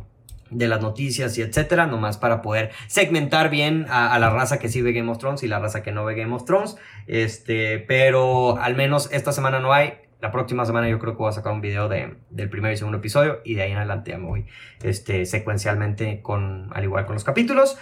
de 0.52 0.68
las 0.70 0.82
noticias 0.82 1.38
y 1.38 1.42
etcétera, 1.42 1.86
nomás 1.86 2.18
para 2.18 2.42
poder 2.42 2.72
segmentar 2.88 3.50
bien 3.50 3.88
a, 3.90 4.14
a, 4.14 4.20
la 4.20 4.30
raza 4.30 4.60
que 4.60 4.68
sí 4.68 4.82
ve 4.82 4.92
Game 4.94 5.10
of 5.10 5.18
Thrones 5.18 5.44
y 5.44 5.48
la 5.48 5.60
raza 5.60 5.82
que 5.82 5.94
no 5.94 6.06
ve 6.06 6.16
Game 6.16 6.34
of 6.34 6.46
Thrones. 6.46 6.78
Este, 7.08 7.80
pero 7.80 8.58
al 8.58 8.76
menos 8.76 9.10
esta 9.12 9.34
semana 9.34 9.60
no 9.60 9.74
hay 9.74 9.96
la 10.22 10.32
próxima 10.32 10.66
semana 10.66 10.88
yo 10.88 11.00
creo 11.00 11.14
que 11.14 11.20
voy 11.20 11.30
a 11.30 11.34
sacar 11.34 11.52
un 11.52 11.62
video 11.62 11.90
de, 11.90 12.16
del 12.30 12.50
primer 12.50 12.72
y 12.74 12.78
segundo 12.78 13.00
episodio 13.00 13.42
y 13.44 13.56
de 13.56 13.64
ahí 13.64 13.72
en 13.72 13.78
adelante 13.78 14.12
ya 14.12 14.18
me 14.18 14.28
voy 14.28 14.46
este, 14.84 15.26
secuencialmente 15.26 16.22
con, 16.22 16.70
al 16.74 16.84
igual 16.84 17.06
con 17.06 17.16
los 17.16 17.24
capítulos. 17.24 17.78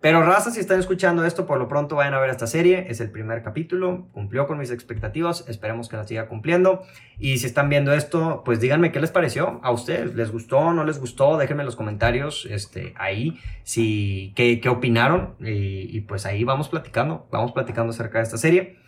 Pero 0.00 0.20
raza, 0.24 0.50
si 0.50 0.58
están 0.58 0.80
escuchando 0.80 1.24
esto, 1.24 1.46
por 1.46 1.60
lo 1.60 1.68
pronto 1.68 1.94
vayan 1.94 2.14
a 2.14 2.18
ver 2.18 2.28
esta 2.28 2.48
serie. 2.48 2.86
Es 2.88 3.00
el 3.00 3.12
primer 3.12 3.44
capítulo, 3.44 4.08
cumplió 4.10 4.48
con 4.48 4.58
mis 4.58 4.72
expectativas, 4.72 5.44
esperemos 5.46 5.88
que 5.88 5.96
la 5.96 6.04
siga 6.04 6.26
cumpliendo. 6.26 6.82
Y 7.20 7.38
si 7.38 7.46
están 7.46 7.68
viendo 7.68 7.92
esto, 7.92 8.42
pues 8.44 8.58
díganme 8.58 8.90
qué 8.90 8.98
les 8.98 9.12
pareció 9.12 9.60
a 9.62 9.70
ustedes. 9.70 10.16
¿Les 10.16 10.32
gustó 10.32 10.72
no 10.72 10.82
les 10.82 10.98
gustó? 10.98 11.38
Déjenme 11.38 11.62
en 11.62 11.66
los 11.66 11.76
comentarios 11.76 12.48
este, 12.50 12.94
ahí 12.96 13.38
si, 13.62 14.32
qué, 14.34 14.60
qué 14.60 14.68
opinaron. 14.68 15.36
Y, 15.38 15.96
y 15.96 16.00
pues 16.00 16.26
ahí 16.26 16.42
vamos 16.42 16.68
platicando, 16.68 17.28
vamos 17.30 17.52
platicando 17.52 17.90
acerca 17.90 18.18
de 18.18 18.24
esta 18.24 18.38
serie. 18.38 18.78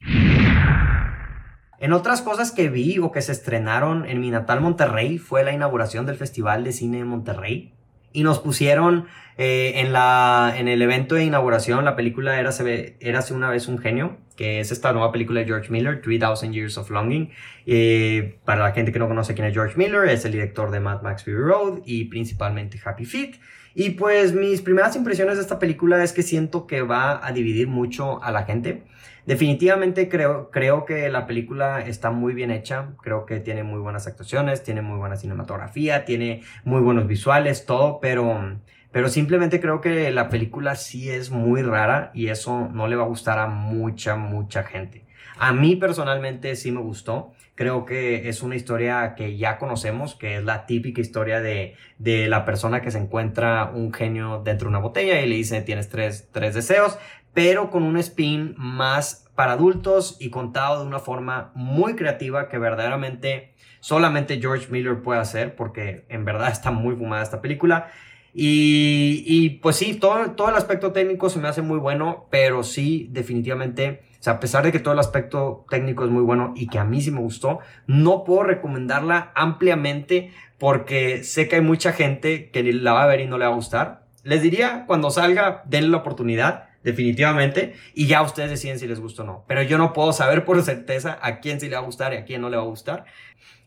En 1.85 1.93
otras 1.93 2.23
cosas 2.23 2.51
que 2.51 2.71
vi 2.71 2.99
o 2.99 3.13
que 3.13 3.21
se 3.21 3.33
estrenaron 3.33 4.07
en 4.07 4.19
mi 4.19 4.31
natal 4.31 4.63
Monterrey 4.63 5.19
fue 5.19 5.45
la 5.45 5.53
inauguración 5.53 6.07
del 6.07 6.17
Festival 6.17 6.65
de 6.65 6.73
Cine 6.73 6.97
de 6.97 7.05
Monterrey. 7.05 7.75
Y 8.11 8.23
nos 8.23 8.39
pusieron 8.39 9.05
eh, 9.37 9.73
en, 9.77 9.93
la, 9.93 10.55
en 10.57 10.69
el 10.69 10.81
evento 10.81 11.15
de 11.15 11.25
inauguración 11.25 11.85
la 11.85 11.95
película 11.95 12.41
Érase 12.41 13.35
una 13.35 13.51
vez 13.51 13.69
un 13.69 13.77
genio, 13.77 14.17
que 14.35 14.61
es 14.61 14.73
esta 14.73 14.95
nueva 14.95 15.13
película 15.13 15.41
de 15.41 15.47
George 15.47 15.71
Miller, 15.71 16.01
3000 16.01 16.53
Years 16.53 16.79
of 16.79 16.89
Longing. 16.89 17.33
Eh, 17.67 18.39
para 18.47 18.63
la 18.63 18.73
gente 18.73 18.91
que 18.91 18.99
no 18.99 19.07
conoce 19.07 19.35
quién 19.35 19.47
es 19.49 19.53
George 19.53 19.77
Miller, 19.77 20.09
es 20.09 20.25
el 20.25 20.33
director 20.33 20.71
de 20.71 20.81
Mad 20.81 21.03
Max 21.03 21.25
Fury 21.25 21.37
Road 21.37 21.83
y 21.85 22.07
principalmente 22.07 22.81
Happy 22.83 23.05
Feet. 23.05 23.35
Y 23.75 23.91
pues 23.91 24.33
mis 24.33 24.61
primeras 24.61 24.95
impresiones 24.95 25.37
de 25.37 25.43
esta 25.43 25.59
película 25.59 26.03
es 26.05 26.13
que 26.13 26.23
siento 26.23 26.67
que 26.67 26.83
va 26.83 27.27
a 27.27 27.33
dividir 27.33 27.67
mucho 27.67 28.23
a 28.23 28.31
la 28.31 28.45
gente. 28.45 28.85
Definitivamente 29.27 30.09
creo, 30.09 30.51
creo 30.51 30.85
que 30.85 31.09
la 31.09 31.27
película 31.27 31.81
está 31.81 32.11
muy 32.11 32.35
bien 32.35 32.51
hecha, 32.51 32.91
creo 33.03 33.25
que 33.25 33.41
tiene 33.41 33.65
muy 33.65 33.81
buenas 33.81 34.07
actuaciones, 34.07 34.63
tiene 34.63 34.83
muy 34.83 34.99
buena 34.99 35.17
cinematografía, 35.17 36.05
tiene 36.05 36.43
muy 36.65 36.83
buenos 36.83 37.09
visuales, 37.09 37.65
todo, 37.65 38.01
pero, 38.01 38.61
pero 38.93 39.09
simplemente 39.09 39.61
creo 39.61 39.81
que 39.81 40.11
la 40.13 40.29
película 40.29 40.77
sí 40.77 41.11
es 41.11 41.31
muy 41.31 41.63
rara 41.63 42.11
y 42.15 42.29
eso 42.29 42.69
no 42.73 42.87
le 42.87 42.97
va 42.97 43.05
a 43.05 43.09
gustar 43.09 43.39
a 43.39 43.47
mucha, 43.47 44.15
mucha 44.15 44.63
gente. 44.63 45.05
A 45.39 45.53
mí 45.53 45.75
personalmente 45.75 46.55
sí 46.55 46.71
me 46.71 46.81
gustó. 46.81 47.33
Creo 47.55 47.85
que 47.85 48.29
es 48.29 48.43
una 48.43 48.57
historia 48.57 49.15
que 49.17 49.37
ya 49.37 49.59
conocemos, 49.59 50.15
que 50.15 50.37
es 50.37 50.45
la 50.45 50.67
típica 50.67 51.01
historia 51.01 51.41
de, 51.41 51.77
de 51.99 52.29
la 52.29 52.45
persona 52.45 52.81
que 52.81 52.91
se 52.91 52.99
encuentra 52.99 53.71
un 53.73 53.93
genio 53.93 54.43
dentro 54.45 54.67
de 54.67 54.71
una 54.71 54.81
botella 54.81 55.21
y 55.21 55.29
le 55.29 55.37
dice 55.37 55.63
tienes 55.63 55.89
tres, 55.89 56.29
tres 56.33 56.55
deseos, 56.55 56.99
pero 57.33 57.71
con 57.71 57.83
un 57.83 57.97
spin 57.99 58.55
más 58.57 59.25
para 59.35 59.53
adultos 59.53 60.17
y 60.21 60.31
contado 60.31 60.81
de 60.81 60.87
una 60.87 60.99
forma 61.01 61.53
muy 61.55 61.95
creativa 61.95 62.49
que 62.49 62.59
verdaderamente 62.59 63.55
solamente 63.81 64.41
George 64.41 64.69
Miller 64.71 65.03
puede 65.03 65.21
hacer, 65.21 65.57
porque 65.57 66.07
en 66.09 66.25
verdad 66.25 66.49
está 66.53 66.71
muy 66.71 66.97
fumada 66.97 67.23
esta 67.23 67.43
película. 67.43 67.91
Y, 68.33 69.23
y, 69.27 69.51
pues 69.61 69.77
sí, 69.77 69.95
todo, 69.95 70.33
todo 70.33 70.49
el 70.49 70.57
aspecto 70.57 70.91
técnico 70.91 71.29
se 71.31 71.39
me 71.39 71.47
hace 71.47 71.63
muy 71.63 71.79
bueno, 71.79 72.27
pero 72.31 72.65
sí, 72.65 73.09
definitivamente, 73.13 74.03
sea, 74.25 74.35
a 74.35 74.41
pesar 74.41 74.65
de 74.65 74.73
que 74.73 74.79
todo 74.79 74.95
el 74.95 75.01
aspecto 75.01 75.67
técnico 75.69 76.05
es 76.05 76.11
muy 76.11 76.23
bueno 76.23 76.55
y 76.57 76.69
que 76.69 76.79
a 76.79 76.85
mí 76.85 77.03
sí 77.03 77.11
me 77.11 77.21
gustó, 77.21 77.59
no 77.87 78.25
puedo 78.25 78.45
recomendarla 78.45 79.33
ampliamente 79.35 80.33
porque 80.59 81.23
sé 81.25 81.47
que 81.47 81.57
hay 81.57 81.61
mucha 81.61 81.93
gente 81.93 82.51
que 82.51 82.63
la 82.73 82.95
va 82.95 83.03
a 83.03 83.07
ver 83.07 83.21
y 83.21 83.27
no 83.27 83.37
le 83.37 83.45
va 83.45 83.53
a 83.53 83.55
gustar. 83.55 84.07
Les 84.23 84.41
diría, 84.41 84.85
cuando 84.87 85.11
salga, 85.11 85.63
denle 85.67 85.91
la 85.91 85.99
oportunidad, 85.99 86.69
definitivamente, 86.83 87.75
y 87.93 88.07
ya 88.07 88.23
ustedes 88.23 88.49
deciden 88.49 88.79
si 88.79 88.87
les 88.87 88.99
gusta 88.99 89.25
o 89.25 89.27
no. 89.27 89.45
Pero 89.47 89.63
yo 89.63 89.77
no 89.77 89.93
puedo 89.93 90.15
saber 90.15 90.47
por 90.47 90.63
certeza 90.63 91.19
a 91.21 91.41
quién 91.41 91.61
sí 91.61 91.69
le 91.69 91.77
va 91.77 91.83
a 91.83 91.85
gustar 91.85 92.15
y 92.15 92.17
a 92.17 92.25
quién 92.25 92.41
no 92.41 92.49
le 92.49 92.57
va 92.57 92.63
a 92.63 92.67
gustar. 92.67 93.05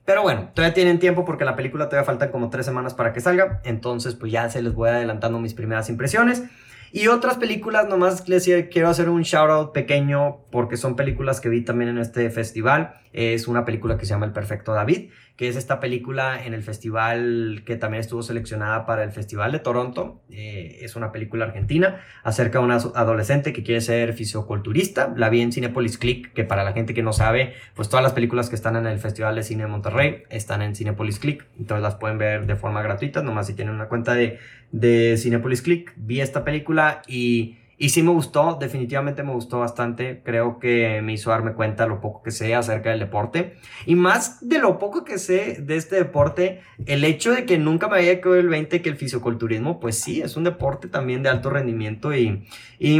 Pero 0.05 0.23
bueno, 0.23 0.49
todavía 0.53 0.73
tienen 0.73 0.99
tiempo 0.99 1.25
porque 1.25 1.45
la 1.45 1.55
película 1.55 1.89
todavía 1.89 2.05
faltan 2.05 2.31
como 2.31 2.49
tres 2.49 2.65
semanas 2.65 2.93
para 2.93 3.13
que 3.13 3.19
salga. 3.19 3.61
Entonces, 3.63 4.15
pues 4.15 4.31
ya 4.31 4.49
se 4.49 4.61
les 4.61 4.73
voy 4.73 4.89
adelantando 4.89 5.37
mis 5.39 5.53
primeras 5.53 5.89
impresiones. 5.89 6.43
Y 6.91 7.07
otras 7.07 7.37
películas, 7.37 7.87
nomás 7.87 8.27
les 8.29 8.45
quiero 8.71 8.89
hacer 8.89 9.09
un 9.09 9.23
shout 9.23 9.49
out 9.49 9.73
pequeño 9.73 10.37
porque 10.51 10.77
son 10.77 10.95
películas 10.95 11.41
que 11.41 11.49
vi 11.49 11.61
también 11.61 11.89
en 11.89 11.97
este 11.97 12.29
festival. 12.29 12.93
Es 13.17 13.47
una 13.47 13.65
película 13.65 13.97
que 13.97 14.05
se 14.05 14.11
llama 14.11 14.25
El 14.25 14.31
Perfecto 14.31 14.73
David 14.73 15.09
que 15.37 15.47
es 15.47 15.55
esta 15.55 15.79
película 15.79 16.43
en 16.43 16.55
el 16.55 16.63
festival 16.63 17.61
que 17.63 17.75
también 17.75 18.01
estuvo 18.01 18.23
seleccionada 18.23 18.87
para 18.87 19.03
el 19.03 19.11
Festival 19.11 19.51
de 19.51 19.59
Toronto. 19.59 20.23
Eh, 20.31 20.79
es 20.81 20.95
una 20.95 21.11
película 21.11 21.45
argentina 21.45 22.01
acerca 22.23 22.57
de 22.57 22.65
una 22.65 22.77
adolescente 22.77 23.53
que 23.53 23.61
quiere 23.61 23.79
ser 23.81 24.13
fisioculturista. 24.13 25.13
La 25.15 25.29
vi 25.29 25.41
en 25.41 25.51
Cinepolis 25.51 25.99
Click, 25.99 26.33
que 26.33 26.43
para 26.43 26.63
la 26.63 26.73
gente 26.73 26.95
que 26.95 27.03
no 27.03 27.13
sabe, 27.13 27.53
pues 27.75 27.87
todas 27.87 28.01
las 28.01 28.13
películas 28.13 28.49
que 28.49 28.55
están 28.55 28.75
en 28.77 28.87
el 28.87 28.97
Festival 28.97 29.35
de 29.35 29.43
Cine 29.43 29.63
de 29.63 29.69
Monterrey 29.69 30.23
están 30.31 30.63
en 30.63 30.75
Cinepolis 30.75 31.19
Click. 31.19 31.45
Entonces 31.59 31.83
las 31.83 31.95
pueden 31.95 32.17
ver 32.17 32.47
de 32.47 32.55
forma 32.55 32.81
gratuita, 32.81 33.21
nomás 33.21 33.45
si 33.45 33.53
tienen 33.53 33.75
una 33.75 33.89
cuenta 33.89 34.15
de, 34.15 34.39
de 34.71 35.17
Cinepolis 35.17 35.61
Click. 35.61 35.93
Vi 35.97 36.19
esta 36.19 36.43
película 36.43 37.03
y 37.07 37.57
y 37.79 37.89
sí 37.89 38.01
me 38.01 38.09
gustó, 38.09 38.57
definitivamente 38.59 39.21
me 39.21 39.33
gustó 39.33 39.59
bastante. 39.59 40.21
Creo 40.23 40.57
que 40.57 40.99
me 41.03 41.13
hizo 41.13 41.29
darme 41.29 41.53
cuenta 41.53 41.85
lo 41.85 42.01
poco 42.01 42.23
que 42.23 42.31
sé 42.31 42.55
acerca 42.55 42.89
del 42.89 42.99
deporte. 42.99 43.57
Y 43.85 43.93
más 43.93 44.39
de 44.47 44.57
lo 44.57 44.79
poco 44.79 45.03
que 45.03 45.19
sé 45.19 45.57
de 45.61 45.75
este 45.75 45.95
deporte, 45.95 46.61
el 46.87 47.03
hecho 47.03 47.31
de 47.31 47.45
que 47.45 47.59
nunca 47.59 47.87
me 47.87 47.97
había 47.97 48.19
quedado 48.19 48.35
el 48.35 48.49
20 48.49 48.81
que 48.81 48.89
el 48.89 48.95
fisioculturismo, 48.95 49.79
pues 49.79 49.99
sí, 49.99 50.21
es 50.21 50.35
un 50.35 50.43
deporte 50.43 50.87
también 50.87 51.21
de 51.21 51.29
alto 51.29 51.51
rendimiento 51.51 52.15
y, 52.15 52.47
y 52.79 52.99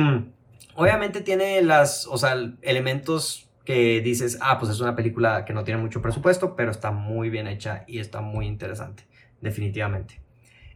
obviamente 0.76 1.22
tiene 1.22 1.64
las, 1.64 2.06
o 2.06 2.18
sea, 2.18 2.36
elementos 2.62 3.50
que 3.66 4.00
dices, 4.02 4.38
ah, 4.42 4.60
pues 4.60 4.72
es 4.72 4.80
una 4.80 4.96
película 4.96 5.44
que 5.44 5.54
no 5.54 5.64
tiene 5.64 5.82
mucho 5.82 6.04
presupuesto, 6.04 6.56
pero 6.56 6.70
está 6.70 6.92
muy 6.92 7.32
bien 7.32 7.48
hecha 7.48 7.84
y 7.88 7.98
está 7.98 8.22
muy 8.22 8.46
interesante, 8.46 9.08
definitivamente. 9.42 10.27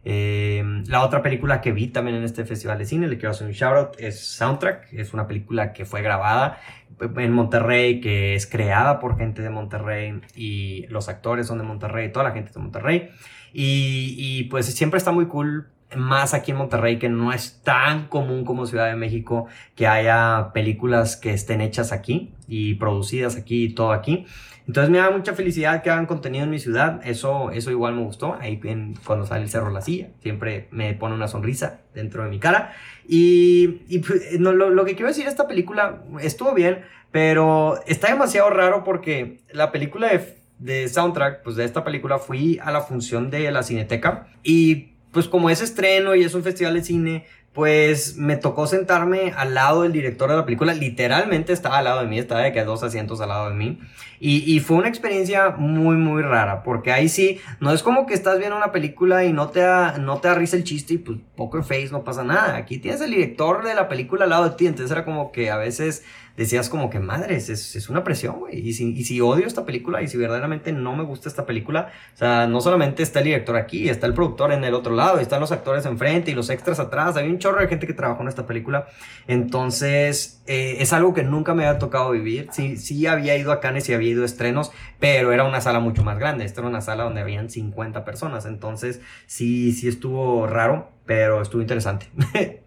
Em, 0.04 0.84
la 0.88 1.04
otra 1.04 1.22
película 1.22 1.60
que 1.60 1.72
vi 1.72 1.88
también 1.88 2.16
en 2.16 2.24
este 2.24 2.44
festival 2.44 2.78
de 2.78 2.86
cine, 2.86 3.08
le 3.08 3.18
quiero 3.18 3.30
hacer 3.30 3.46
un 3.46 3.52
shout 3.52 3.76
out, 3.76 3.88
es 3.98 4.20
Soundtrack. 4.20 4.92
Es 4.92 5.14
una 5.14 5.26
película 5.26 5.72
que 5.72 5.84
fue 5.84 6.02
grabada 6.02 6.58
en 7.00 7.32
Monterrey, 7.32 8.00
que 8.00 8.34
es 8.34 8.46
creada 8.46 9.00
por 9.00 9.16
gente 9.16 9.42
de 9.42 9.50
Monterrey 9.50 10.20
y 10.34 10.86
los 10.88 11.08
actores 11.08 11.46
son 11.46 11.58
de 11.58 11.64
Monterrey, 11.64 12.12
toda 12.12 12.24
la 12.24 12.32
gente 12.32 12.52
de 12.52 12.60
Monterrey. 12.60 13.10
Y, 13.52 14.14
y 14.18 14.44
pues 14.44 14.66
siempre 14.66 14.98
está 14.98 15.12
muy 15.12 15.26
cool 15.26 15.71
más 15.96 16.34
aquí 16.34 16.52
en 16.52 16.58
Monterrey, 16.58 16.98
que 16.98 17.08
no 17.08 17.32
es 17.32 17.62
tan 17.62 18.08
común 18.08 18.44
como 18.44 18.66
Ciudad 18.66 18.86
de 18.86 18.96
México, 18.96 19.46
que 19.74 19.86
haya 19.86 20.50
películas 20.52 21.16
que 21.16 21.32
estén 21.32 21.60
hechas 21.60 21.92
aquí 21.92 22.34
y 22.48 22.74
producidas 22.74 23.36
aquí 23.36 23.64
y 23.64 23.74
todo 23.74 23.92
aquí. 23.92 24.26
Entonces 24.66 24.90
me 24.90 24.98
da 24.98 25.10
mucha 25.10 25.34
felicidad 25.34 25.82
que 25.82 25.90
hagan 25.90 26.06
contenido 26.06 26.44
en 26.44 26.50
mi 26.50 26.58
ciudad. 26.58 27.00
Eso, 27.04 27.50
eso 27.50 27.70
igual 27.70 27.94
me 27.94 28.02
gustó. 28.02 28.36
Ahí 28.40 28.60
cuando 29.04 29.26
sale 29.26 29.42
el 29.42 29.50
Cerro 29.50 29.70
La 29.70 29.80
Silla, 29.80 30.10
siempre 30.20 30.68
me 30.70 30.94
pone 30.94 31.14
una 31.14 31.28
sonrisa 31.28 31.80
dentro 31.94 32.22
de 32.22 32.30
mi 32.30 32.38
cara. 32.38 32.72
Y, 33.06 33.82
y 33.88 33.98
pues, 33.98 34.38
no, 34.38 34.52
lo, 34.52 34.70
lo, 34.70 34.84
que 34.84 34.94
quiero 34.94 35.08
decir, 35.08 35.26
esta 35.26 35.48
película 35.48 36.04
estuvo 36.20 36.54
bien, 36.54 36.82
pero 37.10 37.80
está 37.86 38.08
demasiado 38.08 38.50
raro 38.50 38.84
porque 38.84 39.40
la 39.50 39.72
película 39.72 40.08
de, 40.08 40.36
de 40.58 40.88
soundtrack, 40.88 41.42
pues 41.42 41.56
de 41.56 41.64
esta 41.64 41.82
película 41.82 42.18
fui 42.18 42.60
a 42.62 42.70
la 42.70 42.82
función 42.82 43.30
de 43.30 43.50
la 43.50 43.64
Cineteca 43.64 44.28
y 44.44 44.91
pues 45.12 45.28
como 45.28 45.50
es 45.50 45.60
estreno 45.60 46.14
y 46.14 46.24
es 46.24 46.34
un 46.34 46.42
festival 46.42 46.74
de 46.74 46.84
cine, 46.84 47.26
pues 47.52 48.16
me 48.16 48.36
tocó 48.36 48.66
sentarme 48.66 49.34
al 49.36 49.52
lado 49.54 49.82
del 49.82 49.92
director 49.92 50.30
de 50.30 50.36
la 50.36 50.44
película, 50.44 50.72
literalmente 50.72 51.52
estaba 51.52 51.78
al 51.78 51.84
lado 51.84 52.00
de 52.00 52.06
mí, 52.06 52.18
estaba 52.18 52.40
de 52.40 52.52
que 52.52 52.64
dos 52.64 52.82
asientos 52.82 53.20
al 53.20 53.28
lado 53.28 53.50
de 53.50 53.54
mí, 53.54 53.78
y, 54.18 54.38
y, 54.50 54.60
fue 54.60 54.76
una 54.76 54.88
experiencia 54.88 55.50
muy, 55.50 55.96
muy 55.96 56.22
rara, 56.22 56.62
porque 56.62 56.92
ahí 56.92 57.08
sí, 57.08 57.40
no 57.60 57.72
es 57.72 57.82
como 57.82 58.06
que 58.06 58.14
estás 58.14 58.38
viendo 58.38 58.56
una 58.56 58.70
película 58.72 59.24
y 59.24 59.32
no 59.32 59.48
te, 59.48 59.60
da, 59.60 59.98
no 59.98 60.18
te 60.18 60.32
risa 60.34 60.56
el 60.56 60.64
chiste 60.64 60.94
y 60.94 60.98
pues 60.98 61.18
poker 61.36 61.62
face, 61.62 61.88
no 61.90 62.04
pasa 62.04 62.22
nada, 62.22 62.56
aquí 62.56 62.78
tienes 62.78 63.00
el 63.00 63.10
director 63.10 63.64
de 63.64 63.74
la 63.74 63.88
película 63.88 64.24
al 64.24 64.30
lado 64.30 64.48
de 64.48 64.56
ti, 64.56 64.66
entonces 64.66 64.92
era 64.92 65.04
como 65.04 65.32
que 65.32 65.50
a 65.50 65.56
veces 65.56 66.04
decías 66.36 66.68
como 66.68 66.90
que 66.90 66.98
madres, 66.98 67.48
es, 67.48 67.76
es 67.76 67.88
una 67.88 68.04
presión, 68.04 68.40
güey. 68.40 68.68
Y 68.68 68.72
si, 68.72 68.92
y 68.92 69.04
si 69.04 69.20
odio 69.20 69.46
esta 69.46 69.64
película 69.64 70.02
y 70.02 70.08
si 70.08 70.16
verdaderamente 70.16 70.72
no 70.72 70.96
me 70.96 71.04
gusta 71.04 71.28
esta 71.28 71.46
película, 71.46 71.92
o 72.14 72.16
sea, 72.16 72.46
no 72.46 72.60
solamente 72.60 73.02
está 73.02 73.20
el 73.20 73.26
director 73.26 73.56
aquí, 73.56 73.88
está 73.88 74.06
el 74.06 74.14
productor 74.14 74.52
en 74.52 74.64
el 74.64 74.74
otro 74.74 74.94
lado, 74.94 75.18
están 75.18 75.40
los 75.40 75.52
actores 75.52 75.86
enfrente 75.86 76.30
y 76.30 76.34
los 76.34 76.50
extras 76.50 76.80
atrás. 76.80 77.16
Hay 77.16 77.28
un 77.28 77.38
chorro 77.38 77.60
de 77.60 77.68
gente 77.68 77.86
que 77.86 77.94
trabajó 77.94 78.22
en 78.22 78.28
esta 78.28 78.46
película. 78.46 78.86
Entonces, 79.26 80.42
eh, 80.46 80.76
es 80.80 80.92
algo 80.92 81.14
que 81.14 81.22
nunca 81.22 81.54
me 81.54 81.66
había 81.66 81.78
tocado 81.78 82.10
vivir. 82.10 82.48
Sí, 82.52 82.76
sí 82.76 83.06
había 83.06 83.36
ido 83.36 83.52
a 83.52 83.60
Cannes 83.60 83.88
y 83.88 83.94
había 83.94 84.10
ido 84.10 84.22
a 84.22 84.26
estrenos, 84.26 84.72
pero 84.98 85.32
era 85.32 85.44
una 85.44 85.60
sala 85.60 85.80
mucho 85.80 86.02
más 86.04 86.18
grande. 86.18 86.44
Esta 86.44 86.60
era 86.60 86.68
una 86.68 86.80
sala 86.80 87.04
donde 87.04 87.20
habían 87.20 87.50
50 87.50 88.04
personas. 88.04 88.46
Entonces, 88.46 89.00
sí, 89.26 89.72
sí 89.72 89.88
estuvo 89.88 90.46
raro, 90.46 90.90
pero 91.06 91.42
estuvo 91.42 91.60
interesante. 91.60 92.06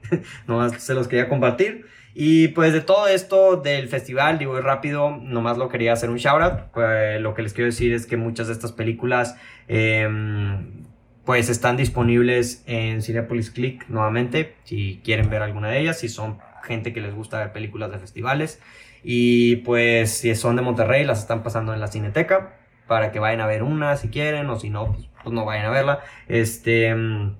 Nomás 0.47 0.81
se 0.81 0.93
los 0.93 1.07
quería 1.07 1.27
compartir. 1.29 1.85
Y 2.17 2.47
pues 2.47 2.71
de 2.71 2.79
todo 2.79 3.07
esto 3.09 3.57
del 3.57 3.89
festival, 3.89 4.39
digo, 4.39 4.59
rápido, 4.61 5.17
nomás 5.17 5.57
lo 5.57 5.67
quería 5.67 5.91
hacer 5.91 6.09
un 6.09 6.15
shout 6.15 6.41
out. 6.41 6.59
Pues, 6.73 7.19
lo 7.19 7.33
que 7.33 7.41
les 7.41 7.51
quiero 7.51 7.65
decir 7.65 7.93
es 7.93 8.05
que 8.05 8.15
muchas 8.15 8.47
de 8.47 8.53
estas 8.53 8.71
películas 8.71 9.35
em, 9.67 10.85
pues 11.25 11.49
están 11.49 11.75
disponibles 11.75 12.63
en 12.67 13.01
Cinepolis 13.01 13.51
Click 13.51 13.89
nuevamente, 13.89 14.55
si 14.63 15.01
quieren 15.03 15.29
ver 15.29 15.41
alguna 15.41 15.67
de 15.67 15.81
ellas, 15.81 15.99
si 15.99 16.07
son 16.07 16.37
gente 16.63 16.93
que 16.93 17.01
les 17.01 17.13
gusta 17.13 17.39
ver 17.39 17.51
películas 17.51 17.91
de 17.91 17.99
festivales. 17.99 18.61
Y 19.03 19.57
pues 19.57 20.11
si 20.11 20.33
son 20.35 20.55
de 20.55 20.61
Monterrey, 20.61 21.03
las 21.03 21.19
están 21.19 21.43
pasando 21.43 21.73
en 21.73 21.81
la 21.81 21.87
Cineteca 21.87 22.53
para 22.87 23.11
que 23.11 23.19
vayan 23.19 23.41
a 23.41 23.45
ver 23.45 23.61
una 23.61 23.97
si 23.97 24.07
quieren 24.07 24.49
o 24.49 24.57
si 24.57 24.69
no, 24.69 24.93
pues, 24.93 25.09
pues 25.21 25.35
no 25.35 25.43
vayan 25.43 25.65
a 25.65 25.69
verla. 25.69 25.99
Este, 26.29 26.87
em, 26.87 27.35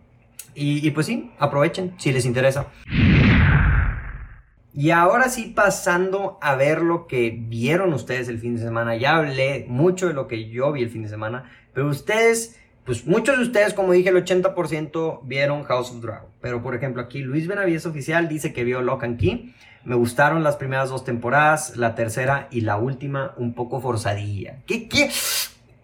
y 0.54 0.92
pues 0.92 1.06
sí, 1.06 1.32
aprovechen 1.40 1.94
si 1.98 2.12
les 2.12 2.26
interesa. 2.26 2.68
Y 4.78 4.92
ahora 4.92 5.30
sí, 5.30 5.54
pasando 5.56 6.38
a 6.42 6.56
ver 6.56 6.82
lo 6.82 7.08
que 7.08 7.34
vieron 7.34 7.94
ustedes 7.94 8.28
el 8.28 8.40
fin 8.40 8.56
de 8.58 8.62
semana. 8.62 8.98
Ya 8.98 9.16
hablé 9.16 9.66
mucho 9.70 10.10
de 10.10 10.14
lo 10.14 10.28
que 10.28 10.50
yo 10.50 10.74
vi 10.74 10.84
el 10.84 10.90
fin 10.90 11.04
de 11.04 11.10
semana, 11.10 11.50
pero 11.74 11.88
ustedes, 11.88 12.60
pues 12.84 13.08
muchos 13.08 13.38
de 13.38 13.44
ustedes, 13.44 13.74
como 13.74 13.94
dije, 13.94 14.10
el 14.10 14.18
80% 14.18 15.22
vieron 15.24 15.64
House 15.64 15.92
of 15.92 16.02
Dragon. 16.02 16.30
Pero 16.42 16.62
por 16.62 16.76
ejemplo, 16.76 17.02
aquí 17.02 17.22
Luis 17.22 17.48
Benavides 17.48 17.86
Oficial 17.86 18.28
dice 18.28 18.52
que 18.52 18.66
vio 18.66 18.82
Lock 18.82 19.06
and 19.06 19.18
Key. 19.18 19.56
Me 19.86 19.96
gustaron 19.96 20.44
las 20.44 20.58
primeras 20.58 20.90
dos 20.90 21.06
temporadas, 21.06 21.78
la 21.78 21.96
tercera 21.96 22.50
y 22.52 22.62
la 22.62 22.76
última 22.76 23.34
un 23.38 23.54
poco 23.54 23.80
forzadilla. 23.80 24.58
¿Qué, 24.66 24.90
qué? 24.90 25.10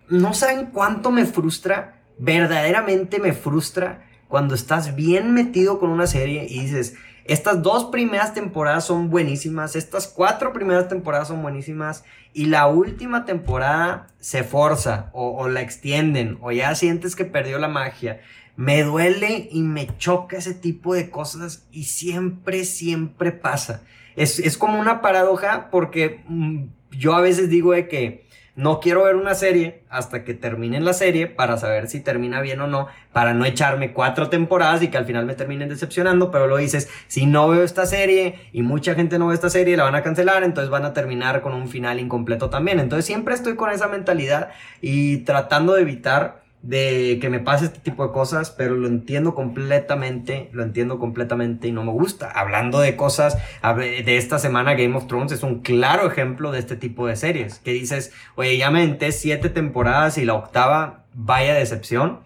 No 0.10 0.34
saben 0.34 0.66
cuánto 0.66 1.12
me 1.12 1.26
frustra, 1.26 2.02
verdaderamente 2.18 3.20
me 3.20 3.32
frustra 3.32 4.06
cuando 4.28 4.54
estás 4.54 4.96
bien 4.96 5.34
metido 5.34 5.80
con 5.80 5.92
una 5.92 6.08
serie 6.08 6.46
y 6.50 6.60
dices, 6.60 6.98
estas 7.32 7.62
dos 7.62 7.86
primeras 7.86 8.34
temporadas 8.34 8.86
son 8.86 9.10
buenísimas, 9.10 9.76
estas 9.76 10.08
cuatro 10.08 10.52
primeras 10.54 10.90
temporadas 10.90 11.30
son 11.30 11.42
buenísimas 11.42 12.04
y 12.34 12.46
la 12.46 12.68
última 12.68 13.26
temporada 13.26 14.08
se 14.20 14.44
forza 14.44 15.10
o, 15.14 15.48
la 15.48 15.62
extienden 15.62 16.38
o 16.42 16.52
ya 16.52 16.76
sientes 16.76 17.16
que 17.16 17.26
perdió 17.26 17.58
la 17.60 17.68
magia. 17.68 18.22
Me 18.56 18.84
duele 18.84 19.48
y 19.52 19.62
me 19.62 19.88
choca 19.98 20.38
ese 20.38 20.54
tipo 20.54 20.94
de 20.94 21.10
cosas 21.10 21.66
y 21.72 21.86
siempre, 21.86 22.66
siempre 22.66 23.32
pasa. 23.32 23.84
Es, 24.16 24.40
es 24.40 24.58
como 24.58 24.80
una 24.80 25.02
paradoja 25.02 25.70
porque 25.72 26.24
mm, 26.28 26.66
yo 26.92 27.14
a 27.16 27.22
veces 27.22 27.50
digo 27.50 27.72
de 27.72 27.88
que 27.88 28.28
no 28.56 28.80
quiero 28.80 29.06
ver 29.06 29.16
una 29.16 29.34
serie 29.34 29.84
hasta 29.90 30.24
que 30.24 30.34
termine 30.34 30.80
la 30.82 30.94
serie 30.94 31.28
para 31.28 31.58
saber 31.58 31.88
si 31.88 32.02
termina 32.02 32.42
bien 32.42 32.60
o 32.62 32.68
no, 32.68 32.88
para 33.14 33.34
no 33.34 33.46
echarme 33.46 33.94
cuatro 33.94 34.30
temporadas 34.30 34.82
y 34.84 34.90
que 34.90 34.98
al 34.98 35.06
final 35.06 35.26
me 35.26 35.36
terminen 35.36 35.70
decepcionando, 35.70 36.32
pero 36.32 36.48
lo 36.48 36.58
dices, 36.58 36.90
si 37.08 37.26
no 37.26 37.48
veo 37.48 37.64
esta 37.64 37.86
serie 37.86 38.40
y 38.52 38.62
mucha 38.62 38.94
gente 38.94 39.18
no 39.20 39.28
ve 39.28 39.36
esta 39.36 39.50
serie, 39.50 39.78
la 39.78 39.86
van 39.86 39.96
a 39.96 40.04
cancelar, 40.04 40.44
entonces 40.44 40.70
van 40.70 40.86
a 40.86 40.94
terminar 40.94 41.42
con 41.42 41.54
un 41.54 41.70
final 41.70 42.00
incompleto 42.00 42.50
también. 42.50 42.80
Entonces 42.80 43.06
siempre 43.06 43.34
estoy 43.34 43.56
con 43.56 43.72
esa 43.72 43.88
mentalidad 43.88 44.50
y 44.82 45.20
tratando 45.20 45.74
de 45.74 45.84
evitar 45.84 46.41
de 46.62 47.18
que 47.20 47.30
me 47.30 47.40
pase 47.40 47.66
este 47.66 47.80
tipo 47.80 48.06
de 48.06 48.14
cosas, 48.14 48.52
pero 48.52 48.76
lo 48.76 48.88
entiendo 48.88 49.34
completamente, 49.34 50.50
lo 50.54 50.64
entiendo 50.64 51.00
completamente 51.00 51.68
y 51.68 51.72
no 51.72 51.84
me 51.84 51.92
gusta. 51.92 52.30
Hablando 52.30 52.80
de 52.80 52.96
cosas 52.96 53.38
de 53.78 54.18
esta 54.18 54.38
semana, 54.38 54.76
Game 54.76 54.96
of 54.96 55.08
Thrones 55.08 55.32
es 55.32 55.44
un 55.44 55.62
claro 55.62 56.08
ejemplo 56.08 56.52
de 56.52 56.60
este 56.60 56.76
tipo 56.76 57.08
de 57.08 57.16
series, 57.16 57.60
que 57.60 57.74
dices, 57.74 58.14
oye, 58.36 58.58
ya 58.58 58.70
me 58.70 58.84
enté 58.84 59.12
siete 59.12 59.50
temporadas 59.50 60.18
y 60.18 60.26
la 60.26 60.36
octava, 60.36 61.06
vaya 61.14 61.54
decepción, 61.56 62.20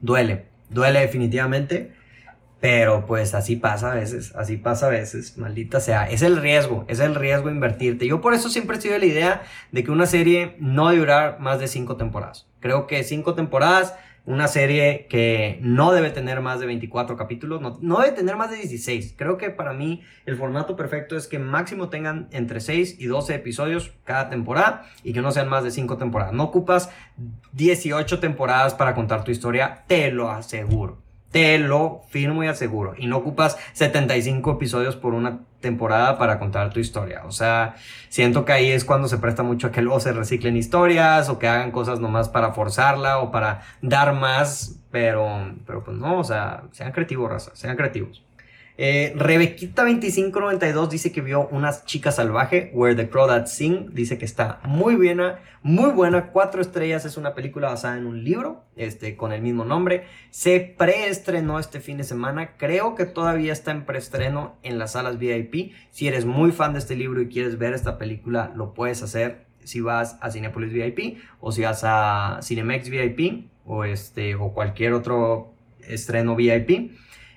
duele, 0.00 0.46
duele 0.68 1.00
definitivamente. 1.00 1.92
Pero 2.60 3.06
pues 3.06 3.34
así 3.34 3.56
pasa 3.56 3.92
a 3.92 3.94
veces, 3.94 4.34
así 4.36 4.58
pasa 4.58 4.86
a 4.86 4.90
veces, 4.90 5.38
maldita 5.38 5.80
sea. 5.80 6.08
Es 6.08 6.20
el 6.20 6.36
riesgo, 6.36 6.84
es 6.88 7.00
el 7.00 7.14
riesgo 7.14 7.48
invertirte. 7.48 8.06
Yo 8.06 8.20
por 8.20 8.34
eso 8.34 8.50
siempre 8.50 8.76
he 8.76 8.80
sido 8.80 8.98
la 8.98 9.06
idea 9.06 9.42
de 9.72 9.82
que 9.82 9.90
una 9.90 10.06
serie 10.06 10.56
no 10.58 10.92
durar 10.94 11.40
más 11.40 11.58
de 11.58 11.68
cinco 11.68 11.96
temporadas. 11.96 12.46
Creo 12.60 12.86
que 12.86 13.02
cinco 13.02 13.34
temporadas, 13.34 13.94
una 14.26 14.46
serie 14.46 15.06
que 15.08 15.58
no 15.62 15.92
debe 15.92 16.10
tener 16.10 16.42
más 16.42 16.60
de 16.60 16.66
24 16.66 17.16
capítulos, 17.16 17.62
no, 17.62 17.78
no, 17.80 18.00
debe 18.00 18.14
tener 18.14 18.36
más 18.36 18.50
de 18.50 18.58
16. 18.58 19.14
Creo 19.16 19.38
que 19.38 19.48
para 19.48 19.72
mí 19.72 20.02
el 20.26 20.36
formato 20.36 20.76
perfecto 20.76 21.16
es 21.16 21.26
que 21.26 21.38
máximo 21.38 21.88
tengan 21.88 22.28
entre 22.30 22.60
6 22.60 22.96
y 22.98 23.06
12 23.06 23.36
episodios 23.36 23.92
cada 24.04 24.28
temporada 24.28 24.86
y 25.02 25.14
que 25.14 25.22
no 25.22 25.32
sean 25.32 25.48
más 25.48 25.64
de 25.64 25.70
5 25.70 25.96
temporadas. 25.96 26.34
No 26.34 26.44
ocupas 26.44 26.90
18 27.52 28.20
temporadas 28.20 28.74
para 28.74 28.94
contar 28.94 29.24
tu 29.24 29.30
historia, 29.30 29.84
te 29.86 30.12
lo 30.12 30.30
aseguro. 30.30 31.09
Te 31.30 31.58
lo 31.58 32.02
firmo 32.08 32.42
y 32.42 32.48
aseguro. 32.48 32.94
Y 32.96 33.06
no 33.06 33.18
ocupas 33.18 33.56
75 33.74 34.52
episodios 34.52 34.96
por 34.96 35.14
una 35.14 35.40
temporada 35.60 36.18
para 36.18 36.38
contar 36.38 36.72
tu 36.72 36.80
historia. 36.80 37.22
O 37.24 37.32
sea, 37.32 37.76
siento 38.08 38.44
que 38.44 38.52
ahí 38.52 38.70
es 38.70 38.84
cuando 38.84 39.08
se 39.08 39.18
presta 39.18 39.42
mucho 39.42 39.68
a 39.68 39.70
que 39.70 39.82
luego 39.82 40.00
se 40.00 40.12
reciclen 40.12 40.56
historias 40.56 41.28
o 41.28 41.38
que 41.38 41.48
hagan 41.48 41.70
cosas 41.70 42.00
nomás 42.00 42.28
para 42.28 42.52
forzarla 42.52 43.18
o 43.18 43.30
para 43.30 43.62
dar 43.82 44.14
más. 44.14 44.80
Pero, 44.90 45.54
pero 45.66 45.84
pues 45.84 45.96
no, 45.96 46.18
o 46.18 46.24
sea, 46.24 46.64
sean 46.72 46.90
creativos, 46.92 47.30
raza, 47.30 47.52
sean 47.54 47.76
creativos. 47.76 48.24
Eh, 48.82 49.12
Rebequita2592 49.14 50.88
dice 50.88 51.12
que 51.12 51.20
vio 51.20 51.48
Una 51.48 51.70
chica 51.84 52.10
salvaje, 52.12 52.70
Where 52.72 52.94
the 52.94 53.04
That 53.04 53.44
Sing. 53.44 53.90
Dice 53.92 54.16
que 54.16 54.24
está 54.24 54.58
muy 54.64 54.94
buena, 54.94 55.40
muy 55.62 55.90
buena. 55.90 56.30
Cuatro 56.30 56.62
estrellas 56.62 57.04
es 57.04 57.18
una 57.18 57.34
película 57.34 57.68
basada 57.68 57.98
en 57.98 58.06
un 58.06 58.24
libro 58.24 58.64
este, 58.76 59.18
con 59.18 59.34
el 59.34 59.42
mismo 59.42 59.66
nombre. 59.66 60.06
Se 60.30 60.60
preestrenó 60.60 61.58
este 61.58 61.80
fin 61.80 61.98
de 61.98 62.04
semana. 62.04 62.56
Creo 62.56 62.94
que 62.94 63.04
todavía 63.04 63.52
está 63.52 63.70
en 63.70 63.84
preestreno 63.84 64.56
en 64.62 64.78
las 64.78 64.92
salas 64.92 65.18
VIP. 65.18 65.74
Si 65.90 66.08
eres 66.08 66.24
muy 66.24 66.50
fan 66.50 66.72
de 66.72 66.78
este 66.78 66.96
libro 66.96 67.20
y 67.20 67.28
quieres 67.28 67.58
ver 67.58 67.74
esta 67.74 67.98
película, 67.98 68.50
lo 68.56 68.72
puedes 68.72 69.02
hacer 69.02 69.44
si 69.62 69.82
vas 69.82 70.16
a 70.22 70.30
Cinepolis 70.30 70.72
VIP 70.72 71.18
o 71.38 71.52
si 71.52 71.60
vas 71.60 71.82
a 71.84 72.40
Cinemex 72.42 72.88
VIP 72.88 73.50
o, 73.66 73.84
este, 73.84 74.36
o 74.36 74.54
cualquier 74.54 74.94
otro 74.94 75.52
estreno 75.86 76.34
VIP. 76.34 76.92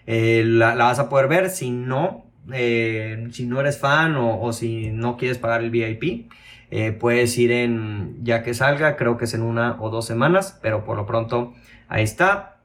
Eh, 0.05 0.43
la, 0.45 0.75
vas 0.75 0.99
a 0.99 1.09
poder 1.09 1.27
ver. 1.27 1.49
Si 1.49 1.71
no, 1.71 2.25
eh, 2.51 3.27
si 3.31 3.45
no 3.45 3.59
eres 3.59 3.77
fan 3.77 4.15
o, 4.17 4.51
si 4.53 4.91
no 4.91 5.17
quieres 5.17 5.37
pagar 5.37 5.63
el 5.63 5.69
VIP, 5.69 6.31
eh, 6.71 6.91
puedes 6.91 7.37
ir 7.37 7.51
en, 7.51 8.17
ya 8.23 8.43
que 8.43 8.53
salga, 8.53 8.95
creo 8.95 9.17
que 9.17 9.25
es 9.25 9.33
en 9.33 9.41
una 9.41 9.77
o 9.79 9.89
dos 9.89 10.05
semanas, 10.05 10.59
pero 10.61 10.83
por 10.85 10.97
lo 10.97 11.05
pronto 11.05 11.53
ahí 11.87 12.03
está. 12.03 12.57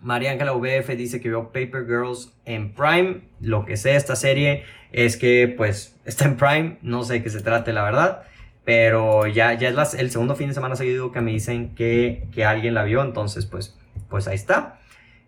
María 0.00 0.32
Ángela 0.32 0.52
VF 0.52 0.90
dice 0.96 1.20
que 1.20 1.30
vio 1.30 1.44
Paper 1.52 1.86
Girls 1.86 2.34
en 2.44 2.74
Prime. 2.74 3.22
Lo 3.40 3.64
que 3.64 3.76
sé 3.76 3.90
de 3.90 3.96
esta 3.96 4.16
serie 4.16 4.64
es 4.92 5.16
que 5.16 5.52
pues 5.56 5.98
está 6.04 6.26
en 6.26 6.36
Prime, 6.36 6.78
no 6.82 7.04
sé 7.04 7.22
qué 7.22 7.30
se 7.30 7.40
trate 7.40 7.72
la 7.72 7.82
verdad. 7.82 8.22
Pero 8.64 9.26
ya, 9.26 9.54
ya 9.54 9.68
es 9.68 9.94
el 9.94 10.10
segundo 10.10 10.36
fin 10.36 10.48
de 10.48 10.54
semana 10.54 10.76
seguido 10.76 11.12
que 11.12 11.20
me 11.20 11.32
dicen 11.32 11.74
que, 11.74 12.28
que 12.32 12.44
alguien 12.44 12.74
la 12.74 12.84
vio, 12.84 13.02
entonces 13.02 13.46
pues, 13.46 13.78
pues 14.08 14.26
ahí 14.26 14.34
está. 14.36 14.78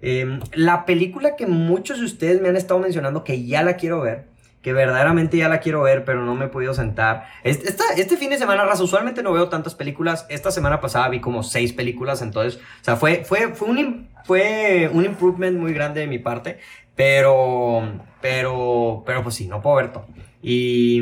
Em, 0.03 0.41
la 0.53 0.85
película 0.85 1.37
que 1.37 1.47
muchos 1.47 1.99
de 1.99 2.05
ustedes 2.05 2.41
me 2.41 2.49
han 2.49 2.57
estado 2.57 2.81
mencionando 2.81 3.25
que 3.25 3.45
ya 3.47 3.63
la 3.63 3.77
quiero 3.77 4.01
ver, 4.01 4.27
que 4.63 4.73
verdaderamente 4.73 5.37
ya 5.37 5.49
la 5.49 5.61
quiero 5.61 5.83
ver, 5.83 6.05
pero 6.05 6.25
no 6.25 6.35
me 6.35 6.47
he 6.47 6.49
podido 6.49 6.75
sentar. 6.75 7.27
Este, 7.45 7.75
este 7.97 8.17
fin 8.17 8.31
de 8.31 8.39
semana, 8.39 8.65
raza, 8.65 8.83
usualmente 8.83 9.23
no 9.23 9.33
veo 9.33 9.49
tantas 9.49 9.75
películas. 9.75 10.27
Esta 10.29 10.51
semana 10.51 10.81
pasada 10.81 11.09
vi 11.09 11.21
como 11.21 11.43
seis 11.43 11.73
películas, 11.73 12.21
entonces, 12.23 12.61
o 12.81 12.85
sea, 12.85 12.97
fue, 12.97 13.25
fue, 13.25 13.55
fue, 13.55 13.69
un, 13.69 14.09
fue 14.25 14.91
un 14.93 15.05
improvement 15.05 15.59
muy 15.59 15.73
grande 15.73 16.01
de 16.01 16.07
mi 16.07 16.19
parte, 16.19 16.59
pero, 16.95 17.83
pero, 18.21 19.03
pero 19.07 19.23
pues 19.23 19.35
sí, 19.35 19.47
no 19.47 19.63
puedo 19.63 19.77
ver 19.77 19.93
todo. 19.93 20.07
Y... 20.43 21.01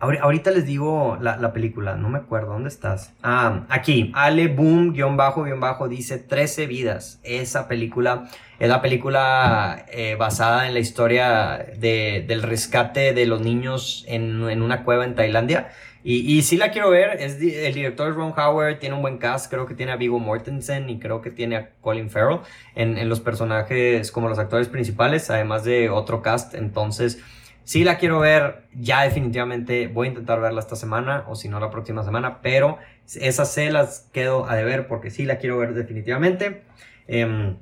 Ahorita 0.00 0.50
les 0.50 0.64
digo 0.64 1.18
la, 1.20 1.52
película, 1.52 1.94
no 1.94 2.08
me 2.08 2.16
acuerdo, 2.16 2.54
¿dónde 2.54 2.70
estás? 2.70 3.12
Ah, 3.22 3.66
aquí, 3.68 4.10
Ale 4.14 4.48
Boom, 4.48 4.94
guion 4.94 5.18
bajo, 5.18 5.44
guion 5.44 5.60
bajo, 5.60 5.88
dice 5.88 6.16
13 6.16 6.66
vidas. 6.66 7.20
Esa 7.22 7.68
película 7.68 8.30
es 8.58 8.70
la 8.70 8.80
película 8.80 9.84
eh, 9.92 10.16
basada 10.18 10.66
en 10.66 10.72
la 10.72 10.80
historia 10.80 11.66
de, 11.76 12.24
del 12.26 12.42
rescate 12.42 13.12
de 13.12 13.26
los 13.26 13.42
niños 13.42 14.06
en, 14.08 14.42
una 14.62 14.84
cueva 14.84 15.04
en 15.04 15.14
Tailandia. 15.14 15.68
Y, 16.02 16.20
y 16.34 16.40
sí 16.42 16.56
la 16.56 16.70
quiero 16.70 16.88
ver, 16.88 17.20
el 17.20 17.74
director 17.74 18.08
es 18.08 18.16
Ron 18.16 18.32
Howard, 18.34 18.78
tiene 18.78 18.94
un 18.94 19.02
buen 19.02 19.18
cast, 19.18 19.50
creo 19.50 19.66
que 19.66 19.74
tiene 19.74 19.92
a 19.92 19.96
Vigo 19.96 20.18
Mortensen 20.18 20.88
y 20.88 20.98
creo 20.98 21.20
que 21.20 21.30
tiene 21.30 21.56
a 21.56 21.70
Colin 21.82 22.08
Farrell 22.08 22.38
en 22.74 23.06
los 23.06 23.20
personajes 23.20 24.10
como 24.10 24.30
los 24.30 24.38
actores 24.38 24.68
principales, 24.68 25.28
además 25.28 25.62
de 25.64 25.90
otro 25.90 26.22
cast, 26.22 26.54
entonces 26.54 27.22
sí 27.64 27.84
la 27.84 27.98
quiero 27.98 28.20
ver, 28.20 28.64
ya 28.74 29.02
definitivamente 29.02 29.88
voy 29.88 30.08
a 30.08 30.10
intentar 30.10 30.40
verla 30.40 30.60
esta 30.60 30.76
semana 30.76 31.24
o 31.28 31.36
si 31.36 31.48
no 31.48 31.60
la 31.60 31.70
próxima 31.70 32.02
semana, 32.04 32.40
pero 32.42 32.78
esas 33.06 33.52
se 33.52 33.70
las 33.70 34.08
quedo 34.12 34.48
a 34.48 34.54
deber 34.54 34.86
porque 34.86 35.10
sí 35.10 35.24
la 35.24 35.38
quiero 35.38 35.58
ver 35.58 35.74
definitivamente. 35.74 36.62
Eh, 37.08 37.56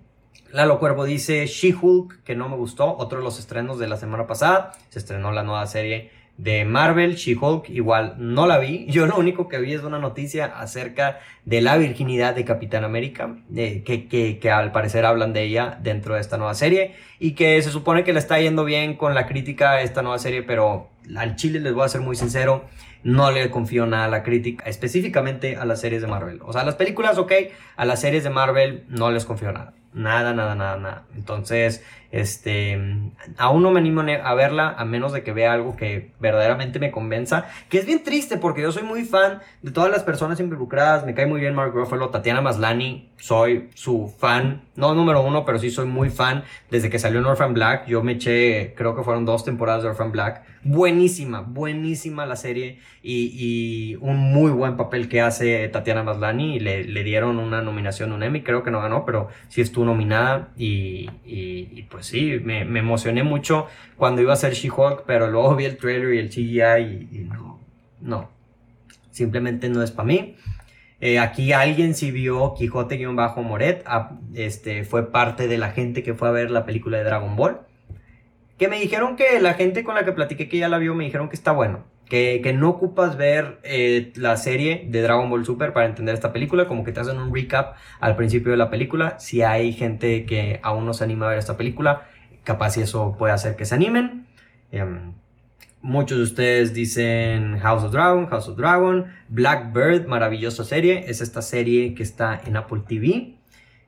Lalo 0.51 0.79
Cuervo 0.79 1.05
dice 1.05 1.47
She-Hulk, 1.47 2.23
que 2.23 2.35
no 2.35 2.49
me 2.49 2.57
gustó, 2.57 2.97
otro 2.97 3.19
de 3.19 3.25
los 3.25 3.39
estrenos 3.39 3.79
de 3.79 3.87
la 3.87 3.99
semana 3.99 4.27
pasada, 4.27 4.73
se 4.89 4.99
estrenó 4.99 5.31
la 5.31 5.43
nueva 5.43 5.67
serie 5.67 6.11
de 6.39 6.65
Marvel, 6.65 7.17
She-Hulk, 7.17 7.69
igual 7.69 8.15
no 8.19 8.47
la 8.47 8.59
vi. 8.59 8.87
Yo 8.89 9.07
lo 9.07 9.19
único 9.19 9.49
que 9.49 9.59
vi 9.59 9.75
es 9.75 9.83
una 9.83 9.99
noticia 9.99 10.47
acerca 10.47 11.19
de 11.45 11.61
la 11.61 11.77
virginidad 11.77 12.35
de 12.35 12.45
Capitán 12.45 12.85
América, 12.85 13.37
que, 13.53 14.07
que, 14.09 14.39
que, 14.39 14.51
al 14.51 14.71
parecer 14.71 15.05
hablan 15.05 15.33
de 15.33 15.43
ella 15.43 15.79
dentro 15.83 16.15
de 16.15 16.21
esta 16.21 16.37
nueva 16.37 16.55
serie 16.55 16.95
y 17.19 17.33
que 17.33 17.61
se 17.61 17.71
supone 17.71 18.05
que 18.05 18.13
le 18.13 18.21
está 18.21 18.41
yendo 18.41 18.65
bien 18.65 18.95
con 18.95 19.15
la 19.15 19.27
crítica 19.27 19.73
a 19.73 19.83
esta 19.83 20.03
nueva 20.03 20.19
serie, 20.19 20.45
pero 20.45 20.89
al 21.17 21.35
chile 21.35 21.59
les 21.59 21.75
voy 21.75 21.85
a 21.85 21.89
ser 21.89 22.03
muy 22.03 22.15
sincero, 22.15 22.67
no 23.03 23.33
le 23.33 23.51
confío 23.51 23.87
nada 23.87 24.05
a 24.05 24.09
la 24.09 24.23
crítica, 24.23 24.65
específicamente 24.65 25.57
a 25.57 25.65
las 25.65 25.81
series 25.81 26.03
de 26.03 26.09
Marvel. 26.09 26.41
O 26.45 26.53
sea, 26.53 26.63
las 26.63 26.77
películas, 26.77 27.19
ok, 27.19 27.33
a 27.77 27.85
las 27.85 28.01
series 28.01 28.23
de 28.23 28.31
Marvel 28.31 28.85
no 28.89 29.11
les 29.11 29.25
confío 29.25 29.51
nada. 29.51 29.75
Nada, 29.95 30.35
nada, 30.35 30.55
nada, 30.55 30.77
nada. 30.77 31.05
Entonces, 31.17 31.83
este, 32.11 32.79
aún 33.37 33.63
no 33.63 33.71
me 33.71 33.81
animo 33.81 34.01
a 34.01 34.35
verla 34.35 34.75
a 34.79 34.85
menos 34.85 35.13
de 35.13 35.23
que 35.23 35.33
vea 35.33 35.53
algo 35.53 35.77
que 35.77 36.13
verdaderamente 36.21 36.79
me 36.79 36.91
convenza. 36.91 37.47
Que 37.69 37.79
es 37.79 37.87
bien 37.87 38.05
triste 38.05 38.37
porque 38.37 38.63
yo 38.63 38.71
soy 38.71 38.83
muy 38.83 39.05
fan 39.05 39.41
de 39.63 39.71
todas 39.71 39.91
las 39.91 40.05
personas 40.05 40.41
involucradas. 40.41 41.05
Me 41.05 41.15
cae 41.15 41.27
muy 41.27 41.41
bien 41.41 41.55
Mark 41.55 41.73
Ruffalo, 41.75 42.11
Tatiana 42.11 42.41
Maslani. 42.41 43.11
Soy 43.17 43.71
su 43.75 44.15
fan, 44.19 44.63
no 44.77 44.95
número 44.95 45.23
uno, 45.23 45.45
pero 45.45 45.59
sí 45.59 45.71
soy 45.71 45.87
muy 45.87 46.11
fan. 46.11 46.45
Desde 46.71 46.91
que 46.91 46.99
salió 46.99 47.19
en 47.19 47.27
Orphan 47.27 47.53
Black, 47.55 47.87
yo 47.87 48.03
me 48.03 48.13
eché, 48.13 48.75
creo 48.77 48.95
que 48.95 49.03
fueron 49.03 49.25
dos 49.25 49.45
temporadas 49.45 49.83
de 49.83 49.89
Orphan 49.89 50.13
Black. 50.13 50.45
Buenísima, 50.63 51.41
buenísima 51.41 52.27
la 52.27 52.37
serie 52.37 52.79
y, 53.03 53.33
y 53.35 53.97
un 53.97 54.17
muy 54.17 54.51
buen 54.51 54.77
papel 54.77 55.09
que 55.09 55.21
hace 55.21 55.67
Tatiana 55.69 56.03
Maslani. 56.03 56.61
Le, 56.61 56.85
le 56.85 57.05
dieron 57.05 57.39
una 57.39 57.63
nominación, 57.63 58.13
un 58.13 58.23
Emmy, 58.23 58.43
creo 58.43 58.63
que 58.63 58.71
no 58.71 58.81
ganó, 58.81 59.05
pero 59.05 59.29
sí 59.49 59.61
estuvo 59.61 59.78
nominada 59.85 60.49
y, 60.57 61.07
pues 61.83 61.89
pues 61.91 62.07
sí, 62.07 62.41
me, 62.43 62.61
emocioné 62.61 63.23
mucho 63.23 63.67
cuando 63.97 64.23
iba 64.23 64.33
a 64.33 64.37
ser 64.37 64.53
She-Hulk, 64.53 65.05
pero 65.07 65.29
luego 65.31 65.57
vi 65.57 65.65
el 65.65 65.77
trailer 65.77 66.15
y 66.15 66.19
el 66.19 66.29
CGI 66.29 67.09
y, 67.11 67.29
no, 67.29 67.61
no, 68.01 68.31
simplemente 69.11 69.69
no 69.69 69.83
es 69.83 69.91
para 69.91 70.07
mí. 70.07 70.37
Eh, 71.01 71.19
aquí 71.19 71.53
alguien 71.53 71.95
sí 71.95 72.11
vio 72.11 72.55
Quijote-Moret, 72.55 73.85
ah, 73.87 74.19
este, 74.35 74.85
fue 74.85 75.11
parte 75.11 75.47
de 75.49 75.59
la 75.59 75.71
gente 75.71 76.03
que 76.03 76.15
fue 76.15 76.29
a 76.29 76.33
ver 76.33 76.51
la 76.51 76.65
película 76.65 76.99
de 76.99 77.05
Dragon 77.05 77.37
Ball. 77.37 77.61
Que 78.59 78.69
me 78.69 78.81
dijeron 78.81 79.17
que 79.17 79.39
la 79.41 79.55
gente 79.55 79.85
con 79.85 79.95
la 79.95 80.05
que 80.05 80.13
platiqué 80.13 80.49
que 80.49 80.59
ya 80.59 80.69
la 80.69 80.79
vio 80.79 80.95
me 80.95 81.05
dijeron 81.05 81.29
que 81.29 81.37
está 81.37 81.53
bueno 81.53 81.85
que, 82.09 82.53
no 82.55 82.71
ocupas 82.71 83.17
ver 83.17 83.59
eh, 83.63 84.13
la 84.17 84.37
serie 84.37 84.87
de 84.89 85.03
Dragon 85.03 85.29
Ball 85.29 85.45
Super 85.45 85.73
para 85.73 85.87
entender 85.87 86.15
esta 86.15 86.33
película, 86.33 86.67
como 86.67 86.85
que 86.85 86.93
te 86.93 87.01
hacen 87.01 87.19
un 87.19 87.35
recap 87.35 87.77
al 88.01 88.17
principio 88.17 88.51
de 88.51 88.57
la 88.57 88.71
película. 88.71 89.19
Si 89.19 89.43
hay 89.43 89.73
gente 89.73 90.25
que 90.25 90.61
aún 90.63 90.87
no 90.87 90.95
se 90.95 91.05
anima 91.05 91.27
a 91.27 91.31
ver 91.31 91.39
esta 91.39 91.57
película, 91.57 92.09
capaz 92.45 92.71
si 92.71 92.81
eso 92.81 93.15
puede 93.19 93.35
hacer 93.35 93.57
que 93.57 93.67
se 93.67 93.75
animen. 93.75 94.27
Em, 94.73 95.13
muchos 95.83 96.19
de 96.19 96.25
ustedes 96.25 96.73
dicen 96.73 97.59
House 97.61 97.85
of 97.85 97.93
Dragon, 97.93 98.27
House 98.27 98.49
of 98.49 98.57
Dragon, 98.57 99.07
Blackbird, 99.29 100.07
maravillosa 100.07 100.65
serie. 100.65 101.05
Es 101.09 101.21
esta 101.21 101.43
serie 101.43 101.95
que 101.95 102.03
está 102.03 102.41
en 102.47 102.57
Apple 102.57 102.83
TV. 102.89 103.35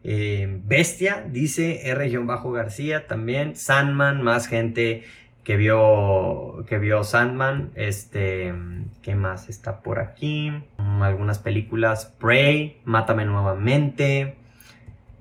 Em, 0.03 0.63
Bestia, 0.67 1.27
dice 1.27 1.89
R-García 1.91 3.07
también. 3.07 3.57
Sandman, 3.57 4.23
más 4.23 4.47
gente 4.47 5.05
que 5.45 5.57
vio, 5.57 6.65
que 6.69 6.79
vio 6.79 7.03
Sandman, 7.03 7.71
este, 7.75 8.55
¿qué 9.03 9.15
más 9.15 9.49
está 9.49 9.81
por 9.81 9.99
aquí? 9.99 10.53
Mm, 10.79 11.03
algunas 11.03 11.39
películas, 11.39 12.07
Prey, 12.19 12.81
Mátame 12.85 13.25
nuevamente. 13.25 14.37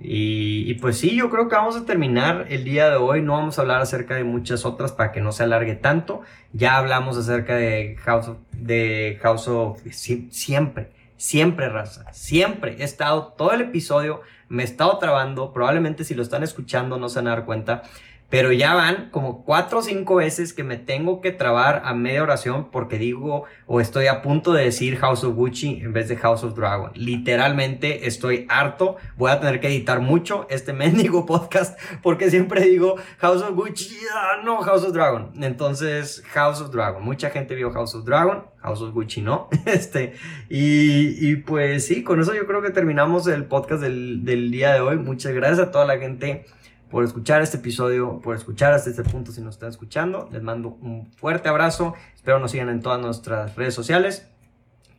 Y, 0.02 0.70
y, 0.70 0.76
pues 0.76 0.98
sí, 0.98 1.16
yo 1.16 1.30
creo 1.30 1.50
que 1.50 1.56
vamos 1.56 1.76
a 1.76 1.86
terminar 1.86 2.46
el 2.50 2.64
día 2.64 2.90
de 2.90 2.96
hoy. 2.96 3.22
No 3.22 3.34
vamos 3.34 3.58
a 3.58 3.62
hablar 3.62 3.82
acerca 3.82 4.16
de 4.16 4.24
muchas 4.24 4.66
otras 4.66 4.92
para 4.94 5.12
que 5.12 5.20
no 5.20 5.32
se 5.32 5.44
alargue 5.44 5.76
tanto. 5.76 6.22
Ya 6.54 6.78
hablamos 6.78 7.18
acerca 7.18 7.56
de 7.56 7.98
House 8.00 8.30
of, 8.30 8.38
de 8.54 9.20
House 9.22 9.48
of 9.48 9.82
siempre, 9.92 10.90
siempre, 11.18 11.70
raza. 11.70 12.12
Siempre 12.14 12.78
he 12.80 12.84
estado 12.84 13.34
todo 13.38 13.52
el 13.52 13.62
episodio, 13.62 14.22
me 14.48 14.64
he 14.64 14.66
estado 14.66 14.98
trabando. 15.00 15.52
Probablemente 15.54 16.06
si 16.06 16.14
lo 16.14 16.24
están 16.24 16.44
escuchando 16.44 16.98
no 16.98 17.10
se 17.10 17.20
van 17.20 17.28
a 17.28 17.32
dar 17.32 17.46
cuenta. 17.46 17.84
Pero 18.30 18.52
ya 18.52 18.76
van 18.76 19.10
como 19.10 19.44
cuatro 19.44 19.80
o 19.80 19.82
cinco 19.82 20.16
veces 20.16 20.54
que 20.54 20.64
me 20.64 20.78
tengo 20.78 21.20
que 21.20 21.32
trabar 21.32 21.82
a 21.86 21.96
media 21.96 22.22
oración 22.22 22.70
porque 22.70 23.00
digo 23.00 23.46
o 23.66 23.82
estoy 23.82 24.06
a 24.06 24.22
punto 24.22 24.54
de 24.54 24.66
decir 24.66 24.98
House 24.98 25.24
of 25.24 25.36
Gucci 25.36 25.82
en 25.82 25.94
vez 25.94 26.10
de 26.10 26.18
House 26.18 26.44
of 26.44 26.56
Dragon. 26.56 26.92
Literalmente 26.94 28.08
estoy 28.08 28.46
harto. 28.48 28.98
Voy 29.18 29.32
a 29.32 29.40
tener 29.40 29.60
que 29.60 29.68
editar 29.68 30.00
mucho 30.00 30.46
este 30.50 30.74
mendigo 30.80 31.26
podcast 31.26 31.80
porque 32.04 32.30
siempre 32.30 32.62
digo 32.62 32.96
House 33.18 33.42
of 33.42 33.56
Gucci, 33.56 33.98
ah, 34.14 34.42
no 34.44 34.62
House 34.62 34.84
of 34.84 34.94
Dragon. 34.94 35.32
Entonces, 35.42 36.22
House 36.34 36.62
of 36.62 36.72
Dragon. 36.72 37.04
Mucha 37.04 37.32
gente 37.32 37.56
vio 37.56 37.72
House 37.72 37.96
of 37.96 38.06
Dragon. 38.06 38.46
House 38.62 38.82
of 38.82 38.94
Gucci 38.94 39.22
no. 39.22 39.50
Este, 39.66 40.14
y, 40.50 41.30
y 41.30 41.36
pues 41.38 41.88
sí, 41.88 42.04
con 42.04 42.20
eso 42.20 42.34
yo 42.36 42.46
creo 42.46 42.62
que 42.62 42.70
terminamos 42.72 43.28
el 43.28 43.46
podcast 43.46 43.82
del, 43.82 44.24
del 44.24 44.52
día 44.52 44.74
de 44.74 44.82
hoy. 44.82 44.98
Muchas 44.98 45.34
gracias 45.34 45.68
a 45.68 45.72
toda 45.72 45.86
la 45.86 45.98
gente 45.98 46.46
por 46.90 47.04
escuchar 47.04 47.42
este 47.42 47.58
episodio, 47.58 48.20
por 48.20 48.36
escuchar 48.36 48.74
hasta 48.74 48.90
este 48.90 49.04
punto 49.04 49.32
si 49.32 49.42
nos 49.42 49.56
están 49.56 49.70
escuchando. 49.70 50.28
Les 50.32 50.42
mando 50.42 50.78
un 50.82 51.12
fuerte 51.14 51.50
abrazo. 51.50 51.94
Espero 52.16 52.40
nos 52.40 52.52
sigan 52.52 52.70
en 52.70 52.82
todas 52.82 53.00
nuestras 53.00 53.56
redes 53.56 53.74
sociales. 53.74 54.28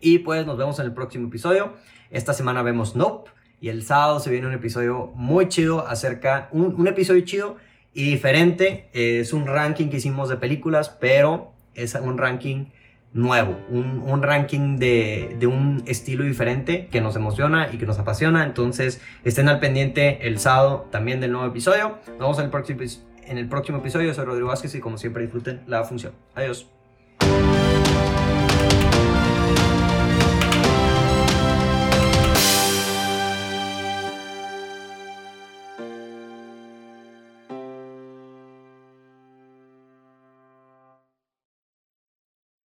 Y 0.00 0.20
pues 0.20 0.46
nos 0.46 0.56
vemos 0.56 0.78
en 0.78 0.86
el 0.86 0.92
próximo 0.92 1.28
episodio. 1.28 1.74
Esta 2.10 2.32
semana 2.32 2.62
vemos 2.62 2.96
Nope. 2.96 3.30
Y 3.60 3.68
el 3.68 3.82
sábado 3.82 4.20
se 4.20 4.30
viene 4.30 4.46
un 4.46 4.54
episodio 4.54 5.12
muy 5.14 5.48
chido 5.48 5.86
acerca, 5.86 6.48
un, 6.52 6.74
un 6.78 6.88
episodio 6.88 7.20
chido 7.22 7.56
y 7.92 8.04
diferente. 8.04 8.88
Es 8.92 9.32
un 9.32 9.46
ranking 9.46 9.88
que 9.88 9.98
hicimos 9.98 10.28
de 10.28 10.36
películas, 10.36 10.88
pero 10.88 11.52
es 11.74 11.94
un 11.94 12.16
ranking 12.16 12.66
nuevo, 13.12 13.58
un, 13.68 14.22
ranking 14.22 14.76
de, 14.76 15.36
un 15.46 15.82
estilo 15.86 16.24
diferente 16.24 16.88
que 16.90 17.00
nos 17.00 17.16
emociona 17.16 17.68
y 17.72 17.78
que 17.78 17.86
nos 17.86 17.98
apasiona. 17.98 18.44
Entonces 18.44 19.00
estén 19.24 19.48
al 19.48 19.60
pendiente 19.60 20.26
el 20.26 20.38
sábado 20.38 20.88
también 20.90 21.20
del 21.20 21.32
nuevo 21.32 21.46
episodio. 21.46 21.98
Nos 22.18 22.36
vemos 22.36 22.50
próximo, 22.50 22.80
en 23.24 23.38
el 23.38 23.48
próximo 23.48 23.78
episodio. 23.78 24.14
Soy 24.14 24.24
Rodrigo 24.24 24.48
Vázquez 24.48 24.74
y 24.74 24.80
como 24.80 24.98
siempre 24.98 25.22
disfruten 25.22 25.62
la 25.66 25.84
función. 25.84 26.12
Adiós. 26.34 26.68